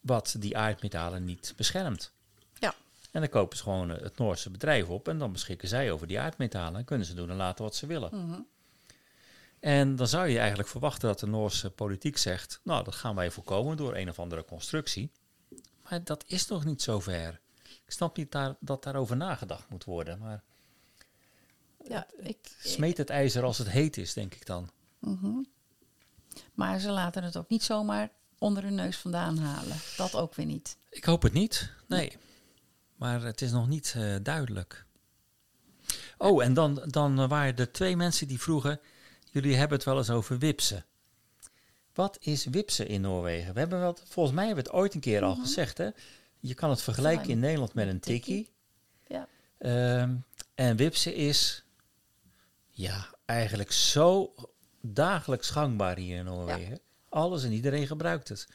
wat 0.00 0.36
die 0.38 0.56
aardmetalen 0.56 1.24
niet 1.24 1.52
beschermt. 1.56 2.12
En 3.10 3.20
dan 3.20 3.30
kopen 3.30 3.56
ze 3.56 3.62
gewoon 3.62 3.90
eh, 3.90 4.02
het 4.02 4.18
Noorse 4.18 4.50
bedrijf 4.50 4.88
op 4.88 5.08
en 5.08 5.18
dan 5.18 5.32
beschikken 5.32 5.68
zij 5.68 5.92
over 5.92 6.06
die 6.06 6.20
aardmetalen 6.20 6.78
en 6.78 6.84
kunnen 6.84 7.06
ze 7.06 7.14
doen 7.14 7.30
en 7.30 7.36
laten 7.36 7.64
wat 7.64 7.74
ze 7.74 7.86
willen. 7.86 8.26
Mhm. 8.26 8.40
En 9.60 9.96
dan 9.96 10.08
zou 10.08 10.28
je 10.28 10.38
eigenlijk 10.38 10.68
verwachten 10.68 11.08
dat 11.08 11.18
de 11.18 11.26
Noorse 11.26 11.70
politiek 11.70 12.16
zegt, 12.16 12.60
nou 12.62 12.84
dat 12.84 12.94
gaan 12.94 13.14
wij 13.14 13.30
voorkomen 13.30 13.76
door 13.76 13.96
een 13.96 14.08
of 14.08 14.18
andere 14.18 14.44
constructie. 14.44 15.10
Maar 15.88 16.04
dat 16.04 16.24
is 16.26 16.46
nog 16.46 16.64
niet 16.64 16.82
zover. 16.82 17.40
Ik 17.62 17.92
snap 17.94 18.16
niet 18.16 18.32
daar, 18.32 18.56
dat 18.60 18.82
daarover 18.82 19.16
nagedacht 19.16 19.68
moet 19.68 19.84
worden, 19.84 20.18
maar 20.18 20.42
Ja, 21.84 22.06
ik, 22.16 22.38
smeet 22.58 22.96
het 22.96 23.10
ijzer 23.10 23.44
als 23.44 23.58
het 23.58 23.68
heet 23.68 23.96
is, 23.96 24.12
denk 24.12 24.34
ik 24.34 24.46
dan. 24.46 24.70
Mhm. 24.98 25.42
Maar 26.54 26.80
ze 26.80 26.90
laten 26.90 27.24
het 27.24 27.36
ook 27.36 27.48
niet 27.48 27.62
zomaar 27.62 28.10
onder 28.38 28.62
hun 28.62 28.74
neus 28.74 28.96
vandaan 28.96 29.38
halen. 29.38 29.76
Dat 29.96 30.14
ook 30.14 30.34
weer 30.34 30.46
niet. 30.46 30.76
Ik 30.90 31.04
hoop 31.04 31.22
het 31.22 31.32
niet, 31.32 31.72
nee. 31.86 32.16
Maar 32.98 33.22
het 33.22 33.40
is 33.40 33.50
nog 33.50 33.68
niet 33.68 33.94
eh, 33.96 34.14
duidelijk. 34.22 34.86
Oh, 36.18 36.44
en 36.44 36.54
dan, 36.54 36.82
dan 36.86 37.20
eh, 37.20 37.28
waren 37.28 37.56
er 37.56 37.72
twee 37.72 37.96
mensen 37.96 38.28
die 38.28 38.40
vroegen, 38.40 38.80
jullie 39.30 39.56
hebben 39.56 39.76
het 39.76 39.86
wel 39.86 39.98
eens 39.98 40.10
over 40.10 40.38
wipsen. 40.38 40.84
Wat 41.94 42.16
is 42.20 42.44
wipsen 42.44 42.88
in 42.88 43.00
Noorwegen? 43.00 43.54
We 43.54 43.58
hebben 43.58 43.80
wel, 43.80 43.96
volgens 44.04 44.34
mij 44.34 44.46
hebben 44.46 44.64
we 44.64 44.70
het 44.70 44.80
ooit 44.80 44.94
een 44.94 45.00
keer 45.00 45.22
al 45.22 45.34
gezegd, 45.34 45.78
hè? 45.78 45.88
Je 46.40 46.54
kan 46.54 46.70
het 46.70 46.82
vergelijken 46.82 47.28
in 47.28 47.38
Nederland 47.38 47.74
met 47.74 47.88
een 47.88 48.00
tikkie. 48.00 48.50
Ja. 49.06 49.28
Ehm, 49.58 50.14
en 50.54 50.76
wipsen 50.76 51.14
is 51.14 51.64
ja, 52.70 53.14
eigenlijk 53.24 53.72
zo 53.72 54.34
dagelijks 54.80 55.50
gangbaar 55.50 55.96
hier 55.96 56.16
in 56.16 56.24
Noorwegen. 56.24 56.80
Alles 57.08 57.44
en 57.44 57.52
iedereen 57.52 57.86
gebruikt 57.86 58.28
het. 58.28 58.48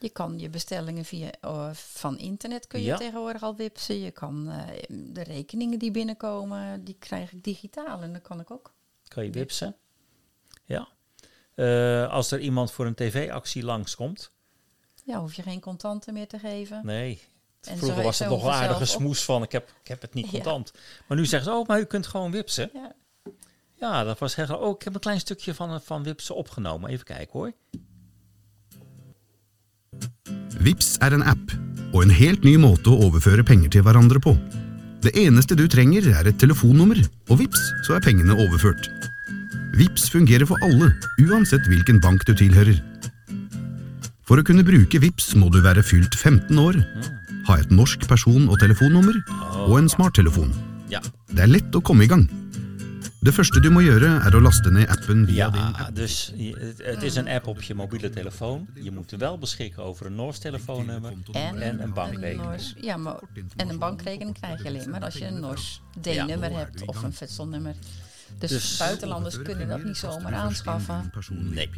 Je 0.00 0.08
kan 0.08 0.38
je 0.38 0.48
bestellingen 0.48 1.04
via 1.04 1.30
eh, 1.40 1.70
van 1.72 2.18
internet 2.18 2.66
kun 2.66 2.80
je 2.80 2.86
Ja. 2.86 2.96
tegenwoordig 2.96 3.42
al 3.42 3.56
wipsen. 3.56 4.00
Je 4.00 4.10
kan 4.10 4.48
eh, 4.50 4.66
de 4.88 5.22
rekeningen 5.22 5.78
die 5.78 5.90
binnenkomen, 5.90 6.84
die 6.84 6.96
krijg 6.98 7.32
ik 7.32 7.44
digitaal 7.44 8.02
en 8.02 8.12
dat 8.12 8.22
kan 8.22 8.40
ik 8.40 8.50
ook. 8.50 8.72
Kan 9.08 9.24
je 9.24 9.30
wipsen? 9.30 9.76
Ja. 10.64 10.88
Eh, 11.54 12.12
als 12.12 12.30
er 12.30 12.40
iemand 12.40 12.70
voor 12.72 12.86
een 12.86 12.94
tv-actie 12.94 13.64
langskomt. 13.64 14.30
Ja, 15.04 15.20
hoef 15.20 15.34
je 15.34 15.42
geen 15.42 15.60
contanten 15.60 16.14
meer 16.14 16.28
te 16.28 16.38
geven. 16.38 16.80
Nee. 16.86 17.20
En 17.60 17.78
Vroeger 17.78 18.02
was 18.02 18.18
het 18.18 18.28
nog 18.28 18.44
een 18.44 18.50
aardige 18.50 18.84
smoes 18.84 19.24
van 19.24 19.42
ik 19.42 19.52
heb, 19.52 19.68
ik 19.82 19.88
heb 19.88 20.00
het 20.02 20.14
niet 20.14 20.24
Ja. 20.24 20.30
contant. 20.30 20.72
Maar 21.08 21.16
nu 21.16 21.26
zeggen 21.26 21.52
ze, 21.52 21.58
oh, 21.58 21.66
maar 21.66 21.80
u 21.80 21.84
kunt 21.84 22.06
gewoon 22.06 22.30
wipsen. 22.30 22.70
Ja. 22.72 22.92
Ja, 23.74 24.04
dat 24.04 24.18
was 24.18 24.34
heel 24.34 24.56
Oh, 24.56 24.74
ik 24.74 24.82
heb 24.82 24.94
een 24.94 25.00
klein 25.00 25.20
stukje 25.20 25.54
van, 25.54 25.80
van 25.82 26.02
wipsen 26.02 26.34
opgenomen. 26.34 26.90
Even 26.90 27.04
kijken 27.04 27.38
hoor. 27.38 27.52
Vips 30.64 30.96
er 31.04 31.14
en 31.16 31.26
app 31.26 31.54
og 31.92 32.02
en 32.02 32.12
helt 32.12 32.44
ny 32.44 32.56
måte 32.60 32.90
å 32.92 33.08
overføre 33.08 33.44
penger 33.46 33.72
til 33.72 33.84
hverandre 33.86 34.20
på. 34.22 34.34
Det 35.04 35.14
eneste 35.16 35.56
du 35.56 35.64
trenger 35.70 36.08
er 36.10 36.26
et 36.26 36.38
telefonnummer, 36.40 36.98
og 37.30 37.38
vips, 37.40 37.60
så 37.86 37.96
er 37.96 38.04
pengene 38.04 38.34
overført. 38.34 38.88
Vips 39.78 40.08
fungerer 40.10 40.48
for 40.48 40.58
alle, 40.66 40.90
uansett 41.22 41.68
hvilken 41.70 42.00
bank 42.02 42.24
du 42.26 42.34
tilhører. 42.34 42.80
For 44.28 44.40
å 44.40 44.44
kunne 44.44 44.66
bruke 44.66 45.00
Vips 45.00 45.30
må 45.38 45.48
du 45.54 45.62
være 45.64 45.84
fylt 45.86 46.18
15 46.18 46.58
år, 46.60 46.80
ha 47.48 47.56
et 47.56 47.70
norsk 47.72 48.04
person- 48.10 48.48
og 48.50 48.58
telefonnummer 48.60 49.16
og 49.68 49.78
en 49.78 49.88
smarttelefon. 49.88 50.50
Det 51.32 51.44
er 51.44 51.52
lett 51.52 51.78
å 51.78 51.84
komme 51.84 52.04
i 52.04 52.10
gang. 52.10 52.26
Det 53.18 53.32
første 53.34 53.58
du 53.60 53.66
må 53.74 53.80
gjøre, 53.82 54.08
er 54.28 54.34
å 54.38 54.40
laste 54.40 54.70
ned 54.70 54.86
appen 54.94 55.24
via 55.26 55.48
din 55.50 55.60
Ja, 55.60 55.86
app. 55.86 55.94
dus 55.96 56.32
het, 56.78 57.02
is 57.02 57.16
een 57.16 57.28
app 57.28 57.46
op 57.46 57.62
je 57.62 57.74
mobiele 57.74 58.10
telefoon. 58.10 58.68
Je 58.74 58.90
moet 58.90 59.10
wel 59.10 59.38
beschikken 59.38 59.82
over 59.82 60.06
een 60.06 60.14
Noors 60.14 60.38
telefoonnummer 60.38 61.12
En, 61.32 61.60
en 61.62 61.82
een 61.82 61.92
bankrekening. 61.92 62.42
Noors- 62.42 62.74
ja, 62.80 62.96
maar, 62.96 63.16
en 63.56 63.68
een 63.68 63.78
bankrekening 63.78 64.38
krijg 64.38 64.62
je 64.62 64.68
alleen 64.68 64.90
maar 64.90 65.00
als 65.04 65.14
je 65.14 65.26
een 65.26 65.40
Nors 65.40 65.82
D-nummer 66.00 66.56
hebt 66.56 66.84
of 66.84 67.02
een 67.02 67.12
vetselnummer. 67.12 67.74
Dus, 68.38 68.50
Dus- 68.50 68.76
buitenlanders 68.76 69.42
kunnen 69.42 69.68
dat 69.68 69.84
niet 69.84 69.96
zomaar 69.96 70.34
aanschaffen. 70.34 71.10
Nee. 71.28 71.70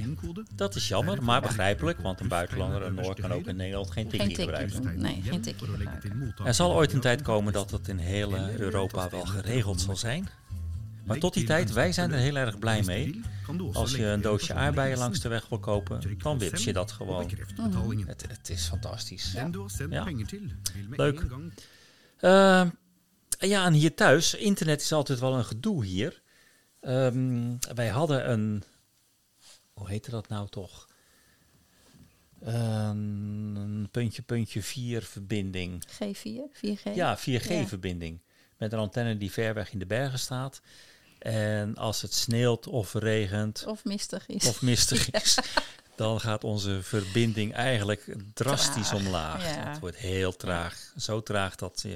Dat 0.54 0.74
is 0.74 0.88
jammer, 0.88 1.22
maar 1.22 1.40
begrijpelijk, 1.40 2.00
want 2.00 2.20
een 2.20 2.28
buitenlander, 2.28 2.82
een 2.82 2.94
Noor, 2.94 3.14
kan 3.20 3.32
ook 3.32 3.46
in 3.46 3.56
Nederland 3.56 3.90
geen 3.90 4.08
tikkie 4.08 4.34
gebruiken. 4.34 5.00
Nee, 5.00 5.22
geen 5.24 5.40
tikkie 5.40 5.66
gebruiken. 5.68 6.34
Er 6.44 6.54
zal 6.54 6.72
ooit 6.74 6.92
een 6.92 7.00
tijd 7.00 7.22
komen 7.22 7.52
dat 7.52 7.70
het 7.70 7.88
in 7.88 7.98
heel 7.98 8.36
eh, 8.36 8.56
Europa 8.56 9.08
wel 9.10 9.24
geregeld 9.24 9.80
zal 9.80 9.96
zijn. 9.96 10.28
Maar 11.10 11.18
tot 11.18 11.34
die 11.34 11.44
tijd, 11.44 11.72
wij 11.72 11.92
zijn 11.92 12.12
er 12.12 12.18
heel 12.18 12.36
erg 12.36 12.58
blij 12.58 12.82
mee. 12.82 13.20
Als 13.72 13.94
je 13.94 14.04
een 14.04 14.20
doosje 14.20 14.54
aardbeien 14.54 14.98
langs 14.98 15.20
de 15.20 15.28
weg 15.28 15.48
wil 15.48 15.58
kopen, 15.58 16.18
dan 16.18 16.38
wips 16.38 16.64
je 16.64 16.72
dat 16.72 16.92
gewoon. 16.92 17.30
Het, 18.06 18.24
het 18.28 18.48
is 18.48 18.66
fantastisch. 18.66 19.32
Ja. 19.32 19.50
Leuk. 20.90 21.26
Eh, 22.16 22.66
ja, 23.38 23.64
en 23.64 23.72
hier 23.72 23.94
thuis, 23.94 24.34
internet 24.34 24.80
is 24.80 24.92
altijd 24.92 25.18
wel 25.18 25.34
een 25.34 25.44
gedoe 25.44 25.84
hier. 25.84 26.22
Ehm, 26.80 27.56
wij 27.74 27.88
hadden 27.88 28.30
een, 28.30 28.62
hoe 29.72 29.88
heette 29.88 30.10
dat 30.10 30.28
nou 30.28 30.48
toch? 30.48 30.88
Een, 32.40 33.56
een 33.56 33.88
puntje, 33.90 34.22
puntje, 34.22 34.62
vier 34.62 35.02
verbinding. 35.02 35.84
G4, 35.86 36.52
4G. 36.52 36.94
Ja, 36.94 37.18
4G-verbinding. 37.18 38.20
Met 38.56 38.72
een 38.72 38.78
antenne 38.78 39.16
die 39.16 39.30
ver 39.30 39.54
weg 39.54 39.72
in 39.72 39.78
de 39.78 39.86
bergen 39.86 40.18
staat. 40.18 40.60
En 41.20 41.76
als 41.76 42.02
het 42.02 42.14
sneeuwt 42.14 42.66
of 42.66 42.94
regent 42.94 43.64
Of 43.66 43.84
mistig 43.84 44.26
is. 44.26 44.46
of 44.46 44.62
mistig 44.62 45.10
is, 45.22 45.38
dan 45.96 46.20
gaat 46.20 46.44
onze 46.44 46.82
verbinding 46.82 47.54
eigenlijk 47.54 48.14
drastisch 48.34 48.88
Traag, 48.88 49.00
omlaag. 49.04 49.44
ja. 49.54 49.68
Het 49.70 49.78
wordt 49.80 49.96
heel 49.96 50.36
traag. 50.36 50.92
Zo 50.96 51.22
traag 51.22 51.54
dat 51.56 51.82
eh, 51.86 51.92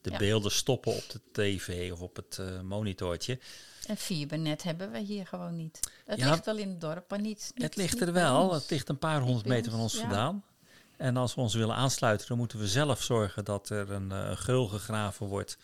de 0.00 0.10
Ja. 0.10 0.18
beelden 0.18 0.50
stoppen 0.50 0.92
op 0.96 1.04
de 1.10 1.20
tv 1.32 1.92
of 1.92 2.00
op 2.00 2.16
het 2.16 2.38
eh, 2.40 2.60
monitortje. 2.60 3.38
En 3.86 3.96
fibernet 3.96 4.62
hebben 4.62 4.90
we 4.90 4.98
hier 4.98 5.26
gewoon 5.26 5.56
niet. 5.56 5.80
Het 6.04 6.18
ligt 6.24 6.44
wel 6.44 6.56
in 6.56 6.68
het 6.68 6.80
dorp, 6.80 7.10
maar 7.10 7.20
niet. 7.20 7.50
niet 7.54 7.62
Het 7.64 7.76
ligt 7.76 8.00
er 8.00 8.12
wel. 8.12 8.52
Het 8.54 8.70
ligt 8.70 8.88
een 8.88 8.98
paar 8.98 9.20
honderd 9.20 9.46
meter 9.46 9.70
van 9.70 9.80
ons, 9.80 9.96
vandaan. 9.96 10.44
En 10.96 11.16
als 11.16 11.34
we 11.34 11.40
ons 11.40 11.54
willen 11.54 11.74
aansluiten, 11.74 12.28
dan 12.28 12.36
moeten 12.36 12.58
we 12.58 12.68
zelf 12.68 13.02
zorgen 13.02 13.44
dat 13.44 13.68
er 13.70 13.90
een, 13.90 14.10
een 14.10 14.36
geul 14.36 14.66
gegraven 14.68 15.26
wordt. 15.26 15.58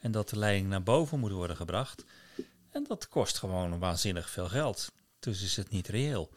En 0.00 0.10
dat 0.10 0.28
de 0.28 0.38
leiding 0.38 0.68
naar 0.68 0.82
boven 0.82 1.18
moet 1.18 1.30
worden 1.32 1.56
gebracht. 1.56 2.04
En 2.76 2.84
dat 2.88 3.08
kost 3.08 3.38
gewoon 3.38 3.78
waanzinnig 3.78 4.30
veel 4.30 4.48
geld. 4.48 4.92
Dus 5.18 5.42
is 5.42 5.56
het 5.56 5.70
niet 5.70 5.88
reëel. 5.88 6.30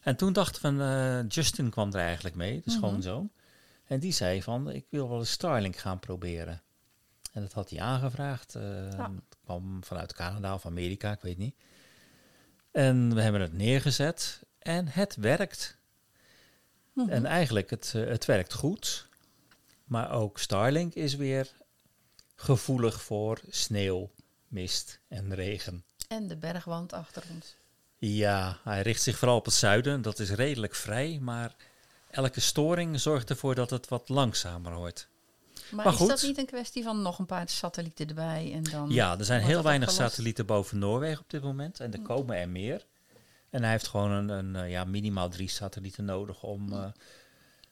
En 0.00 0.16
toen 0.16 0.32
dachten 0.32 0.76
we, 0.78 0.84
eh, 0.84 1.28
Justin 1.28 1.70
kwam 1.70 1.92
er 1.92 2.00
eigenlijk 2.00 2.34
mee, 2.34 2.54
de 2.54 2.62
Mhm. 2.70 2.76
schoonzoon. 2.76 3.30
En 3.84 4.00
die 4.00 4.12
zei 4.12 4.42
van, 4.42 4.70
ik 4.70 4.86
wil 4.88 5.08
wel 5.08 5.18
eens 5.18 5.30
Starlink 5.30 5.76
gaan 5.76 5.98
proberen. 5.98 6.62
En 7.32 7.42
dat 7.42 7.52
had 7.52 7.70
hij 7.70 7.80
aangevraagd. 7.80 8.52
Ja. 8.52 9.10
Het 9.14 9.36
kwam 9.44 9.84
vanuit 9.84 10.12
Canada 10.12 10.54
of 10.54 10.66
Amerika, 10.66 11.12
ik 11.12 11.20
weet 11.20 11.38
niet. 11.38 11.54
En 12.70 13.14
we 13.14 13.22
hebben 13.22 13.40
het 13.40 13.52
neergezet 13.52 14.42
en 14.58 14.88
het 14.88 15.16
werkt. 15.16 15.76
Mhm. 16.92 17.08
En 17.08 17.26
eigenlijk, 17.26 17.70
het, 17.70 17.92
eh, 17.94 18.04
het 18.04 18.24
werkt 18.24 18.52
goed. 18.52 19.08
Maar 19.84 20.10
ook 20.12 20.38
Starlink 20.38 20.94
is 20.94 21.14
weer 21.14 21.52
gevoelig 22.34 23.02
voor 23.02 23.40
sneeuw, 23.48 24.10
mist 24.52 25.00
en 25.08 25.34
regen. 25.34 25.84
En 26.08 26.28
de 26.28 26.36
bergwand 26.36 26.92
achter 26.92 27.22
ons. 27.34 27.54
Ja, 27.98 28.58
hij 28.64 28.82
richt 28.82 29.02
zich 29.02 29.18
vooral 29.18 29.36
op 29.36 29.44
het 29.44 29.54
zuiden. 29.54 30.02
Dat 30.02 30.18
is 30.18 30.30
redelijk 30.30 30.74
vrij, 30.74 31.18
maar 31.20 31.54
elke 32.10 32.40
storing 32.40 33.00
zorgt 33.00 33.30
ervoor 33.30 33.54
dat 33.54 33.70
het 33.70 33.88
wat 33.88 34.08
langzamer 34.08 34.74
wordt. 34.74 35.08
Maar, 35.70 35.84
Maar 35.84 35.92
is 35.92 35.98
goed. 35.98 36.08
dat 36.08 36.22
niet 36.22 36.38
een 36.38 36.46
kwestie 36.46 36.82
van 36.82 37.02
nog 37.02 37.18
een 37.18 37.26
paar 37.26 37.48
satellieten 37.48 38.08
erbij 38.08 38.52
en 38.52 38.62
dan... 38.62 38.90
Ja, 38.90 39.18
er 39.18 39.24
zijn 39.24 39.42
heel 39.42 39.62
weinig 39.62 39.90
satellieten 39.90 40.46
boven 40.46 40.78
Noorwegen 40.78 41.20
op 41.20 41.30
dit 41.30 41.42
moment. 41.42 41.80
En 41.80 41.92
er 41.92 42.02
komen 42.02 42.36
er 42.36 42.48
meer. 42.48 42.86
En 43.50 43.62
hij 43.62 43.70
heeft 43.70 43.86
gewoon 43.86 44.10
een, 44.10 44.28
een 44.28 44.56
eh, 44.56 44.70
ja, 44.70 44.84
minimaal 44.84 45.28
drie 45.28 45.48
satellieten 45.48 46.04
nodig 46.04 46.42
om 46.42 46.72
eh, 46.72 46.84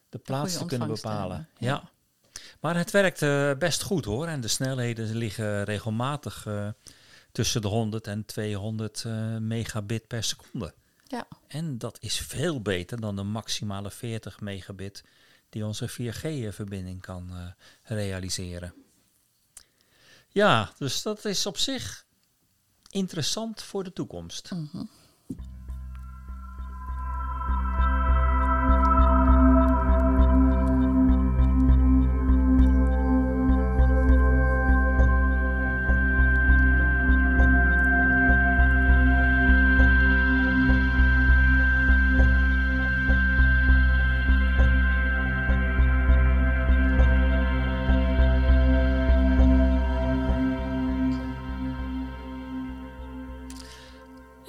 de 0.09 0.17
plaats 0.17 0.57
te 0.57 0.65
kunnen 0.65 0.87
te 0.87 0.93
bepalen. 0.93 1.49
Ja. 1.57 1.89
Maar 2.59 2.75
het 2.75 2.91
werkt 2.91 3.21
eh, 3.21 3.51
best 3.57 3.81
goed 3.81 4.05
hoor. 4.05 4.27
En 4.27 4.41
de 4.41 4.47
snelheden 4.47 5.15
liggen 5.15 5.63
regelmatig 5.63 6.45
eh, 6.45 6.69
tussen 7.31 7.61
de 7.61 7.67
100 7.67 8.07
en 8.07 8.25
200 8.25 9.03
eh, 9.05 9.37
megabit 9.37 10.07
per 10.07 10.23
seconde. 10.23 10.73
Ja, 11.07 11.27
En 11.47 11.77
dat 11.77 11.97
is 12.01 12.17
veel 12.17 12.61
beter 12.61 13.01
dan 13.01 13.15
de 13.15 13.23
maximale 13.23 13.91
40 13.91 14.39
megabit 14.39 15.03
die 15.49 15.65
onze 15.65 15.89
4G-verbinding 15.89 17.01
kan 17.01 17.53
realiseren. 17.83 18.73
Ja, 20.29 20.71
dus 20.77 21.01
dat 21.01 21.25
is 21.25 21.45
op 21.45 21.57
zich 21.57 22.05
interessant 22.89 23.63
voor 23.63 23.83
de 23.83 23.93
toekomst. 23.93 24.51
mhm. 24.51 24.83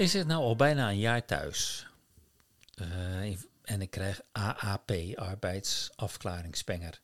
Is 0.03 0.13
het 0.13 0.27
nou 0.27 0.43
al 0.43 0.57
bijna 0.57 0.91
een 0.91 0.99
jaar 0.99 1.25
thuis? 1.25 1.87
Eh, 2.75 3.31
en 3.63 3.81
ik 3.81 3.91
krijg 3.91 4.21
AAP, 4.33 4.93
arbeidsafklaringspenger. 5.15 7.01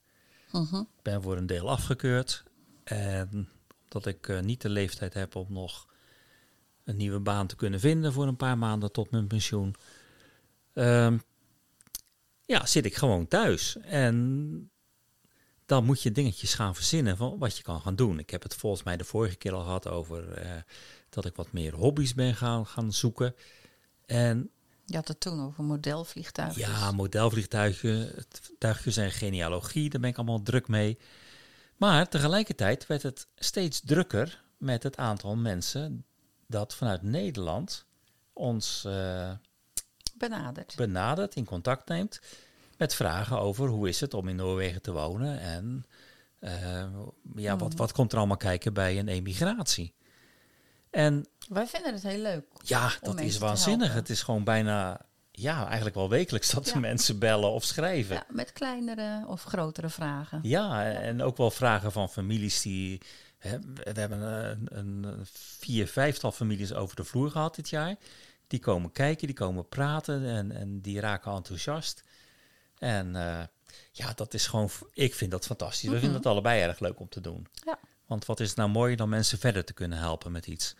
Mhm. 0.51 0.75
Ik 0.75 1.01
ben 1.01 1.21
voor 1.21 1.37
een 1.37 1.45
deel 1.45 1.69
afgekeurd. 1.69 2.43
En 2.83 3.49
omdat 3.83 4.05
ik 4.05 4.27
eh, 4.27 4.39
niet 4.39 4.61
de 4.61 4.69
leeftijd 4.69 5.13
heb 5.13 5.35
om 5.35 5.45
nog 5.49 5.87
een 6.83 6.97
nieuwe 6.97 7.19
baan 7.19 7.47
te 7.47 7.55
kunnen 7.55 7.79
vinden 7.79 8.13
voor 8.13 8.27
een 8.27 8.35
paar 8.35 8.57
maanden 8.57 8.91
tot 8.91 9.11
mijn 9.11 9.27
pensioen. 9.27 9.75
ehm, 10.73 11.17
ja, 12.45 12.65
zit 12.65 12.85
ik 12.85 12.95
gewoon 12.95 13.27
thuis. 13.27 13.77
En 13.77 14.71
dan 15.65 15.85
moet 15.85 16.01
je 16.01 16.11
dingetjes 16.11 16.53
gaan 16.53 16.75
verzinnen 16.75 17.17
van 17.17 17.37
wat 17.37 17.57
je 17.57 17.63
kan 17.63 17.81
gaan 17.81 17.95
doen. 17.95 18.19
Ik 18.19 18.29
heb 18.29 18.43
het 18.43 18.55
volgens 18.55 18.83
mij 18.83 18.97
de 18.97 19.03
vorige 19.03 19.35
keer 19.35 19.53
al 19.53 19.63
gehad 19.63 19.87
over 19.87 20.31
eh, 20.33 20.61
dat 21.09 21.25
ik 21.25 21.35
wat 21.35 21.51
meer 21.51 21.73
hobby's 21.75 22.13
ben 22.13 22.35
gaan, 22.35 22.65
gaan 22.65 22.93
zoeken. 22.93 23.35
En 24.05 24.49
Je 24.85 24.95
had 24.95 25.07
het 25.07 25.19
toen 25.19 25.45
over 25.45 25.63
modelvliegtuigen. 25.63 26.61
ja, 26.61 26.91
modelvliegtuigen 26.91 28.25
en 28.95 29.11
genealogie, 29.11 29.89
daar 29.89 30.01
ben 30.01 30.09
ik 30.09 30.17
allemaal 30.17 30.41
druk 30.41 30.67
mee. 30.67 30.97
Maar 31.77 32.09
tegelijkertijd 32.09 32.87
werd 32.87 33.03
het 33.03 33.27
steeds 33.35 33.81
drukker 33.85 34.43
met 34.57 34.83
het 34.83 34.97
aantal 34.97 35.35
mensen 35.35 36.05
dat 36.47 36.75
vanuit 36.75 37.01
Nederland 37.01 37.85
ons 38.33 38.83
eh, 38.85 39.31
Benaderd. 40.17 40.75
benadert, 40.75 41.35
in 41.35 41.45
contact 41.45 41.87
neemt, 41.87 42.19
met 42.77 42.95
vragen 42.95 43.39
over 43.39 43.67
hoe 43.67 43.89
is 43.89 43.99
het 43.99 44.13
om 44.13 44.27
in 44.27 44.35
Noorwegen 44.35 44.81
te 44.81 44.91
wonen 44.91 45.39
en 45.39 45.85
eh, 46.39 46.85
ja, 47.35 47.57
wat, 47.57 47.73
wat 47.73 47.91
komt 47.91 48.11
er 48.11 48.17
allemaal 48.17 48.37
kijken 48.37 48.73
bij 48.73 48.99
een 48.99 49.07
emigratie. 49.07 49.93
En 50.89 51.27
Wij 51.47 51.67
vinden 51.67 51.93
het 51.93 52.03
heel 52.03 52.21
leuk. 52.21 52.45
ja, 52.63 52.91
dat 53.01 53.19
is 53.19 53.37
waanzinnig. 53.37 53.93
Het 53.93 54.09
is 54.09 54.21
gewoon 54.21 54.43
bijna, 54.43 55.01
ja, 55.31 55.65
eigenlijk 55.65 55.95
wel 55.95 56.09
wekelijks 56.09 56.49
dat 56.49 56.65
de 56.65 56.79
mensen 56.79 57.19
bellen 57.19 57.49
of 57.51 57.63
schrijven. 57.63 58.15
Ja, 58.15 58.25
met 58.29 58.53
kleinere 58.53 59.23
of 59.27 59.43
grotere 59.43 59.89
vragen. 59.89 60.39
Ja, 60.43 60.91
en 60.91 61.21
ook 61.21 61.37
wel 61.37 61.51
vragen 61.51 61.91
van 61.91 62.09
families 62.09 62.61
die. 62.61 63.01
Hè, 63.37 63.59
we 63.59 63.99
hebben 63.99 64.21
een, 64.21 64.67
een 64.71 65.25
vier, 65.59 65.87
vijftal 65.87 66.31
families 66.31 66.73
over 66.73 66.95
de 66.95 67.03
vloer 67.03 67.31
gehad 67.31 67.55
dit 67.55 67.69
jaar. 67.69 67.95
Die 68.47 68.59
komen 68.59 68.91
kijken, 68.91 69.27
die 69.27 69.35
komen 69.35 69.67
praten 69.67 70.25
en, 70.25 70.51
en 70.51 70.81
die 70.81 70.99
raken 70.99 71.31
enthousiast. 71.33 72.03
En 72.77 73.15
eh, 73.15 73.43
ja, 73.91 74.13
dat 74.15 74.33
is 74.33 74.47
gewoon. 74.47 74.69
Ik 74.93 75.15
vind 75.15 75.31
dat 75.31 75.45
fantastisch. 75.45 75.89
We 75.89 75.99
vinden 75.99 76.17
het 76.17 76.25
allebei 76.25 76.61
erg 76.61 76.79
leuk 76.79 76.99
om 76.99 77.09
te 77.09 77.21
doen. 77.21 77.47
Ja. 77.65 77.79
Want 78.09 78.25
wat 78.25 78.39
is 78.39 78.47
het 78.47 78.57
nou 78.57 78.69
mooi 78.69 78.95
dan 78.95 79.09
mensen 79.09 79.39
verder 79.39 79.65
te 79.65 79.73
kunnen 79.73 79.97
helpen 79.97 80.31
met 80.31 80.47
iets? 80.47 80.75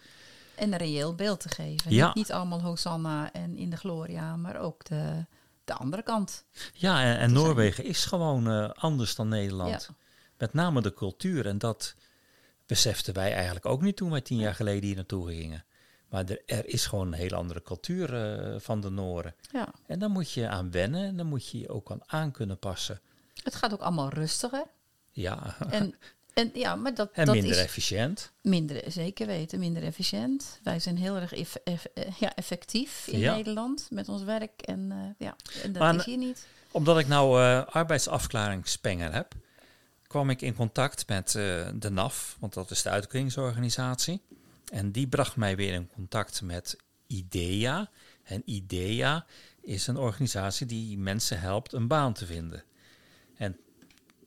En 0.56 0.72
een 0.72 0.78
reëel 0.78 1.16
beeld 1.16 1.40
te 1.40 1.50
geven. 1.50 1.94
Ja. 1.94 2.06
Niet, 2.06 2.16
niet 2.16 2.32
allemaal 2.32 2.62
Hosanna 2.62 3.34
en 3.34 3.58
in 3.58 3.70
de 3.70 3.78
Gloria, 3.78 4.36
maar 4.36 4.60
ook 4.60 4.86
de, 4.86 5.26
de 5.64 5.74
andere 5.74 6.04
kant. 6.04 6.46
Ja, 6.74 7.18
en. 7.18 7.34
Noorwegen 7.34 7.84
is 7.84 8.06
gewoon 8.06 8.50
eh, 8.50 8.70
anders 8.70 9.16
dan 9.16 9.28
Nederland. 9.28 9.86
Ja. 9.90 9.96
Met 10.38 10.54
name 10.54 10.82
de 10.82 10.94
cultuur. 10.94 11.46
En 11.46 11.58
dat 11.58 11.96
beseften 12.66 13.14
wij 13.14 13.34
eigenlijk 13.34 13.66
ook 13.66 13.82
niet 13.82 13.96
toen 13.96 14.12
wij 14.12 14.22
tien 14.22 14.38
jaar 14.38 14.56
geleden 14.56 14.84
hier 14.84 14.96
naartoe 14.96 15.28
gingen. 15.28 15.66
Maar 16.08 16.26
er, 16.26 16.42
er 16.46 16.68
is 16.68 16.86
gewoon 16.86 17.08
een 17.08 17.14
hele 17.14 17.36
andere 17.36 17.62
cultuur 17.62 18.14
eh, 18.14 18.60
van 18.60 18.82
de 18.82 18.90
Nooren. 18.90 19.36
Ja. 19.52 19.74
En 19.86 20.00
daar 20.00 20.10
moet 20.10 20.32
je 20.32 20.48
aan 20.48 20.72
wennen 20.72 21.06
en 21.06 21.18
daar 21.18 21.26
moet 21.26 21.50
je 21.50 21.60
je 21.60 21.70
ook 21.70 21.92
aan 21.92 22.02
aan 22.06 22.32
kunnen 22.32 22.60
passen. 22.60 23.02
Het 23.44 23.56
gaat 23.56 23.74
ook 23.74 23.82
allemaal 23.82 24.10
rustiger. 24.10 24.66
Ja, 25.12 25.56
En, 25.70 25.96
en 26.40 26.52
ja, 26.54 26.76
maar 26.76 26.94
dat, 26.96 27.10
en 27.14 27.26
dat 27.26 27.36
minder 27.36 27.52
is 27.52 27.58
efficiënt. 27.58 28.32
minder, 28.42 28.84
zeker 28.92 29.28
weten, 29.28 29.60
minder 29.60 29.84
efficiënt. 29.84 30.60
Wij 30.64 30.80
zijn 30.80 30.98
heel 30.98 31.16
erg 31.16 31.34
eff- 31.34 31.56
eff- 31.64 31.88
eh, 31.94 32.04
ja, 32.20 32.36
effectief 32.36 33.08
in 33.08 33.20
Ja. 33.20 33.36
Nederland 33.36 33.88
met 33.92 34.10
ons 34.10 34.24
werk. 34.24 34.62
En, 34.62 34.92
eh, 34.92 34.98
ja, 35.28 35.36
en 35.64 35.72
dat 35.72 35.82
Maar 35.82 35.96
is 35.96 36.06
hier 36.06 36.18
niet. 36.18 36.46
Omdat 36.72 37.00
ik 37.00 37.08
nou 37.08 37.42
eh 37.42 37.66
arbeidsafklaringspenger 37.66 39.14
heb, 39.14 39.34
kwam 40.08 40.30
ik 40.30 40.42
in 40.42 40.56
contact 40.56 41.08
met 41.08 41.32
de 41.76 41.90
NAF, 41.92 42.38
want 42.40 42.54
dat 42.54 42.72
is 42.72 42.82
de 42.82 42.90
uitkeringsorganisatie. 42.90 44.22
En 44.72 44.92
die 44.92 45.08
bracht 45.08 45.36
mij 45.36 45.56
weer 45.56 45.74
in 45.74 45.90
contact 45.94 46.42
met 46.42 46.78
IDEA. 47.08 47.90
En 48.24 48.42
IDEA 48.46 49.26
is 49.62 49.88
een 49.88 49.98
organisatie 49.98 50.66
die 50.66 50.98
mensen 50.98 51.40
helpt 51.40 51.74
een 51.74 51.88
baan 51.88 52.14
te 52.14 52.26
vinden. 52.26 52.64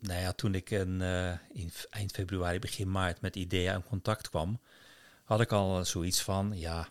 Nou 0.03 0.21
ja, 0.21 0.33
toen 0.33 0.55
ik 0.55 0.71
in, 0.71 1.03
eh, 1.03 1.33
in 1.53 1.71
f- 1.71 1.87
eind 1.91 2.13
februari, 2.13 2.59
begin 2.59 2.91
maart 2.91 3.21
met 3.21 3.37
IDEA 3.37 3.75
in 3.75 3.85
contact 3.85 4.29
kwam, 4.29 4.61
had 5.25 5.41
ik 5.41 5.53
al 5.53 5.85
zoiets 5.85 6.23
van, 6.23 6.53
ja, 6.59 6.89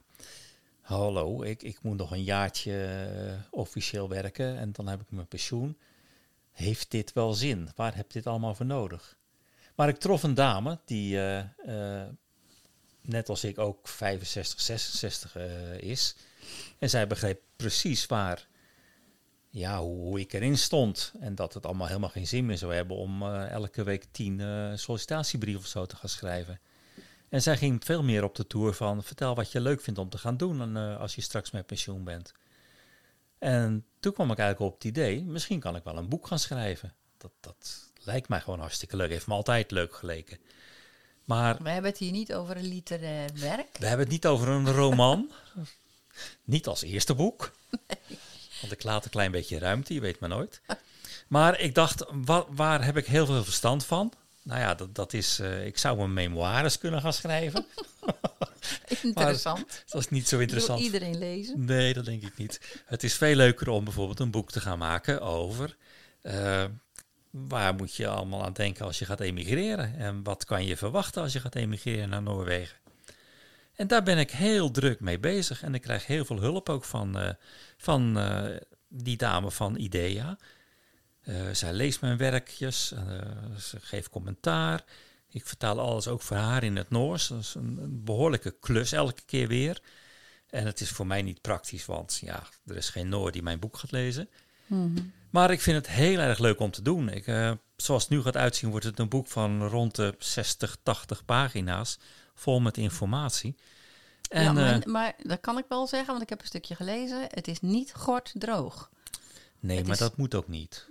hallo, 0.82 1.42
ik, 1.44 1.64
ik 1.64 1.82
moet 1.82 1.98
nog 1.98 2.12
een 2.12 2.24
jaartje 2.24 2.86
eh, 2.86 3.34
officieel 3.60 4.10
werken 4.10 4.58
en 4.58 4.72
dan 4.72 4.88
heb 4.88 5.02
ik 5.02 5.12
mijn 5.12 5.28
pensioen. 5.28 5.78
Heeft 6.52 6.92
dit 6.92 7.14
wel 7.14 7.34
zin? 7.34 7.70
Waar 7.76 7.96
heb 7.96 8.12
dit 8.12 8.28
allemaal 8.28 8.56
voor 8.56 8.66
nodig? 8.66 9.18
Maar 9.76 9.90
ik 9.90 9.98
trof 9.98 10.24
een 10.24 10.34
dame 10.34 10.80
die 10.86 11.22
eh, 11.22 12.08
net 13.02 13.30
als 13.30 13.44
ik 13.44 13.58
ook 13.60 13.88
65, 13.88 14.62
66 14.62 15.36
eh, 15.36 15.78
is. 15.78 16.16
En 16.80 16.90
zij 16.90 17.08
begreep 17.08 17.42
precies 17.56 18.06
waar, 18.06 18.48
ja, 19.52 19.80
hoe, 19.82 20.20
ik 20.20 20.34
erin 20.34 20.58
stond. 20.58 21.14
En 21.20 21.36
dat 21.36 21.54
het 21.54 21.66
allemaal 21.66 21.88
helemaal 21.88 22.10
geen 22.10 22.28
zin 22.28 22.46
meer 22.46 22.58
zou 22.58 22.74
hebben 22.74 22.98
om 22.98 23.22
eh, 23.22 23.50
elke 23.50 23.84
week 23.84 24.06
tien 24.12 24.40
eh 24.40 24.72
sollicitatiebrieven 24.76 25.62
of 25.62 25.68
zo 25.68 25.86
te 25.86 25.96
gaan 25.96 26.10
schrijven. 26.10 26.60
En 27.30 27.42
zij 27.42 27.58
ging 27.58 27.86
veel 27.86 28.04
meer 28.04 28.24
op 28.24 28.36
de 28.36 28.48
tour 28.48 28.74
van 28.74 29.04
vertel 29.04 29.36
wat 29.36 29.52
je 29.52 29.62
leuk 29.62 29.82
vindt 29.82 30.00
om 30.00 30.10
te 30.10 30.18
gaan 30.18 30.38
doen 30.38 30.62
en, 30.62 30.78
eh, 30.78 31.00
als 31.00 31.16
je 31.16 31.22
straks 31.22 31.52
met 31.52 31.66
pensioen 31.66 32.04
bent. 32.04 32.34
En 33.40 33.86
toen 34.00 34.14
kwam 34.14 34.32
ik 34.32 34.38
eigenlijk 34.38 34.72
op 34.74 34.78
het 34.78 34.88
idee, 34.88 35.24
misschien 35.24 35.60
kan 35.60 35.76
ik 35.76 35.84
wel 35.84 35.98
een 35.98 36.10
boek 36.10 36.28
gaan 36.28 36.40
schrijven. 36.40 36.94
Dat, 37.18 37.32
dat 37.40 37.92
lijkt 38.04 38.30
mij 38.30 38.42
gewoon 38.42 38.60
hartstikke 38.60 38.96
leuk. 38.96 39.10
Heeft 39.10 39.28
me 39.28 39.34
altijd 39.34 39.72
leuk 39.72 39.96
geleken. 39.96 40.38
Maar 41.24 41.58
We 41.64 41.70
hebben 41.70 41.92
het 41.92 42.00
hier 42.00 42.12
niet 42.12 42.34
over 42.34 42.58
een 42.58 42.68
literair 42.68 43.30
werk. 43.34 43.78
we 43.78 43.86
hebben 43.86 44.06
het 44.06 44.14
niet 44.14 44.26
over 44.26 44.48
een 44.48 44.72
roman. 44.72 45.32
niet 46.44 46.68
als 46.68 46.82
eerste 46.82 47.16
boek. 47.16 47.52
Want 48.62 48.74
ik 48.74 48.84
laat 48.84 49.06
een 49.06 49.12
klein 49.12 49.32
beetje 49.32 49.60
ruimte, 49.60 49.94
je 49.94 50.00
weet 50.00 50.20
maar 50.20 50.30
nooit. 50.30 50.62
Maar 51.28 51.60
ik 51.60 51.76
dacht, 51.76 52.06
wa- 52.12 52.46
waar 52.50 52.84
heb 52.86 52.98
ik 52.98 53.06
heel 53.06 53.26
veel 53.26 53.44
verstand 53.44 53.86
van? 53.86 54.14
Nou 54.44 54.60
ja, 54.60 54.76
dat, 54.76 54.96
dat 54.96 55.14
is, 55.14 55.40
eh, 55.40 55.66
ik 55.66 55.78
zou 55.78 55.98
mijn 55.98 56.14
memoires 56.14 56.78
kunnen 56.78 57.02
gaan 57.02 57.14
schrijven. 57.14 57.66
Interessant. 59.04 59.84
Dat 59.88 60.02
is 60.02 60.10
niet 60.10 60.28
zo 60.28 60.36
Wil 60.36 60.42
interessant. 60.46 60.80
iedereen 60.82 61.18
lezen? 61.18 61.66
Nee, 61.66 61.94
dat 61.94 62.06
denk 62.06 62.24
ik 62.24 62.38
niet. 62.38 62.60
Het 62.86 63.04
is 63.04 63.14
veel 63.14 63.36
leuker 63.36 63.70
om 63.70 63.84
bijvoorbeeld 63.84 64.20
een 64.20 64.32
boek 64.32 64.52
te 64.52 64.62
gaan 64.62 64.78
maken 64.78 65.22
over 65.22 65.76
eh, 66.22 66.64
waar 67.30 67.76
moet 67.76 67.96
je 67.96 68.08
allemaal 68.08 68.44
aan 68.44 68.54
denken 68.54 68.86
als 68.86 69.00
je 69.00 69.06
gaat 69.06 69.20
emigreren 69.20 69.96
en 69.98 70.24
wat 70.24 70.46
kan 70.46 70.66
je 70.66 70.78
verwachten 70.78 71.22
als 71.22 71.34
je 71.34 71.40
gaat 71.40 71.56
emigreren 71.56 72.10
naar 72.10 72.22
Noorwegen. 72.22 72.78
En 73.82 73.88
daar 73.88 74.04
ben 74.04 74.18
ik 74.18 74.32
heel 74.32 74.72
druk 74.72 75.00
mee 75.00 75.20
bezig 75.20 75.64
en 75.64 75.74
ik 75.76 75.82
krijg 75.82 76.06
heel 76.06 76.26
veel 76.26 76.40
hulp 76.40 76.70
ook 76.70 76.84
van, 76.84 77.20
eh, 77.20 77.34
van 77.78 78.20
eh, 78.20 78.58
die 78.88 79.18
dame 79.18 79.52
van 79.52 79.76
IDEA. 79.76 80.38
Eh, 81.22 81.36
zij 81.52 81.74
leest 81.74 82.02
mijn 82.02 82.18
werkjes, 82.18 82.88
ze 83.58 83.80
geeft 83.80 84.10
commentaar. 84.10 84.84
Ik 85.30 85.48
vertaal 85.48 85.80
alles 85.80 86.08
ook 86.08 86.22
voor 86.22 86.38
haar 86.38 86.64
in 86.64 86.76
het 86.76 86.90
Noors. 86.90 87.28
Dat 87.28 87.40
is 87.40 87.54
een, 87.56 87.78
een 87.82 88.04
behoorlijke 88.04 88.56
klus 88.60 88.92
elke 88.92 89.22
keer 89.26 89.48
weer. 89.48 89.82
En 90.50 90.66
het 90.66 90.82
is 90.82 90.90
voor 90.90 91.08
mij 91.08 91.22
niet 91.22 91.42
praktisch, 91.42 91.86
want 91.86 92.20
ja, 92.24 92.44
er 92.66 92.76
is 92.76 92.90
geen 92.90 93.10
Noor 93.10 93.32
die 93.32 93.44
mijn 93.44 93.60
boek 93.60 93.78
gaat 93.78 93.92
lezen. 93.92 94.30
Maar 95.30 95.52
ik 95.52 95.62
vind 95.62 95.78
het 95.78 95.88
heel 95.88 96.20
erg 96.20 96.40
leuk 96.40 96.60
om 96.60 96.72
te 96.72 96.82
doen. 96.82 97.10
Ik, 97.10 97.26
zoals 97.76 98.02
het 98.02 98.12
nu 98.12 98.22
gaat 98.22 98.38
uitzien, 98.38 98.70
wordt 98.70 98.86
het 98.86 99.00
een 99.00 99.10
boek 99.10 99.28
van 99.28 99.68
rond 99.68 99.96
de 99.96 100.16
60, 100.20 100.78
80 100.84 101.26
pagina's. 101.26 102.00
Vol 102.34 102.60
met 102.60 102.78
informatie. 102.78 103.56
En, 104.32 104.44
ja, 104.44 104.52
maar, 104.52 104.80
eh, 104.82 104.86
maar 104.86 105.14
dat 105.24 105.40
kan 105.40 105.58
ik 105.58 105.66
wel 105.68 105.88
zeggen, 105.88 106.10
want 106.10 106.22
ik 106.22 106.30
heb 106.30 106.42
een 106.42 106.48
stukje 106.48 106.76
gelezen. 106.76 107.22
Het 107.28 107.48
is 107.48 107.60
niet 107.62 107.94
gort 107.94 108.32
droog. 108.34 108.90
nee, 109.60 109.78
het 109.78 109.86
maar 109.86 109.94
is- 109.96 110.00
dat 110.02 110.18
moet 110.18 110.36
ook 110.36 110.48
niet. 110.48 110.86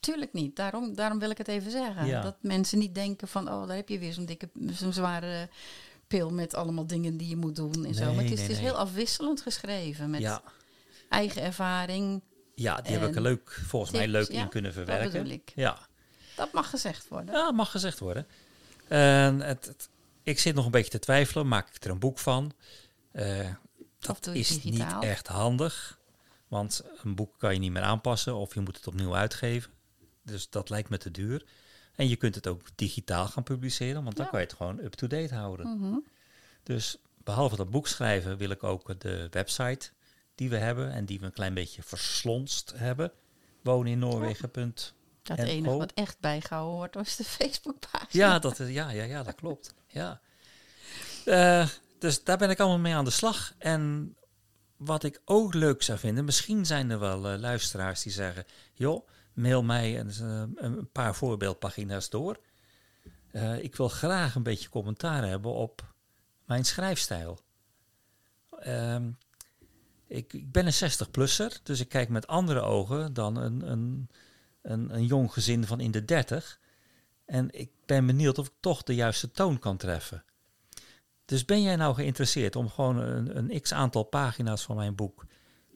Tuurlijk 0.00 0.32
niet. 0.32 0.56
Daarom, 0.56 0.94
daarom 0.94 1.18
wil 1.18 1.30
ik 1.30 1.38
het 1.38 1.48
even 1.48 1.70
zeggen. 1.70 2.06
Ja. 2.06 2.22
Dat 2.22 2.36
mensen 2.40 2.78
niet 2.78 2.94
denken 2.94 3.28
van, 3.28 3.48
oh, 3.52 3.66
daar 3.66 3.76
heb 3.76 3.88
je 3.88 3.98
weer 3.98 4.12
zo'n 4.12 4.24
dikke, 4.24 4.48
zo'n 4.70 4.92
zware 4.92 5.48
pil 6.06 6.30
met 6.30 6.54
allemaal 6.54 6.86
dingen 6.86 7.16
die 7.16 7.28
je 7.28 7.36
moet 7.36 7.56
doen 7.56 7.84
en 7.84 7.94
zo. 7.94 8.04
Maar 8.12 8.22
het 8.22 8.24
is, 8.24 8.30
nee, 8.30 8.38
het 8.42 8.50
is 8.50 8.56
nee. 8.56 8.66
heel 8.66 8.76
afwisselend 8.76 9.40
geschreven 9.40 10.10
met 10.10 10.20
Ja, 10.20 10.42
eigen 11.08 11.42
ervaring. 11.42 12.20
ja, 12.54 12.80
die 12.80 12.92
heb 12.92 13.08
ik 13.08 13.14
er 13.16 13.22
leuk, 13.22 13.60
volgens 13.66 13.92
mij 13.92 14.08
leuk 14.08 14.30
ja, 14.32 14.42
in 14.42 14.48
kunnen 14.48 14.74
dat 14.74 14.84
verwerken. 14.86 15.30
ik. 15.30 15.52
Ja. 15.54 15.78
Dat 16.36 16.52
mag 16.52 16.70
gezegd 16.70 17.08
worden. 17.08 17.34
Ja, 17.34 17.50
mag 17.52 17.70
gezegd 17.70 17.98
worden. 17.98 18.26
En 18.88 19.40
het, 19.40 19.66
het- 19.66 19.88
ik 20.22 20.38
zit 20.38 20.54
nog 20.54 20.64
een 20.64 20.70
beetje 20.70 20.90
te 20.90 20.98
twijfelen. 20.98 21.48
Maak 21.48 21.74
ik 21.74 21.84
er 21.84 21.90
een 21.90 21.98
boek 21.98 22.18
van? 22.18 22.52
Doe 23.12 24.32
je 24.32 24.38
is 24.38 24.60
digitaal? 24.60 25.00
niet 25.00 25.08
echt 25.10 25.26
handig. 25.26 25.98
Want 26.48 26.82
een 27.02 27.14
boek 27.14 27.34
kan 27.38 27.52
je 27.52 27.58
niet 27.58 27.72
meer 27.72 27.82
aanpassen 27.82 28.34
of 28.34 28.54
je 28.54 28.60
moet 28.60 28.76
het 28.76 28.86
opnieuw 28.86 29.14
uitgeven. 29.14 29.70
Dus 30.22 30.50
dat 30.50 30.70
lijkt 30.70 30.88
me 30.88 30.98
te 30.98 31.10
duur. 31.10 31.44
En 31.94 32.08
je 32.08 32.16
kunt 32.16 32.34
het 32.34 32.46
ook 32.46 32.62
digitaal 32.74 33.26
gaan 33.26 33.42
publiceren, 33.42 34.04
want 34.04 34.16
dan 34.16 34.24
Ja. 34.24 34.30
kan 34.30 34.40
je 34.40 34.46
het 34.46 34.54
gewoon 34.56 34.78
up-to-date 34.78 35.34
houden. 35.34 35.78
Mhm. 35.78 35.98
Dus 36.62 36.96
behalve 37.24 37.56
dat 37.56 37.70
boek 37.70 37.86
schrijven 37.88 38.36
wil 38.36 38.50
ik 38.50 38.62
ook 38.62 39.00
de 39.00 39.26
website 39.30 39.90
die 40.34 40.50
we 40.50 40.56
hebben 40.56 40.92
en 40.92 41.04
die 41.04 41.20
we 41.20 41.26
een 41.26 41.32
klein 41.32 41.54
beetje 41.54 41.82
verslonst 41.82 42.72
hebben. 42.76 43.12
Wonen 43.62 43.92
in 43.92 43.98
Noorwegen. 43.98 44.50
Dat 45.22 45.38
En 45.38 45.46
enige 45.46 45.76
wat 45.76 45.92
echt 45.94 46.20
bijgehouden 46.20 46.74
wordt, 46.76 46.94
was 46.94 47.16
de 47.16 47.24
Facebookpagina. 47.24 48.08
Ja, 48.26 48.38
dat, 48.38 48.58
is- 48.60 48.72
ja, 48.74 48.90
ja, 48.90 49.02
ja, 49.02 49.22
dat 49.22 49.34
klopt. 49.34 49.74
Ja. 49.92 50.20
Eh, 51.24 51.68
dus 51.98 52.24
daar 52.24 52.38
ben 52.38 52.50
ik 52.50 52.60
allemaal 52.60 52.78
mee 52.78 52.94
aan 52.94 53.04
de 53.04 53.10
slag. 53.10 53.54
En 53.58 54.14
wat 54.76 55.04
ik 55.04 55.20
ook 55.24 55.54
leuk 55.54 55.82
zou 55.82 55.98
vinden, 55.98 56.24
misschien 56.24 56.66
zijn 56.66 56.90
er 56.90 56.98
wel 56.98 57.28
eh, 57.28 57.38
luisteraars 57.38 58.02
die 58.02 58.12
zeggen: 58.12 58.44
joh, 58.72 59.08
mail 59.32 59.62
mij 59.62 59.98
een, 60.00 60.10
eh, 60.10 60.64
een 60.64 60.90
paar 60.92 61.14
voorbeeldpagina's 61.14 62.10
door. 62.10 62.38
Ik 63.60 63.76
wil 63.76 63.88
graag 63.88 64.34
een 64.34 64.42
beetje 64.42 64.68
commentaar 64.68 65.28
hebben 65.28 65.52
op 65.52 65.94
mijn 66.44 66.64
schrijfstijl. 66.64 67.40
Ehm, 68.58 69.10
ik, 70.06 70.32
ik 70.32 70.52
ben 70.52 70.66
een 70.66 70.90
60-plusser, 70.90 71.60
dus 71.62 71.80
ik 71.80 71.88
kijk 71.88 72.08
met 72.08 72.26
andere 72.26 72.60
ogen 72.60 73.12
dan 73.12 73.36
een, 73.36 73.70
een, 73.70 74.08
een, 74.62 74.94
een 74.94 75.06
jong 75.06 75.32
gezin 75.32 75.66
van 75.66 75.80
in 75.80 75.90
de 75.90 76.04
30. 76.04 76.60
En 77.24 77.50
ik 77.50 77.70
ben 77.86 78.06
benieuwd 78.06 78.38
of 78.38 78.46
ik 78.46 78.52
toch 78.60 78.82
de 78.82 78.94
juiste 78.94 79.30
toon 79.30 79.58
kan 79.58 79.76
treffen. 79.76 80.24
Dus 81.24 81.44
ben 81.44 81.62
jij 81.62 81.76
nou 81.76 81.94
geïnteresseerd 81.94 82.56
om 82.56 82.68
gewoon 82.68 82.96
een, 82.96 83.36
een 83.36 83.60
x 83.60 83.72
aantal 83.72 84.02
pagina's 84.02 84.62
van 84.62 84.76
mijn 84.76 84.94
boek 84.94 85.26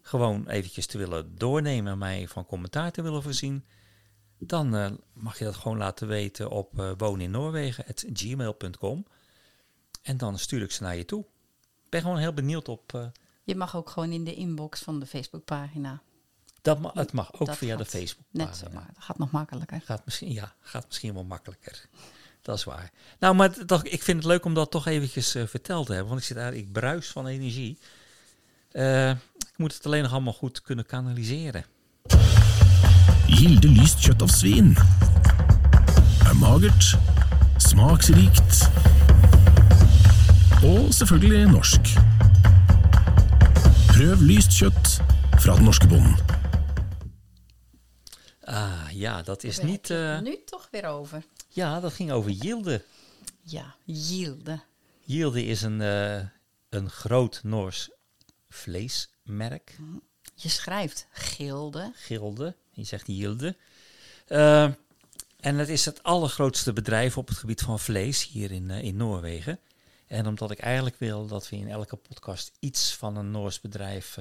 gewoon 0.03 0.49
eventjes 0.49 0.87
te 0.87 0.99
willen 0.99 1.39
doornemen 1.39 1.93
en 1.93 1.99
mij 1.99 2.29
van 2.29 2.47
commentaar 2.47 2.93
te 2.93 3.03
willen 3.03 3.23
voorzien? 3.23 3.65
Dan 4.39 4.77
eh, 4.77 4.91
mag 5.13 5.39
je 5.39 5.45
dat 5.45 5.57
gewoon 5.57 5.79
laten 5.79 6.09
weten 6.09 6.51
op 6.51 6.79
uh, 6.79 6.93
wooninnoorwegen.gmail.com 6.97 9.07
en 10.03 10.17
dan 10.17 10.39
stuur 10.39 10.63
ik 10.63 10.71
ze 10.71 10.83
naar 10.83 10.97
je 10.97 11.05
toe. 11.05 11.25
Ik 11.85 11.89
ben 11.89 12.01
gewoon 12.01 12.19
heel 12.19 12.35
benieuwd 12.35 12.69
op... 12.69 12.93
Uh, 12.93 13.07
Je 13.45 13.55
mag 13.55 13.77
ook 13.77 13.91
gewoon 13.91 14.13
in 14.13 14.25
de 14.25 14.35
inbox 14.35 14.83
van 14.83 15.01
de 15.01 15.07
Facebookpagina. 15.07 16.03
Dat 16.67 16.79
ma 16.79 16.91
het 16.95 17.13
mag 17.13 17.33
ook 17.33 17.47
Dat 17.47 17.57
via 17.57 17.77
de 17.77 17.85
Facebook. 17.85 18.27
Net 18.31 18.57
zo, 18.57 18.67
maar 18.73 18.91
dat 18.95 19.05
gaat 19.05 19.19
nog 19.19 19.31
makkelijker. 19.31 19.81
Gaat 19.85 20.03
misschien, 20.05 20.33
ja, 20.33 20.53
gaat 20.61 20.85
misschien 20.87 21.15
wel 21.15 21.25
makkelijker. 21.25 21.87
Dat 22.43 22.57
is 22.57 22.65
waar. 22.65 22.91
Nou, 23.19 23.35
maar 23.35 23.65
toch, 23.67 23.85
ik 23.85 24.03
vind 24.03 24.17
het 24.17 24.27
leuk 24.27 24.45
om 24.45 24.55
dat 24.55 24.71
toch 24.71 24.87
eventjes 24.87 25.37
uh, 25.37 25.47
verteld 25.47 25.87
te 25.87 25.93
hebben. 25.93 26.09
Want 26.09 26.21
ik 26.21 26.27
zit 26.27 26.37
daar, 26.37 26.55
ik 26.55 26.73
bruis 26.73 27.09
van 27.09 27.27
energie. 27.27 27.79
Uh, 28.73 29.11
ik 29.11 29.57
moet 29.57 29.75
het 29.75 29.87
alleen 29.87 30.03
nog 30.03 30.13
allemaal 30.13 30.33
goed 30.33 30.63
kunnen 30.63 30.87
kanaliseren. 30.87 31.65
Gilde 33.27 33.69
lyst 33.69 34.01
kjøtt 34.01 34.23
av 34.23 34.31
svin. 34.31 34.77
Er 36.27 36.37
magert, 36.37 36.95
smaksrikt 37.57 38.69
og 40.63 40.95
selvfølgelig 40.95 41.51
norsk. 41.51 41.91
Prøv 43.91 44.23
lyst 44.23 44.55
kjøtt 44.59 44.97
fra 45.43 45.59
den 45.59 45.67
norske 45.67 45.91
bonden. 45.91 46.15
Ah, 48.47 48.89
ja, 48.91 49.23
dat 49.23 49.45
is 49.45 49.57
Daar 49.57 49.65
niet... 49.65 49.91
Uh, 49.91 50.21
nu 50.21 50.39
toch 50.45 50.69
weer 50.71 50.87
over. 50.87 51.25
Ja, 51.49 51.81
dat 51.81 51.93
ging 51.93 52.11
over 52.11 52.31
Yilde. 52.31 52.85
Ja, 53.43 53.75
Yilde. 53.85 54.61
Yilde 55.01 55.45
is 55.45 55.63
een, 55.63 55.81
uh, 55.81 56.23
een 56.69 56.91
groot 56.91 57.41
Noors 57.43 57.91
vleesmerk. 58.49 59.77
Je 60.35 60.49
schrijft 60.49 61.07
gilde. 61.11 61.93
Gilde, 61.95 62.57
je 62.71 62.85
zegt 62.85 63.07
Yilde. 63.07 63.57
Uh, 64.29 64.63
en 65.41 65.57
het 65.59 65.69
is 65.69 65.85
het 65.85 66.03
allergrootste 66.03 66.73
bedrijf 66.73 67.19
op 67.19 67.29
het 67.29 67.39
gebied 67.39 67.61
van 67.61 67.81
vlees 67.81 68.29
hier 68.29 68.51
in, 68.51 68.71
in 68.71 68.97
Noorwegen. 68.97 69.61
En 70.07 70.27
omdat 70.27 70.51
ik 70.51 70.59
eigenlijk 70.59 70.99
wil 70.99 71.27
dat 71.27 71.49
we 71.49 71.57
in 71.57 71.69
elke 71.69 71.97
podcast 71.97 72.53
iets 72.59 72.95
van 72.95 73.17
een 73.17 73.31
Noors 73.31 73.61
bedrijf 73.61 74.19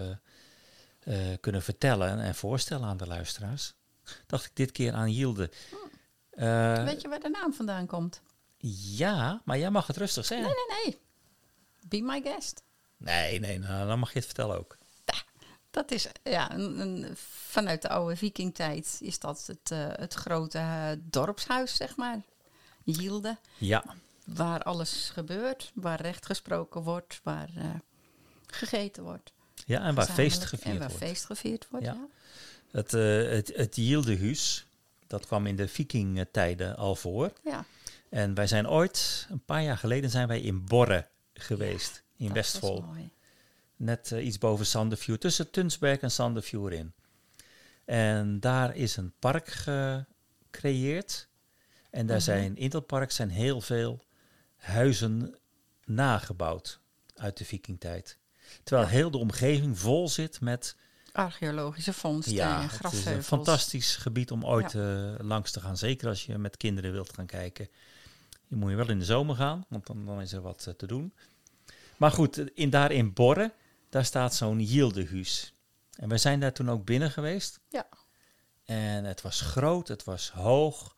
kunnen 1.40 1.64
vertellen 1.64 2.20
en 2.20 2.36
voorstellen 2.36 2.88
aan 2.88 2.98
de 2.98 3.08
luisteraars, 3.08 3.74
dacht 4.26 4.46
ik 4.46 4.52
dit 4.54 4.72
keer 4.72 4.94
aan 4.94 5.12
Yilde. 5.12 5.52
Uh, 6.34 6.84
Weet 6.84 7.02
je 7.02 7.08
waar 7.08 7.20
de 7.20 7.30
naam 7.30 7.54
vandaan 7.54 7.86
komt? 7.86 8.22
Ja, 8.98 9.42
maar 9.46 9.58
jij 9.58 9.70
mag 9.70 9.88
het 9.88 9.98
rustig 9.98 10.26
zeggen. 10.26 10.48
Nee, 10.48 10.78
nee, 10.84 10.86
nee. 10.86 11.00
Be 11.88 12.12
my 12.12 12.22
guest. 12.22 12.64
Nee, 12.98 13.40
nee, 13.40 13.60
nou, 13.60 13.88
dan 13.88 14.00
mag 14.00 14.10
je 14.10 14.18
het 14.18 14.26
vertellen 14.26 14.58
ook. 14.58 14.78
Dat 15.72 15.92
is, 15.92 16.08
ja, 16.24 16.54
een, 16.54 16.80
een, 16.80 17.18
vanuit 17.48 17.82
de 17.82 17.90
oude 17.90 18.16
vikingtijd 18.16 18.98
is 19.02 19.20
dat 19.20 19.44
het, 19.48 19.72
uh, 19.72 19.88
het 19.92 20.14
grote 20.14 20.58
uh, 20.58 20.90
dorpshuis, 21.02 21.76
zeg 21.76 21.96
maar. 21.96 22.22
Yielde. 22.84 23.38
Ja. 23.58 23.84
Waar 24.26 24.64
alles 24.64 25.10
gebeurt, 25.14 25.72
waar 25.74 26.02
recht 26.02 26.26
gesproken 26.26 26.82
wordt, 26.82 27.20
waar 27.24 27.50
gegeten 28.48 29.04
wordt. 29.04 29.34
Ja, 29.66 29.82
en 29.82 29.96
waar 29.96 30.06
feest 30.06 30.44
gevierd 30.44 30.74
en 30.74 30.80
waar 30.80 30.90
wordt. 30.90 31.04
feest 31.04 31.26
gevierd 31.26 31.68
wordt, 31.70 31.86
ja. 31.86 31.94
ja. 31.94 32.08
Het, 32.76 32.94
uh, 32.94 33.30
het, 33.30 33.52
het 33.56 33.76
Yieldehuis, 33.76 34.66
dat 35.08 35.26
kwam 35.26 35.46
in 35.46 35.56
de 35.56 35.68
vikingtijden 35.68 36.76
al 36.76 36.96
voor. 36.96 37.32
Ja. 37.44 37.66
En 38.10 38.34
wij 38.34 38.48
zijn 38.48 38.70
ooit, 38.70 39.28
een 39.30 39.46
paar 39.46 39.64
jaar 39.64 39.78
geleden, 39.78 40.10
zijn 40.10 40.28
wij 40.28 40.42
in 40.42 40.66
Borre 40.66 41.08
geweest, 41.34 42.04
in 42.18 42.34
Westvol. 42.34 42.86
Net 43.76 44.12
eh, 44.12 44.26
iets 44.26 44.38
boven 44.38 44.66
Sanderview, 44.66 45.16
tussen 45.16 45.52
Tunsberg 45.52 46.00
en 46.00 46.12
Sanderview 46.12 46.72
in. 46.74 46.94
En 47.86 48.40
daar 48.40 48.76
is 48.76 48.98
een 48.98 49.14
park 49.20 49.48
gecreëerd. 49.50 51.28
En 51.90 52.06
daar 52.06 52.16
Mhm. 52.16 52.26
zijn, 52.26 52.58
in 52.58 52.70
dat 52.70 52.86
park 52.86 53.12
zijn 53.12 53.30
heel 53.30 53.62
veel 53.62 54.04
huizen 54.56 55.36
nagebouwd 55.86 56.80
uit 57.16 57.38
de 57.38 57.46
vikingtijd. 57.46 58.18
Terwijl 58.64 58.88
heel 58.88 59.12
de 59.12 59.18
omgeving 59.18 59.80
vol 59.80 60.10
zit 60.10 60.42
met 60.42 60.76
Archeologische 61.16 61.94
vondsten 61.94 62.36
ja, 62.36 62.56
en 62.56 62.62
het 62.62 62.72
is 62.72 62.78
grafheuvels. 62.78 63.16
een 63.16 63.24
fantastisch 63.24 63.96
gebied 63.96 64.32
om 64.32 64.46
ooit 64.46 64.76
eh, 64.76 65.14
langs 65.20 65.52
te 65.52 65.60
gaan. 65.62 65.78
Zeker 65.78 66.08
als 66.08 66.26
je 66.26 66.38
met 66.38 66.58
kinderen 66.58 66.92
wilt 66.92 67.14
gaan 67.14 67.26
kijken. 67.26 67.70
Je 68.48 68.56
moet 68.56 68.70
je 68.70 68.76
wel 68.76 68.90
in 68.90 69.00
de 69.00 69.06
zomer 69.06 69.36
gaan, 69.36 69.66
want 69.70 69.88
dan, 69.88 70.06
dan 70.06 70.22
is 70.22 70.34
er 70.34 70.42
wat 70.42 70.66
eh, 70.68 70.74
te 70.74 70.88
doen. 70.88 71.14
Maar 71.98 72.12
goed, 72.12 72.38
in, 72.54 72.70
daar 72.70 72.92
in 72.92 73.14
Borre, 73.14 73.54
daar 73.90 74.06
staat 74.06 74.36
zo'n 74.36 74.60
Yildehuis. 74.60 75.54
En 75.96 76.10
we 76.10 76.18
zijn 76.18 76.40
daar 76.40 76.54
toen 76.54 76.70
ook 76.70 76.86
binnen 76.86 77.12
geweest. 77.12 77.60
Ja. 77.70 77.88
En 78.64 79.04
het 79.04 79.22
was 79.22 79.42
groot, 79.42 79.88
het 79.88 80.04
was 80.04 80.30
hoog. 80.32 80.96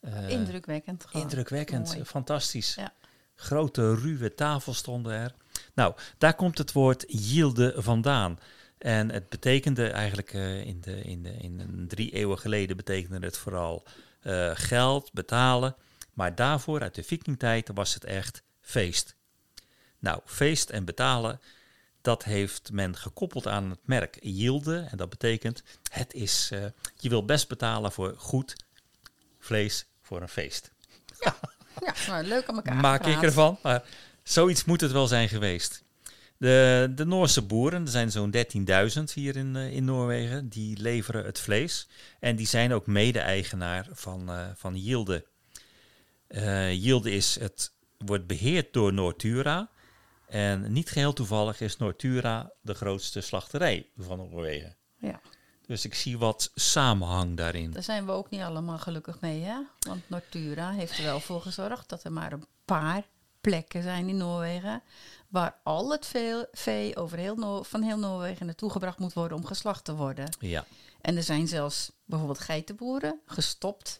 eh, 0.00 0.28
Indrukwekkend. 0.28 1.04
gewoon. 1.06 1.22
indrukwekkend, 1.22 1.86
Mooi. 1.92 2.04
fantastisch. 2.04 2.74
Ja. 2.74 2.92
Grote, 3.34 3.94
ruwe 3.94 4.34
tafels 4.34 4.76
stonden 4.76 5.12
er. 5.12 5.34
Nou, 5.74 5.94
daar 6.18 6.34
komt 6.34 6.58
het 6.58 6.72
woord 6.72 7.04
yielde 7.08 7.74
vandaan. 7.76 8.38
En 8.78 9.10
het 9.10 9.28
betekende 9.28 9.88
eigenlijk 9.88 10.32
eh, 10.32 10.64
in, 10.64 10.80
de, 10.80 11.02
in, 11.02 11.22
de, 11.22 11.36
in 11.36 11.60
een 11.60 11.88
drie 11.88 12.10
eeuwen 12.10 12.38
geleden 12.38 12.76
betekende 12.76 13.26
het 13.26 13.36
vooral 13.36 13.86
eh, 14.20 14.50
geld, 14.54 15.12
betalen. 15.12 15.76
Maar 16.12 16.34
daarvoor, 16.34 16.82
uit 16.82 16.94
de 16.94 17.02
vikingtijd, 17.02 17.70
was 17.74 17.94
het 17.94 18.04
echt 18.04 18.42
feest. 18.60 19.16
Nou, 19.98 20.20
feest 20.24 20.70
en 20.70 20.84
betalen, 20.84 21.40
dat 22.00 22.24
heeft 22.24 22.72
men 22.72 22.96
gekoppeld 22.96 23.46
aan 23.46 23.70
het 23.70 23.80
merk 23.84 24.18
Yielde. 24.20 24.86
En 24.90 24.96
dat 24.96 25.10
betekent, 25.10 25.62
het 25.90 26.14
is, 26.14 26.50
eh, 26.52 26.64
je 26.96 27.08
wil 27.08 27.24
best 27.24 27.48
betalen 27.48 27.92
voor 27.92 28.14
goed 28.16 28.56
vlees 29.38 29.86
voor 30.02 30.22
een 30.22 30.28
feest. 30.28 30.70
Ja, 31.20 31.94
nou, 32.06 32.24
leuk 32.24 32.48
aan 32.48 32.54
elkaar 32.54 32.76
Maak 32.76 33.06
ik 33.06 33.22
ervan. 33.22 33.58
Maar 33.62 33.82
zoiets 34.22 34.64
moet 34.64 34.80
het 34.80 34.92
wel 34.92 35.06
zijn 35.06 35.28
geweest. 35.28 35.82
De, 36.38 36.92
de 36.94 37.04
Noorse 37.06 37.42
boeren, 37.42 37.82
er 37.82 37.88
zijn 37.90 38.10
zo'n 38.10 38.34
13.000 38.36 39.02
hier 39.14 39.36
in, 39.36 39.56
eh, 39.56 39.72
in 39.72 39.84
Noorwegen, 39.84 40.48
die 40.48 40.80
leveren 40.80 41.24
het 41.24 41.40
vlees. 41.40 41.88
En 42.20 42.36
die 42.36 42.46
zijn 42.46 42.72
ook 42.72 42.86
mede-eigenaar 42.86 43.86
van, 43.92 44.28
eh 44.30 44.46
van 44.54 44.76
Yielde. 44.76 45.26
Eh 46.26 46.72
Yielde 46.84 47.10
is 47.10 47.38
het, 47.40 47.72
wordt 47.98 48.26
beheerd 48.26 48.72
door 48.72 48.92
Noortura. 48.92 49.70
En 50.28 50.72
niet 50.72 50.90
geheel 50.90 51.12
toevallig 51.12 51.60
is 51.60 51.76
Noortura 51.76 52.52
de 52.60 52.74
grootste 52.74 53.20
slachterij 53.20 53.86
van 53.96 54.16
Noorwegen. 54.18 54.76
Ja, 55.00 55.20
Dus 55.66 55.84
ik 55.84 55.94
zie 55.94 56.18
wat 56.18 56.50
samenhang 56.54 57.36
daarin. 57.36 57.70
daar 57.70 57.82
zijn 57.82 58.06
we 58.06 58.12
ook 58.12 58.30
niet 58.30 58.40
allemaal 58.40 58.78
gelukkig 58.78 59.20
mee, 59.20 59.42
hè? 59.42 59.56
Want 59.78 60.08
Natura 60.08 60.70
heeft 60.72 60.98
er 60.98 61.04
wel 61.04 61.20
voor 61.20 61.40
gezorgd 61.42 61.88
dat 61.88 62.04
er 62.04 62.12
maar 62.12 62.32
een 62.32 62.46
paar 62.64 63.02
plekken 63.40 63.82
zijn 63.82 64.08
in 64.08 64.16
Noorwegen 64.16 64.82
waar 65.28 65.60
al 65.62 65.90
het 65.92 66.12
vee 66.52 66.96
over 66.96 67.18
heel 67.18 67.34
Noor- 67.36 67.64
van 67.64 67.82
heel 67.82 67.98
Noorwegen 67.98 68.46
naartoe 68.46 68.70
gebracht 68.70 68.98
moet 68.98 69.12
worden 69.12 69.36
om 69.38 69.44
geslacht 69.46 69.84
te 69.84 69.94
worden. 69.94 70.36
Ja, 70.40 70.64
En 71.00 71.16
er 71.16 71.22
zijn 71.22 71.48
zelfs 71.48 71.90
bijvoorbeeld 72.04 72.38
geitenboeren 72.40 73.20
gestopt 73.26 73.98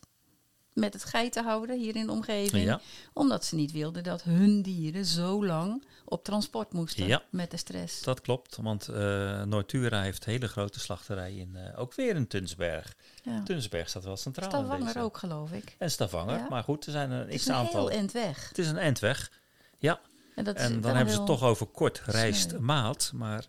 met 0.72 0.92
het 0.92 1.04
geiten 1.04 1.44
houden 1.44 1.78
hier 1.78 1.96
in 1.96 2.06
de 2.06 2.12
omgeving. 2.12 2.64
Ja. 2.64 2.80
Omdat 3.12 3.44
ze 3.44 3.54
niet 3.54 3.72
wilden 3.72 4.02
dat 4.02 4.22
hun 4.22 4.62
dieren 4.62 5.04
zo 5.04 5.44
lang 5.46 5.84
op 6.04 6.24
transport 6.24 6.72
moesten 6.72 7.06
Ja. 7.06 7.22
met 7.30 7.50
de 7.50 7.56
stress. 7.56 8.02
dat 8.02 8.20
klopt. 8.20 8.56
Want 8.56 8.88
eh 8.88 9.42
Noortura 9.42 10.02
heeft 10.02 10.24
hele 10.24 10.48
grote 10.48 10.80
slachterij 10.80 11.34
in, 11.34 11.56
eh, 11.56 11.80
ook 11.80 11.94
weer 11.94 12.14
in 12.16 12.26
Tunsberg. 12.26 12.94
Ja. 13.22 13.42
Tunsberg 13.42 13.88
staat 13.88 14.04
wel 14.04 14.16
centraal 14.16 14.50
in 14.50 14.56
Stavanger 14.66 15.02
ook, 15.02 15.16
geloof 15.18 15.52
ik. 15.52 15.74
En 15.78 15.90
Stavanger. 15.90 16.46
Maar 16.48 16.62
goed, 16.62 16.86
er 16.86 16.92
zijn 16.92 17.10
een 17.10 17.18
Het 17.24 17.34
is 17.34 17.46
een 17.46 17.54
aantal. 17.54 17.88
heel 17.88 17.96
eind 17.96 18.12
weg. 18.12 18.48
Het 18.48 18.58
is 18.58 18.68
een 18.68 18.78
eindweg. 18.78 19.30
Ja, 19.78 20.00
En, 20.38 20.44
dat 20.44 20.56
en 20.56 20.80
dan 20.80 20.94
hebben 20.96 21.12
ze 21.14 21.18
het 21.18 21.28
toch 21.28 21.42
over 21.42 21.66
kort 21.66 22.02
reist 22.04 22.58
maat. 22.58 23.10
Maar 23.14 23.46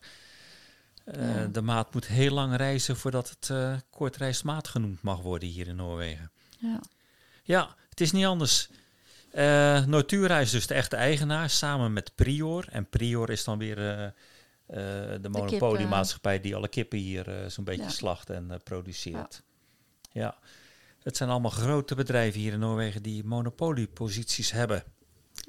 eh, 1.03 1.35
Ja. 1.35 1.45
de 1.45 1.61
maat 1.61 1.93
moet 1.93 2.07
heel 2.07 2.33
lang 2.33 2.55
reizen 2.55 2.97
voordat 2.97 3.29
het 3.29 3.49
eh 3.49 3.73
kort 3.89 4.15
reist 4.17 4.43
maat 4.43 4.67
genoemd 4.67 5.01
mag 5.01 5.21
worden 5.21 5.49
hier 5.49 5.67
in 5.67 5.75
Noorwegen. 5.75 6.31
Ja. 6.57 6.81
Ja, 7.43 7.75
het 7.89 8.01
is 8.01 8.11
niet 8.11 8.25
anders. 8.25 8.69
Eh 9.31 9.85
Noortura 9.85 10.39
is 10.39 10.51
dus 10.51 10.67
de 10.67 10.73
echte 10.73 10.95
eigenaar 10.95 11.49
samen 11.49 11.93
met 11.93 12.11
Prior. 12.15 12.65
En 12.69 12.89
Prior 12.89 13.29
is 13.29 13.43
dan 13.43 13.57
weer 13.57 13.75
de 15.21 15.29
monopoliemaatschappij 15.29 16.41
die 16.41 16.55
alle 16.55 16.67
kippen 16.67 16.97
hier 16.99 17.45
zo'n 17.47 17.63
beetje 17.63 17.83
Ja. 17.83 17.89
slacht 17.89 18.29
en 18.29 18.61
produceert. 18.63 19.41
Ja. 20.11 20.37
het 21.03 21.17
zijn 21.17 21.29
allemaal 21.29 21.51
grote 21.51 21.95
bedrijven 21.95 22.39
hier 22.39 22.53
in 22.53 22.59
Noorwegen 22.59 23.03
die 23.03 23.23
monopolieposities 23.23 24.51
hebben. 24.51 24.83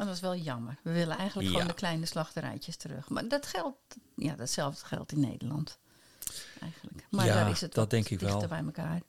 Dat 0.07 0.14
is 0.14 0.20
wel 0.20 0.36
jammer. 0.36 0.76
We 0.82 0.92
willen 0.92 1.16
eigenlijk 1.16 1.48
Ja. 1.48 1.53
gewoon 1.55 1.68
de 1.68 1.74
kleine 1.74 2.07
slachterijtjes 2.07 2.76
terug. 2.76 3.09
Maar 3.09 3.28
dat 3.28 3.46
geldt, 3.46 3.78
ja, 4.16 4.34
datzelfde 4.34 4.86
geldt 4.86 5.12
in 5.12 5.20
Nederland. 5.20 5.78
Eigenlijk. 6.61 7.07
Maar 7.11 7.26
Ja, 7.26 7.34
daar 7.34 7.51
is 7.51 7.61
het 7.61 7.74
dat 7.74 7.90
denk 7.90 8.09
ik 8.09 8.18
dichter 8.18 8.38
wel. 8.38 8.48
bij 8.48 8.62
elkaar. 8.64 9.01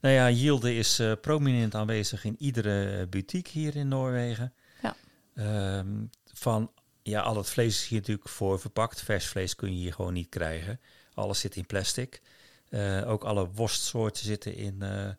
Nou 0.00 0.14
ja, 0.14 0.30
Yielde 0.30 0.74
is 0.74 0.98
eh, 0.98 1.12
prominent 1.20 1.74
aanwezig 1.74 2.24
in 2.24 2.34
iedere 2.38 2.98
eh, 3.00 3.06
boutique 3.08 3.50
hier 3.58 3.76
in 3.76 3.88
Noorwegen. 3.88 4.54
Ja. 4.82 4.96
Ehm, 5.34 6.04
van, 6.32 6.70
ja, 7.02 7.20
al 7.20 7.36
het 7.36 7.48
vlees 7.48 7.74
is 7.82 7.86
hier 7.88 7.98
natuurlijk 8.00 8.28
voor 8.28 8.60
verpakt. 8.60 9.00
Vers 9.02 9.26
vlees 9.26 9.54
kun 9.54 9.70
je 9.72 9.78
hier 9.78 9.92
gewoon 9.92 10.12
niet 10.12 10.28
krijgen. 10.28 10.80
Alles 11.14 11.40
zit 11.40 11.56
in 11.56 11.66
plastic. 11.66 12.22
Eh, 12.68 13.02
ook 13.10 13.24
alle 13.24 13.50
worstsoorten 13.50 14.24
zitten 14.24 14.54
in 14.54 14.82
eh, 14.82 15.10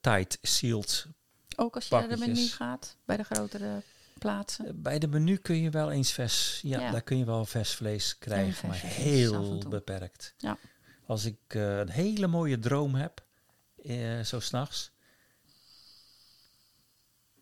tight 0.00 0.38
sealed. 0.42 1.06
Ook 1.56 1.74
als 1.74 1.88
je 1.88 1.94
naar 1.94 2.02
de 2.02 2.08
menu 2.08 2.24
Pakketjes. 2.24 2.52
gaat, 2.52 2.96
bij 3.04 3.16
de 3.16 3.22
grotere 3.24 3.82
plaatsen. 4.18 4.66
Eh, 4.66 4.72
Bij 4.74 4.98
de 4.98 5.06
menu 5.08 5.36
kun 5.36 5.56
je 5.62 5.70
wel 5.70 5.90
eens 5.90 6.12
vers, 6.12 6.60
ja, 6.62 6.80
Ja. 6.80 6.90
daar 6.90 7.02
kun 7.02 7.18
je 7.18 7.24
wel 7.24 7.44
vers 7.44 7.74
vlees 7.74 8.18
krijgen, 8.18 8.54
vers 8.54 8.82
maar 8.82 8.90
heel 8.92 9.58
beperkt. 9.68 10.34
Ja. 10.38 10.58
Als 11.06 11.24
ik 11.24 11.38
eh, 11.46 11.78
een 11.78 11.90
hele 11.90 12.26
mooie 12.26 12.58
droom 12.58 12.94
heb, 12.94 13.24
eh, 13.84 14.20
zo 14.20 14.40
s'nachts, 14.40 14.90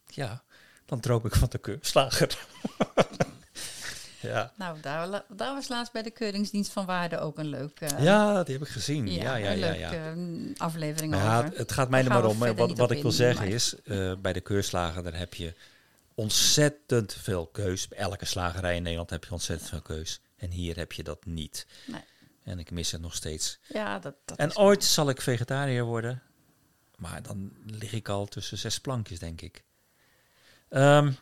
ja, 0.06 0.44
dan 0.84 1.00
droom 1.00 1.26
ik 1.26 1.34
van 1.34 1.48
de 1.50 1.58
keurslager. 1.58 2.38
ja. 4.24 4.52
Nou, 4.56 4.80
daar, 4.80 5.24
daar 5.28 5.54
was 5.54 5.68
laatst 5.68 5.92
bij 5.92 6.02
de 6.02 6.10
Keuringsdienst 6.10 6.72
van 6.72 6.86
Waarde 6.86 7.18
ook 7.18 7.38
een 7.38 7.46
leuk, 7.46 7.80
eh, 7.80 8.02
ja, 8.04 8.42
die 8.42 8.54
heb 8.54 8.62
ik 8.62 8.72
gezien. 8.72 9.12
Ja, 9.12 9.36
ja, 9.36 9.50
ja. 9.50 9.54
leuk 9.54 9.78
ja. 9.78 9.92
eh, 9.92 10.12
aflevering 10.56 11.14
ja, 11.14 11.36
over. 11.38 11.44
het, 11.44 11.56
het 11.56 11.72
gaat 11.72 11.90
mij 11.90 12.04
er 12.04 12.08
maar 12.08 12.24
om. 12.24 12.38
Wat, 12.38 12.56
wat 12.56 12.90
ik 12.90 13.02
wil 13.02 13.10
in, 13.10 13.16
zeggen 13.16 13.44
maar- 13.44 13.54
is, 13.54 13.74
eh, 13.84 14.12
bij 14.18 14.32
de 14.32 14.40
keurslager 14.40 15.02
daar 15.02 15.18
heb 15.18 15.34
je 15.34 15.54
ontzettend 16.14 17.16
veel 17.20 17.46
keus. 17.46 17.88
Bij 17.88 17.98
elke 17.98 18.24
slagerij 18.24 18.76
in 18.76 18.82
Nederland 18.82 19.10
heb 19.10 19.24
je 19.24 19.30
ontzettend 19.30 19.68
veel 19.68 19.82
keus. 19.82 20.20
En 20.36 20.50
hier 20.50 20.76
heb 20.76 20.92
je 20.92 21.02
dat 21.02 21.24
niet. 21.24 21.66
Nee. 21.86 22.00
En 22.42 22.58
ik 22.58 22.70
mis 22.70 22.92
het 22.92 23.00
nog 23.00 23.14
steeds. 23.14 23.58
Ja, 23.68 23.98
dat, 23.98 24.14
dat 24.24 24.38
En 24.38 24.56
ooit 24.56 24.84
zal 24.84 25.08
ik 25.08 25.20
vegetariër 25.20 25.84
worden. 25.84 26.22
Maar 26.96 27.22
dan 27.22 27.52
lig 27.66 27.92
ik 27.92 28.08
al 28.08 28.26
tussen 28.26 28.58
zes 28.58 28.78
plankjes, 28.80 29.18
denk 29.18 29.40
ik. 29.40 29.64
Ehm, 30.68 31.12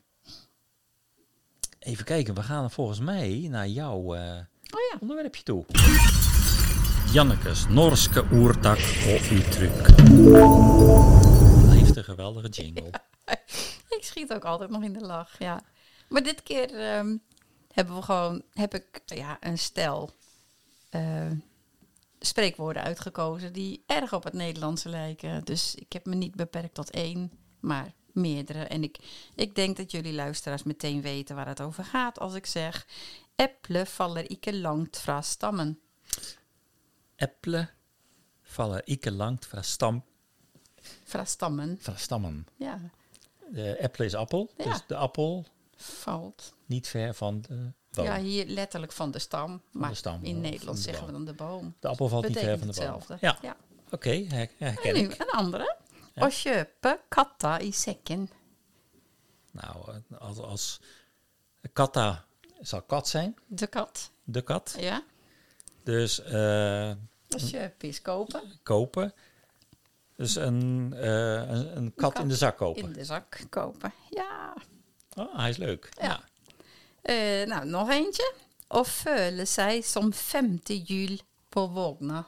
even 1.82 2.04
kijken, 2.04 2.34
we 2.34 2.42
gaan 2.42 2.70
volgens 2.70 3.00
mij 3.00 3.46
naar 3.50 3.68
jouw 3.68 4.14
eh, 4.14 4.20
Oh 4.74 4.80
ja. 4.90 4.96
onderwerpje 5.00 5.42
toe. 5.42 5.64
Jannekes 7.12 7.66
Norske 7.68 8.24
oertak 8.32 8.78
uttryk. 9.32 9.86
Heeft 11.68 11.96
een 11.96 12.04
geweldige 12.04 12.48
jingle. 12.48 12.90
Ik 13.96 14.04
schiet 14.04 14.32
ook 14.32 14.44
altijd 14.44 14.70
nog 14.70 14.82
in 14.82 14.92
de 14.92 15.00
lach, 15.00 15.38
ja. 15.38 15.60
Maar 16.08 16.22
dit 16.22 16.42
keer 16.42 16.74
ehm, 16.78 17.16
hebben 17.72 17.94
we 17.94 18.02
gewoon, 18.02 18.42
heb 18.52 18.74
ik 18.74 19.00
ja, 19.04 19.36
een 19.40 19.58
stel 19.58 20.10
eh, 20.90 21.30
spreekwoorden 22.18 22.82
uitgekozen 22.82 23.52
die 23.52 23.82
erg 23.86 24.12
op 24.12 24.24
het 24.24 24.32
Nederlandse 24.32 24.88
lijken. 24.88 25.44
Dus 25.44 25.74
ik 25.74 25.92
heb 25.92 26.06
me 26.06 26.14
niet 26.14 26.34
beperkt 26.34 26.74
tot 26.74 26.90
één, 26.90 27.30
maar 27.60 27.92
meerdere. 28.14 28.64
En 28.64 28.82
ik, 28.82 28.98
ik 29.34 29.54
denk 29.54 29.76
dat 29.76 29.90
jullie 29.90 30.12
luisteraars 30.12 30.62
meteen 30.62 31.00
weten 31.02 31.36
waar 31.36 31.48
het 31.48 31.60
over 31.60 31.84
gaat 31.84 32.18
als 32.18 32.34
ik 32.34 32.46
zeg... 32.46 32.86
Eppelen 33.36 33.86
vallen 33.86 34.26
ikke 34.28 34.56
langt 34.56 34.98
fra 34.98 35.22
stammen. 35.22 35.80
Eppelen 37.16 37.70
vallen 38.42 38.82
ikke 38.84 39.12
langt 39.12 39.46
van 39.46 39.64
stam, 39.64 40.04
Fra 41.04 41.24
stammen, 41.24 41.76
van 41.80 41.96
stammen. 41.98 42.46
ja, 42.56 42.80
De 43.50 43.90
is 43.96 44.14
appel, 44.14 44.50
Ja. 44.56 44.64
dus 44.64 44.80
de 44.86 44.96
appel 44.96 45.46
valt. 45.76 46.54
niet 46.66 46.88
ver 46.88 47.14
van 47.14 47.40
de 47.40 47.72
boom. 47.90 48.04
Ja, 48.04 48.18
hier 48.20 48.46
letterlijk 48.46 48.92
van 48.92 49.10
de 49.10 49.18
stam. 49.18 49.62
Maar 49.70 49.90
de 49.90 49.94
stam, 49.96 50.22
in 50.22 50.40
Nederland 50.40 50.78
zeggen 50.78 51.06
we 51.06 51.12
dan 51.12 51.24
de 51.24 51.34
boom. 51.34 51.74
De 51.80 51.88
appel 51.88 52.08
valt 52.08 52.28
niet 52.28 52.38
ver 52.38 52.58
van 52.58 52.66
de 52.68 52.74
boom. 52.80 52.84
hetzelfde. 52.94 53.16
Ja, 53.20 53.38
ja. 53.42 53.56
oké, 53.90 54.10
her- 54.10 54.50
herken 54.58 54.94
En 54.94 54.94
nu 54.94 55.08
ik. 55.08 55.20
een 55.20 55.30
andere. 55.30 55.76
Och 56.14 56.32
köpe 56.32 56.98
katta 57.08 57.60
i 57.60 57.72
Nou, 59.50 59.90
eh, 60.10 60.18
als, 60.20 60.38
als 60.38 60.80
katta 61.72 62.24
zal 62.60 62.82
kat 62.82 63.08
zijn, 63.08 63.36
De 63.46 63.66
kat. 63.66 64.10
de 64.24 64.42
kat. 64.42 64.76
Ja. 64.78 65.02
Dus 65.82 66.20
eh, 66.22 66.92
Als 67.28 67.50
je 67.50 67.70
vis 67.78 68.02
kopen. 68.02 68.42
kopen. 68.62 69.12
Dus 70.16 70.34
een, 70.34 70.92
eh, 70.96 71.48
een, 71.50 71.76
een 71.76 71.94
kat 71.94 72.18
in 72.18 72.28
de 72.28 72.36
zak 72.36 72.56
kopen. 72.56 72.82
In 72.82 72.92
de 72.92 73.04
zak 73.04 73.40
kopen. 73.50 73.92
Ja. 74.10 74.54
Oh, 75.16 75.36
hij 75.36 75.50
is 75.50 75.56
leuk. 75.56 75.88
Ja. 76.00 76.20
Ja. 77.02 77.44
Nou, 77.44 77.66
nog 77.66 77.90
eentje. 77.90 78.34
Of 78.72 78.88
føle 78.88 79.44
seg 79.44 79.84
som 79.84 80.12
femte 80.12 80.72
hjul 80.72 81.18
på 81.52 81.66
vogna. 81.68 82.22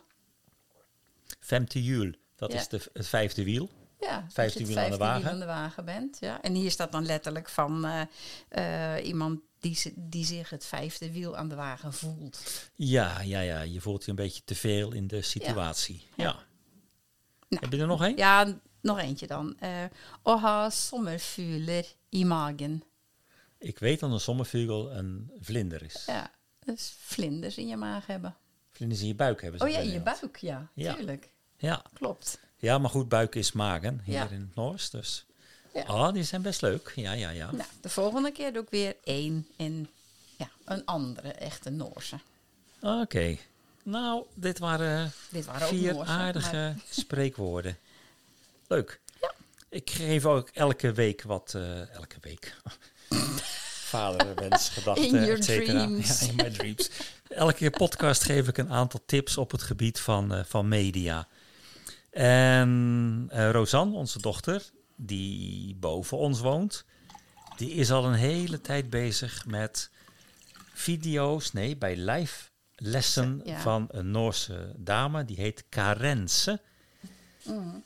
Femte 1.40 1.80
jul, 1.82 2.10
dat 2.48 2.52
Ja. 2.52 2.60
is 2.60 2.68
de, 2.68 2.90
het 2.92 3.06
vijfde 3.06 3.44
wiel. 3.44 3.70
Ja, 4.00 4.26
Vijfde 4.30 4.58
je 4.58 4.64
het 4.64 4.74
wiel 4.74 4.84
aan 4.84 4.90
de 4.90 4.96
vijfde 4.96 5.04
wiel 5.04 5.22
wagen. 5.22 5.30
aan 5.30 5.38
de 5.38 5.46
wagen 5.46 5.84
bent. 5.84 6.16
Ja. 6.20 6.42
En 6.42 6.54
hier 6.54 6.70
staat 6.70 6.92
dan 6.92 7.06
letterlijk 7.06 7.48
van 7.48 7.84
eh, 7.84 8.96
eh, 8.96 9.06
iemand 9.06 9.40
die, 9.60 9.92
die 9.96 10.24
zich 10.24 10.50
het 10.50 10.64
vijfde 10.64 11.12
wiel 11.12 11.36
aan 11.36 11.48
de 11.48 11.54
wagen 11.54 11.92
voelt. 11.92 12.70
Ja, 12.74 13.20
ja, 13.20 13.40
ja. 13.40 13.60
Je 13.60 13.80
voelt 13.80 14.04
je 14.04 14.10
een 14.10 14.16
beetje 14.16 14.42
te 14.44 14.54
veel 14.54 14.92
in 14.92 15.06
de 15.06 15.22
situatie. 15.22 16.02
Ja. 16.16 16.24
Ja. 16.24 16.36
Nou. 17.48 17.62
Heb 17.62 17.72
je 17.72 17.78
er 17.78 17.86
nog 17.86 18.02
één? 18.02 18.16
Ja, 18.16 18.58
nog 18.80 18.98
eentje 18.98 19.26
dan. 19.26 19.56
Eh 19.58 19.84
å 20.22 20.36
ha 20.38 20.70
sommerfugler 20.70 21.94
i 22.10 22.24
magen. 22.24 22.82
Ik 23.58 23.78
weet 23.78 24.00
dat 24.00 24.10
een 24.10 24.20
sommervugel 24.20 24.92
een 24.92 25.30
vlinder 25.40 25.82
is. 25.82 26.04
Ja, 26.06 26.30
dus 26.64 26.94
vlinders 26.98 27.56
in 27.56 27.66
je 27.68 27.76
maag 27.76 28.06
hebben. 28.06 28.36
Vlinders 28.70 29.00
in 29.00 29.06
je 29.06 29.14
buik 29.14 29.42
hebben 29.42 29.60
ze 29.60 29.66
Oh 29.66 29.72
ja, 29.72 29.78
in 29.78 29.90
je 29.90 30.00
buik, 30.00 30.36
ja. 30.36 30.70
Ja. 30.74 30.94
Tuurlijk. 30.94 31.32
Ja. 31.56 31.82
Klopt. 31.92 32.38
ja, 32.56 32.78
maar 32.78 32.90
goed, 32.90 33.08
buik 33.08 33.34
is 33.34 33.52
magen 33.52 34.00
hier 34.04 34.14
Ja. 34.14 34.28
in 34.30 34.40
het 34.40 34.54
Noors. 34.54 34.90
Dus. 34.90 35.24
Ja. 35.74 35.82
Ah, 35.82 36.12
die 36.12 36.22
zijn 36.22 36.42
best 36.42 36.60
leuk. 36.62 36.92
Ja, 36.96 37.12
ja, 37.12 37.30
ja. 37.30 37.50
Nou, 37.52 37.68
de 37.80 37.88
volgende 37.88 38.32
keer 38.32 38.52
doe 38.52 38.62
ik 38.62 38.70
weer 38.70 38.96
één 39.04 39.46
in 39.56 39.88
ja, 40.36 40.50
een 40.64 40.84
andere 40.84 41.28
echte 41.32 41.70
Noorse. 41.70 42.18
Oké. 42.80 43.36
Nou, 43.82 44.24
dit 44.34 44.58
waren 44.58 45.12
Dit 45.28 45.44
waren 45.44 45.62
ook 45.62 45.68
vier 45.68 45.92
Noorse, 45.92 46.10
aardige 46.12 46.54
maar- 46.56 46.76
spreekwoorden. 47.00 47.78
Leuk. 48.68 49.00
Ja. 49.20 49.32
Ik 49.68 49.90
geef 49.90 50.24
ook 50.26 50.48
elke 50.48 50.92
week 50.92 51.22
wat... 51.22 51.52
eh, 51.56 51.94
elke 51.94 52.16
week. 52.20 52.56
Vaderwens, 53.94 54.68
gedachten, 54.68 55.04
In 55.04 55.10
your 55.12 55.32
et 55.38 55.44
cetera. 55.44 55.84
dreams. 55.86 56.20
Ja, 56.20 56.26
in 56.28 56.34
my 56.36 56.50
dreams. 56.50 56.90
Elke 57.28 57.70
podcast 57.70 58.22
geef 58.24 58.48
ik 58.48 58.58
een 58.58 58.70
aantal 58.70 59.00
tips 59.06 59.36
op 59.36 59.50
het 59.50 59.62
gebied 59.62 60.00
van, 60.00 60.34
eh, 60.34 60.44
van 60.44 60.68
media. 60.68 61.28
En 62.14 63.26
eh 63.30 63.50
Rosanne, 63.50 63.94
onze 63.94 64.20
dochter, 64.20 64.70
die 64.96 65.74
boven 65.74 66.18
ons 66.18 66.40
woont, 66.40 66.84
die 67.56 67.70
is 67.70 67.90
al 67.90 68.04
een 68.04 68.14
hele 68.14 68.60
tijd 68.60 68.90
bezig 68.90 69.46
met 69.46 69.90
video's, 70.72 71.52
nee, 71.52 71.76
bij 71.76 71.96
live 71.96 72.48
lessen 72.76 73.40
Ja. 73.44 73.60
van 73.60 73.88
een 73.90 74.10
Noorse 74.10 74.74
dame, 74.76 75.24
die 75.24 75.36
heet 75.36 75.64
Karense. 75.68 76.60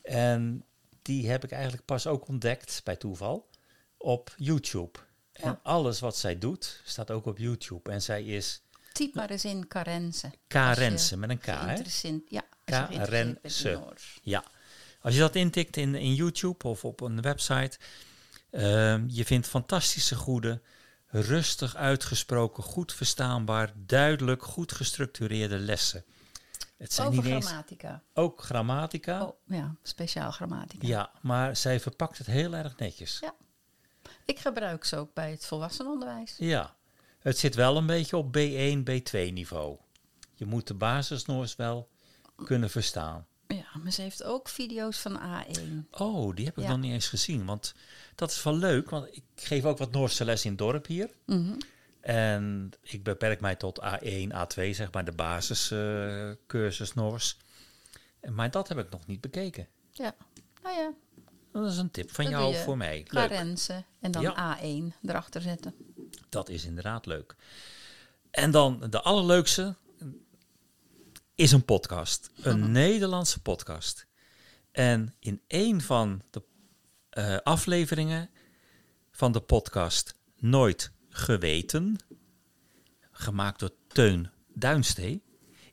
En 0.02 0.64
die 1.02 1.30
heb 1.30 1.44
ik 1.44 1.50
eigenlijk 1.50 1.84
pas 1.84 2.06
ook 2.06 2.28
ontdekt, 2.28 2.80
bij 2.84 2.96
toeval, 2.96 3.48
op 3.96 4.34
YouTube. 4.36 4.98
En 5.32 5.60
alles 5.62 6.00
wat 6.00 6.16
zij 6.16 6.38
doet, 6.38 6.80
staat 6.84 7.10
ook 7.10 7.26
op 7.26 7.38
YouTube. 7.38 7.90
En 7.90 8.02
zij 8.02 8.24
is 8.24 8.62
Typ 8.92 9.14
maar 9.14 9.30
eens 9.30 9.44
in 9.44 9.68
Karense. 9.68 10.32
Karense, 10.46 11.16
met 11.16 11.30
een 11.30 11.38
K, 11.38 11.46
hè? 11.46 11.74
Ja. 12.28 12.42
Noors. 13.64 14.18
Ja. 14.22 14.44
Als 15.00 15.14
je 15.14 15.20
dat 15.20 15.34
intikt 15.34 15.76
in, 15.76 15.94
in 15.94 16.14
YouTube 16.14 16.68
of 16.68 16.84
op 16.84 17.00
een 17.00 17.20
website, 17.22 17.78
ehm, 18.50 19.04
je 19.06 19.24
vindt 19.24 19.46
fantastische 19.48 20.14
goede, 20.16 20.60
rustig 21.06 21.76
uitgesproken, 21.76 22.62
goed 22.62 22.92
verstaanbaar, 22.92 23.72
duidelijk, 23.76 24.42
goed 24.42 24.72
gestructureerde 24.72 25.58
lessen. 25.58 26.04
Het 26.76 26.92
zijn 26.92 27.08
Over 27.08 27.22
niet 27.22 27.32
eens 27.32 27.46
grammatica. 27.46 28.02
ook 28.14 28.42
grammatica. 28.42 29.24
Oh, 29.24 29.36
ja, 29.46 29.74
speciaal 29.82 30.30
grammatica. 30.30 30.86
Ja, 30.86 31.12
maar 31.22 31.56
zij 31.56 31.80
verpakt 31.80 32.18
het 32.18 32.26
heel 32.26 32.54
erg 32.54 32.76
netjes. 32.76 33.18
Ja. 33.20 33.34
Ik 34.24 34.38
gebruik 34.38 34.84
ze 34.84 34.96
ook 34.96 35.14
bij 35.14 35.30
het 35.30 35.46
volwassenenonderwijs. 35.46 36.34
Ja, 36.38 36.76
het 37.18 37.38
zit 37.38 37.54
wel 37.54 37.76
een 37.76 37.86
beetje 37.86 38.16
op 38.16 38.36
B1, 38.36 38.78
B2 38.78 39.32
niveau. 39.32 39.76
Je 40.34 40.46
moet 40.46 40.66
de 40.66 40.74
basisnoors 40.74 41.56
wel 41.56 41.88
kunnen 42.44 42.70
verstaan. 42.70 43.26
Ja, 43.48 43.66
maar 43.82 43.92
ze 43.92 44.02
heeft 44.02 44.22
ook 44.24 44.48
video's 44.48 44.98
van 44.98 45.18
A1. 45.20 45.88
Oh, 45.90 46.34
die 46.36 46.44
heb 46.44 46.56
ik 46.58 46.62
Ja. 46.62 46.68
nog 46.70 46.78
niet 46.78 46.92
eens 46.92 47.08
gezien. 47.08 47.44
Want 47.44 47.74
dat 48.14 48.30
is 48.30 48.42
wel 48.42 48.56
leuk, 48.56 48.90
want 48.90 49.16
ik 49.16 49.22
geef 49.34 49.64
ook 49.64 49.78
wat 49.78 49.90
Noorse 49.92 50.24
les 50.24 50.44
in 50.44 50.50
het 50.50 50.58
dorp 50.58 50.86
hier. 50.86 51.10
Mhm. 51.26 51.54
En 52.00 52.70
ik 52.82 53.02
beperk 53.02 53.40
mij 53.40 53.56
tot 53.56 53.80
A1, 53.82 54.32
A2, 54.32 54.70
zeg 54.74 54.92
maar 54.92 55.04
de 55.04 55.12
basiscursus 55.12 56.94
Noors. 56.94 57.36
En- 58.20 58.34
Maar 58.34 58.50
dat 58.50 58.68
heb 58.68 58.78
ik 58.78 58.90
nog 58.90 59.06
niet 59.06 59.20
bekeken. 59.20 59.66
Ja, 59.90 60.14
nou 60.62 60.76
ja, 60.76 60.92
Dat 61.52 61.70
is 61.72 61.78
een 61.78 61.90
tip 61.90 62.10
van 62.10 62.24
Dat 62.24 62.32
jou 62.32 62.54
voor 62.56 62.76
mij. 62.76 63.02
Karense 63.02 63.84
en 64.00 64.10
dan 64.10 64.22
Ja. 64.22 64.58
A1 64.60 64.94
erachter 65.02 65.40
zetten. 65.40 65.74
Dat 66.28 66.48
is 66.48 66.64
inderdaad 66.64 67.06
leuk. 67.06 67.36
En 68.30 68.50
dan 68.50 68.86
de 68.90 69.00
allerleukste 69.02 69.76
is 71.38 71.52
een 71.52 71.64
podcast. 71.64 72.30
Een 72.42 72.70
Nederlandse 72.72 73.42
podcast. 73.42 74.06
En 74.72 75.14
in 75.18 75.42
een 75.48 75.80
van 75.80 76.22
de 76.30 76.42
eh, 77.10 77.36
afleveringen 77.36 78.30
van 79.10 79.32
de 79.32 79.40
podcast 79.40 80.14
Nooit 80.36 80.92
Geweten, 81.08 81.96
gemaakt 83.10 83.60
door 83.60 83.70
Teun 83.88 84.30
Duinstee, 84.54 85.22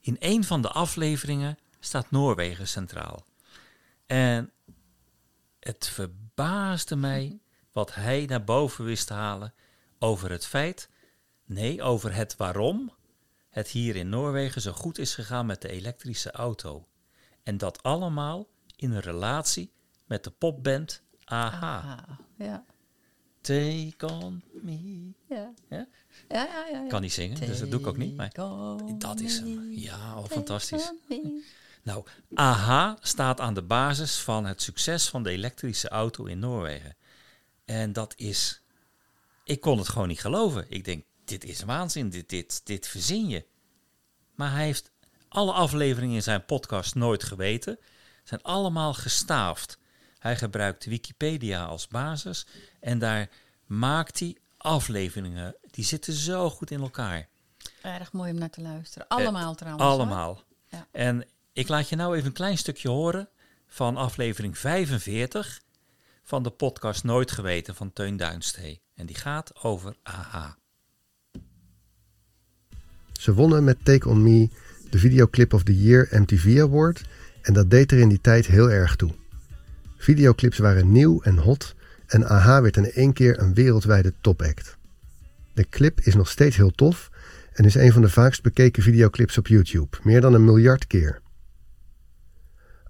in 0.02 0.16
een 0.20 0.44
van 0.44 0.62
de 0.62 0.70
afleveringen 0.70 1.58
staat 1.80 2.12
Noorwegen 2.12 2.68
centraal. 2.68 3.26
En 4.06 4.52
het 5.60 5.88
verbaasde 5.88 6.96
mij 6.96 7.40
wat 7.72 7.94
hij 7.94 8.26
naar 8.26 8.44
boven 8.44 8.86
wist 8.86 9.08
te 9.08 9.14
halen 9.14 9.54
over 10.00 10.32
het 10.32 10.46
feit, 10.46 10.90
nee, 11.46 11.82
over 11.82 12.14
het 12.14 12.36
waarom 12.36 12.92
het 13.56 13.68
hier 13.68 13.96
in 13.96 14.10
Noorwegen 14.10 14.62
zo 14.62 14.72
goed 14.72 14.98
is 14.98 15.14
gegaan 15.14 15.46
met 15.46 15.62
de 15.62 15.70
elektrische 15.70 16.32
auto. 16.32 16.88
En 17.44 17.58
dat 17.58 17.84
allemaal 17.84 18.48
in 18.76 18.92
een 18.92 19.00
relatie 19.00 19.72
met 20.06 20.24
de 20.24 20.30
popband 20.30 21.02
AHA. 21.24 22.06
Ah, 22.08 22.18
ja. 22.38 22.66
Take 23.42 24.08
on 24.08 24.44
me. 24.62 25.12
Ja. 25.30 25.54
Ja? 25.70 25.88
Ja, 26.30 26.44
ja, 26.44 26.46
ja, 26.46 26.68
ja. 26.68 26.84
Ik 26.84 26.90
kan 26.90 27.02
niet 27.02 27.14
zingen, 27.14 27.40
dus 27.40 27.60
dat 27.60 27.72
doe 27.72 27.80
ik 27.80 27.88
ook 27.88 27.98
niet. 27.98 28.16
Maar 28.16 28.34
dat 28.98 29.20
is 29.20 29.40
hem. 29.40 29.72
Ja, 29.72 30.16
oh, 30.16 30.22
take 30.22 30.34
fantastisch. 30.34 30.92
Nou, 31.84 32.06
AHA 32.34 32.98
staat 33.02 33.40
aan 33.40 33.54
de 33.54 33.64
basis 33.64 34.18
van 34.18 34.46
het 34.46 34.62
succes 34.62 35.10
van 35.10 35.24
de 35.24 35.30
elektrische 35.30 35.90
auto 35.90 36.26
in 36.26 36.40
Noorwegen. 36.40 36.96
En 37.66 37.94
dat 37.94 38.14
is. 38.18 38.62
Ik 39.44 39.62
kon 39.62 39.78
het 39.78 39.90
gewoon 39.90 40.08
niet 40.08 40.22
geloven. 40.22 40.66
Ik 40.70 40.86
denk, 40.86 41.06
dit 41.26 41.44
is 41.44 41.64
waanzin, 41.64 42.10
dit, 42.10 42.30
dit, 42.30 42.62
dit 42.64 42.88
verzin 42.88 43.28
je. 43.28 43.46
Maar 44.36 44.52
hij 44.52 44.66
heeft 44.66 44.92
alle 45.28 45.52
afleveringen 45.52 46.16
in 46.16 46.24
zijn 46.24 46.46
podcast 46.46 46.96
nooit 46.96 47.24
geweten. 47.24 47.80
Zijn 48.24 48.42
allemaal 48.42 48.94
gestaafd. 48.94 49.78
Hij 50.20 50.38
gebruikt 50.38 50.86
Wikipedia 50.86 51.66
als 51.66 51.88
basis 51.88 52.48
en 52.80 53.00
daar 53.00 53.30
maakt 53.66 54.20
hij 54.20 54.38
afleveringen. 54.58 55.56
Die 55.72 55.86
zitten 55.86 56.14
zo 56.14 56.50
goed 56.50 56.72
in 56.72 56.82
elkaar. 56.82 57.28
Erg 57.82 58.12
mooi 58.12 58.32
om 58.32 58.38
naar 58.38 58.50
te 58.50 58.62
luisteren. 58.62 59.08
Allemaal 59.08 59.56
trouwens. 59.56 59.84
Eh, 59.86 59.92
Allemaal. 59.92 60.44
Ja. 60.68 60.88
En 60.92 61.26
ik 61.54 61.68
laat 61.68 61.90
je 61.90 61.96
nou 61.96 62.16
even 62.16 62.28
een 62.28 62.34
klein 62.34 62.58
stukje 62.58 62.90
horen 62.90 63.30
van 63.68 63.98
aflevering 63.98 64.58
45 64.58 65.62
van 66.24 66.44
de 66.44 66.50
podcast 66.50 67.04
Nooit 67.04 67.32
Geweten 67.32 67.76
van 67.76 67.94
Teun 67.94 68.18
Duinstee. 68.18 68.82
En 68.96 69.06
die 69.06 69.16
gaat 69.16 69.64
over 69.64 69.96
AHA. 70.04 70.58
Ze 73.26 73.34
wonnen 73.34 73.64
met 73.64 73.78
Take 73.84 74.10
On 74.10 74.24
Me 74.24 74.50
de 74.90 74.98
Videoclip 74.98 75.54
of 75.54 75.64
the 75.64 75.82
Year 75.82 76.08
MTV 76.12 76.60
Award 76.60 77.06
en 77.42 77.54
dat 77.54 77.70
deed 77.70 77.92
er 77.92 78.00
in 78.00 78.10
die 78.10 78.22
tijd 78.22 78.46
heel 78.46 78.72
erg 78.72 78.96
toe. 78.96 79.12
Videoclips 79.98 80.58
waren 80.58 80.92
nieuw 80.92 81.22
en 81.22 81.38
hot 81.38 81.76
en 82.08 82.28
AHA 82.28 82.62
werd 82.62 82.78
in 82.78 82.92
één 82.92 83.14
keer 83.14 83.40
een 83.40 83.54
wereldwijde 83.54 84.14
topact. 84.22 84.78
De 85.54 85.70
clip 85.70 86.00
is 86.00 86.16
nog 86.16 86.30
steeds 86.30 86.56
heel 86.56 86.72
tof 86.72 87.12
en 87.54 87.66
is 87.66 87.76
een 87.76 87.92
van 87.92 88.02
de 88.02 88.10
vaakst 88.10 88.42
bekeken 88.42 88.84
videoclips 88.84 89.38
op 89.38 89.48
YouTube, 89.48 89.98
meer 90.04 90.22
dan 90.22 90.34
een 90.34 90.46
miljard 90.46 90.88
keer. 90.88 91.22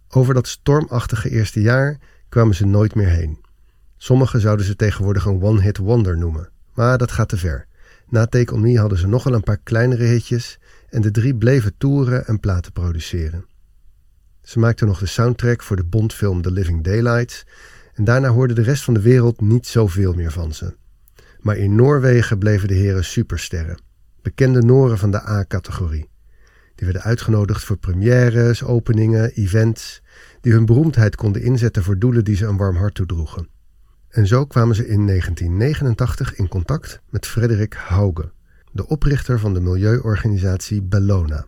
Over 0.10 0.34
dat 0.34 0.48
stormachtige 0.48 1.30
eerste 1.30 1.62
jaar 1.62 2.00
kwamen 2.30 2.56
ze 2.56 2.66
nooit 2.66 2.96
meer 2.96 3.10
heen. 3.10 3.40
Sommigen 3.98 4.40
zouden 4.40 4.66
ze 4.66 4.76
tegenwoordig 4.76 5.26
een 5.26 5.42
one-hit 5.42 5.78
wonder 5.78 6.18
noemen, 6.18 6.50
maar 6.74 6.98
dat 6.98 7.12
gaat 7.12 7.30
te 7.30 7.38
ver. 7.38 7.68
Na 8.10 8.26
Take 8.26 8.54
On 8.54 8.62
Me 8.62 8.80
hadden 8.80 8.98
ze 8.98 9.08
nog 9.08 9.26
een 9.26 9.44
paar 9.44 9.60
kleinere 9.64 10.04
hitjes 10.04 10.60
en 10.90 11.02
de 11.02 11.12
drie 11.12 11.36
bleven 11.36 11.78
toeren 11.78 12.28
en 12.28 12.40
platen 12.40 12.72
produceren. 12.72 13.46
Ze 14.42 14.60
maakten 14.60 14.88
nog 14.88 15.00
de 15.00 15.06
soundtrack 15.06 15.64
voor 15.64 15.76
de 15.76 15.84
Bondfilm 15.84 16.42
The 16.42 16.52
Living 16.52 16.84
Daylights 16.84 17.46
En 17.94 18.04
daarna 18.04 18.30
hoorde 18.30 18.54
de 18.54 18.62
rest 18.62 18.84
van 18.84 18.94
de 18.94 19.02
wereld 19.02 19.42
niet 19.42 19.68
zoveel 19.68 20.14
meer 20.14 20.32
van 20.32 20.54
ze. 20.54 20.76
Maar 21.40 21.58
in 21.58 21.76
Noorwegen 21.76 22.38
bleven 22.38 22.68
de 22.68 22.74
heren 22.74 23.06
supersterren. 23.06 23.82
Bekende 24.22 24.62
Noren 24.62 24.98
van 24.98 25.12
de 25.12 25.28
A-categorie. 25.28 26.10
Die 26.76 26.86
werden 26.86 27.02
uitgenodigd 27.02 27.64
voor 27.64 27.78
premières, 27.78 28.64
openingen, 28.64 29.32
events, 29.32 30.02
die 30.42 30.54
hun 30.54 30.66
beroemdheid 30.66 31.16
konden 31.16 31.42
inzetten 31.42 31.84
voor 31.84 32.00
doelen 32.00 32.24
die 32.24 32.36
ze 32.36 32.46
een 32.46 32.58
warm 32.58 32.76
hart 32.76 32.96
toedroegen. 32.96 33.48
En 34.16 34.28
zo 34.28 34.46
kwamen 34.46 34.76
ze 34.76 34.88
in 34.88 35.08
1989 35.08 36.36
in 36.36 36.48
contact 36.48 37.02
met 37.10 37.26
Frederik 37.26 37.74
Hauge, 37.74 38.32
de 38.72 38.88
oprichter 38.88 39.40
van 39.40 39.54
de 39.54 39.60
milieuorganisatie 39.60 40.82
Bellona. 40.82 41.46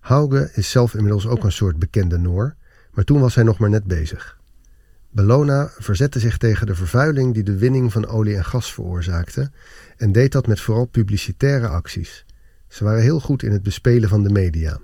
Hauge 0.00 0.50
is 0.54 0.70
zelf 0.70 0.94
inmiddels 0.94 1.26
ook 1.26 1.44
een 1.44 1.52
soort 1.52 1.78
bekende 1.78 2.18
Noor, 2.18 2.54
maar 2.92 3.04
toen 3.04 3.20
was 3.20 3.34
hij 3.34 3.44
nog 3.44 3.58
maar 3.58 3.70
net 3.70 3.84
bezig. 3.84 4.38
Bellona 5.10 5.70
verzette 5.78 6.18
zich 6.18 6.38
tegen 6.38 6.66
de 6.66 6.74
vervuiling 6.74 7.34
die 7.34 7.42
de 7.42 7.58
winning 7.58 7.92
van 7.92 8.06
olie 8.06 8.36
en 8.36 8.44
gas 8.44 8.72
veroorzaakte 8.72 9.50
en 9.96 10.12
deed 10.12 10.32
dat 10.32 10.46
met 10.46 10.60
vooral 10.60 10.86
publicitaire 10.86 11.68
acties. 11.68 12.24
Ze 12.68 12.84
waren 12.84 13.02
heel 13.02 13.20
goed 13.20 13.42
in 13.42 13.52
het 13.52 13.62
bespelen 13.62 14.08
van 14.08 14.22
de 14.22 14.30
media. 14.30 14.80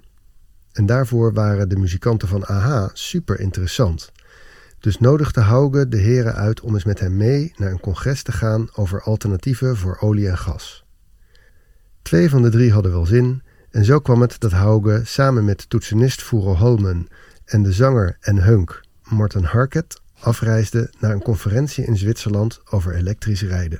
En 0.72 0.86
daarvoor 0.86 1.32
waren 1.32 1.68
de 1.68 1.76
muzikanten 1.76 2.28
van 2.28 2.44
AHA 2.44 2.90
super 2.92 3.40
interessant. 3.40 4.12
Dus 4.80 4.98
nodigde 4.98 5.40
Hauge 5.40 5.88
de 5.88 5.96
heren 5.96 6.34
uit 6.34 6.60
om 6.60 6.74
eens 6.74 6.84
met 6.84 7.00
hem 7.00 7.16
mee 7.16 7.52
naar 7.56 7.70
een 7.70 7.80
congres 7.80 8.22
te 8.22 8.32
gaan 8.32 8.68
over 8.72 9.02
alternatieven 9.02 9.76
voor 9.76 9.96
olie 10.00 10.28
en 10.28 10.38
gas. 10.38 10.84
Twee 12.02 12.30
van 12.30 12.42
de 12.42 12.50
drie 12.50 12.72
hadden 12.72 12.92
wel 12.92 13.06
zin, 13.06 13.42
en 13.70 13.84
zo 13.84 13.98
kwam 13.98 14.20
het 14.20 14.40
dat 14.40 14.52
Hauge 14.52 15.00
samen 15.04 15.44
met 15.44 15.70
toetsenist 15.70 16.22
Furo 16.22 16.54
Holmen 16.54 17.06
en 17.44 17.62
de 17.62 17.72
zanger 17.72 18.16
en 18.20 18.42
hunk 18.42 18.80
Morten 19.02 19.44
Harket 19.44 20.00
afreisde 20.20 20.90
naar 20.98 21.10
een 21.10 21.22
conferentie 21.22 21.84
in 21.84 21.96
Zwitserland 21.96 22.60
over 22.70 22.94
elektrisch 22.94 23.42
rijden. 23.42 23.78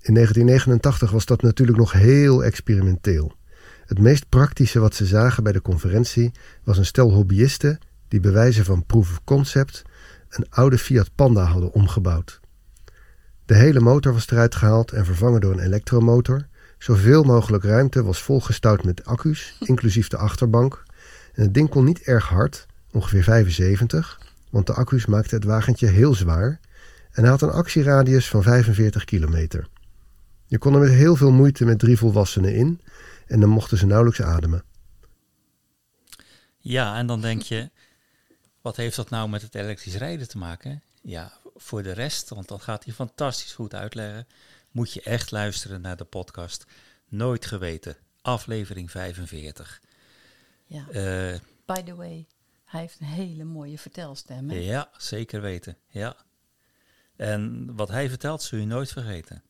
In 0.00 0.14
1989 0.14 1.10
was 1.10 1.24
dat 1.24 1.42
natuurlijk 1.42 1.78
nog 1.78 1.92
heel 1.92 2.44
experimenteel. 2.44 3.32
Het 3.86 3.98
meest 3.98 4.28
praktische 4.28 4.80
wat 4.80 4.94
ze 4.94 5.06
zagen 5.06 5.42
bij 5.42 5.52
de 5.52 5.62
conferentie 5.62 6.32
was 6.64 6.78
een 6.78 6.86
stel 6.86 7.12
hobbyisten 7.12 7.78
die 8.08 8.20
bij 8.20 8.32
wijze 8.32 8.64
van 8.64 8.86
proof 8.86 9.10
of 9.10 9.24
concept 9.24 9.82
een 10.28 10.46
oude 10.50 10.78
Fiat 10.78 11.14
Panda 11.14 11.44
hadden 11.44 11.72
omgebouwd. 11.72 12.40
De 13.44 13.54
hele 13.54 13.80
motor 13.80 14.12
was 14.12 14.30
eruit 14.30 14.54
gehaald 14.54 14.92
en 14.92 15.04
vervangen 15.04 15.40
door 15.40 15.52
een 15.52 15.64
elektromotor. 15.64 16.46
Zoveel 16.78 17.22
mogelijk 17.22 17.64
ruimte 17.64 18.02
was 18.02 18.22
volgestouwd 18.22 18.84
met 18.84 19.04
accu's, 19.04 19.56
inclusief 19.72 20.08
de 20.08 20.16
achterbank. 20.16 20.82
En 21.32 21.42
het 21.42 21.54
ding 21.54 21.68
kon 21.68 21.84
niet 21.84 22.00
erg 22.00 22.28
hard, 22.28 22.66
ongeveer 22.92 23.22
75, 23.22 24.20
want 24.50 24.66
de 24.66 24.72
accu's 24.72 25.06
maakten 25.06 25.36
het 25.36 25.46
wagentje 25.46 25.86
heel 25.86 26.14
zwaar. 26.14 26.60
En 27.10 27.22
hij 27.22 27.30
had 27.30 27.42
een 27.42 27.50
actieradius 27.50 28.28
van 28.28 28.42
45 28.42 29.04
kilometer. 29.04 29.68
Je 30.46 30.58
kon 30.58 30.74
er 30.74 30.80
met 30.80 30.90
heel 30.90 31.16
veel 31.16 31.32
moeite 31.32 31.64
met 31.64 31.78
drie 31.78 31.98
volwassenen 31.98 32.54
in 32.54 32.80
en 33.26 33.40
dan 33.40 33.48
mochten 33.48 33.78
ze 33.78 33.86
nauwelijks 33.86 34.22
ademen. 34.22 34.64
Ja, 36.58 36.96
en 36.96 37.06
dan 37.06 37.20
denk 37.20 37.42
je, 37.42 37.70
wat 38.64 38.76
heeft 38.76 38.96
dat 38.96 39.10
nou 39.10 39.28
met 39.28 39.42
het 39.42 39.54
elektrisch 39.54 39.96
rijden 39.96 40.28
te 40.28 40.38
maken? 40.38 40.82
Ja, 41.02 41.32
voor 41.56 41.82
de 41.82 41.92
rest, 41.92 42.28
want 42.28 42.48
dat 42.48 42.62
gaat 42.62 42.84
hij 42.84 42.92
fantastisch 42.92 43.52
goed 43.52 43.74
uitleggen, 43.74 44.26
moet 44.70 44.92
je 44.92 45.02
echt 45.02 45.30
luisteren 45.30 45.80
naar 45.80 45.96
de 45.96 46.04
podcast 46.04 46.64
Nooit 47.08 47.46
Geweten, 47.46 47.96
aflevering 48.22 48.90
45. 48.90 49.80
Ja. 50.64 50.88
Eh, 50.88 51.38
By 51.66 51.82
the 51.82 51.94
way, 51.94 52.26
hij 52.64 52.80
heeft 52.80 53.00
een 53.00 53.06
hele 53.06 53.44
mooie 53.44 53.78
vertelstem. 53.78 54.50
Hè? 54.50 54.56
ja, 54.56 54.90
zeker 54.96 55.40
weten. 55.40 55.76
Ja. 55.88 56.16
En 57.16 57.70
wat 57.74 57.88
hij 57.88 58.08
vertelt, 58.08 58.42
zul 58.42 58.58
je 58.58 58.66
nooit 58.66 58.92
vergeten. 58.92 59.42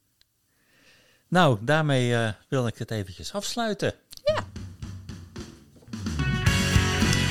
Nou, 1.29 1.59
daarmee 1.65 2.15
eh, 2.15 2.33
wil 2.49 2.67
ik 2.67 2.79
het 2.79 2.91
eventjes 2.91 3.33
afsluiten. 3.33 3.95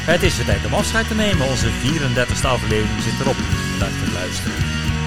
Het 0.05 0.23
is 0.23 0.35
weer 0.35 0.45
tijd 0.45 0.65
om 0.65 0.73
afscheid 0.73 1.07
te 1.07 1.15
nemen. 1.15 1.47
Onze 1.47 1.67
34e 1.67 2.47
aflevering 2.47 3.01
zit 3.01 3.19
erop. 3.19 3.39
Bedankt 3.73 3.95
voor 3.95 4.07
het 4.07 4.17
luisteren. 4.21 4.57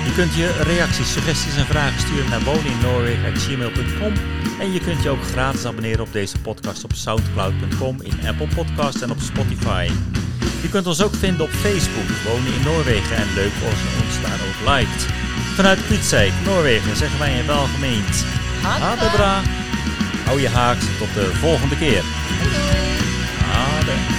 Je 0.07 0.13
kunt 0.15 0.35
je 0.35 0.63
reacties, 0.63 1.13
suggesties 1.13 1.57
en 1.57 1.67
vragen 1.67 2.01
sturen 2.01 2.31
naar 2.31 2.43
woninnoorwegen.gmail.com 2.43 4.13
En 4.61 4.73
je 4.73 4.81
kunt 4.81 5.03
je 5.03 5.09
ook 5.09 5.23
gratis 5.23 5.65
abonneren 5.65 6.01
op 6.01 6.13
deze 6.13 6.39
podcast 6.39 6.85
op 6.85 6.93
soundcloud.com, 6.95 8.03
in 8.03 8.29
Apple 8.29 8.49
Podcasts 8.55 9.03
en 9.03 9.11
op 9.11 9.21
Spotify. 9.21 9.89
Je 10.63 10.69
kunt 10.69 10.87
ons 10.87 11.03
ook 11.03 11.15
vinden 11.15 11.45
op 11.45 11.51
Facebook, 11.51 12.09
Wonen 12.25 12.55
in 12.55 12.63
Noorwegen. 12.65 13.17
En 13.17 13.35
leuk 13.35 13.57
als 13.71 13.81
je 13.83 13.91
ons 14.05 14.21
daar 14.23 14.41
ook 14.47 14.61
liked. 14.75 15.03
Vanuit 15.55 15.85
Kwietzeik, 15.87 16.33
Noorwegen, 16.45 16.97
zeggen 16.97 17.19
wij 17.19 17.39
in 17.39 17.47
welgemeend. 17.47 18.25
Hadebra. 18.63 19.43
Hou 20.25 20.41
je 20.41 20.49
haaks 20.49 20.85
tot 20.99 21.15
de 21.15 21.35
volgende 21.35 21.77
keer. 21.77 22.03
Ade. 23.53 24.17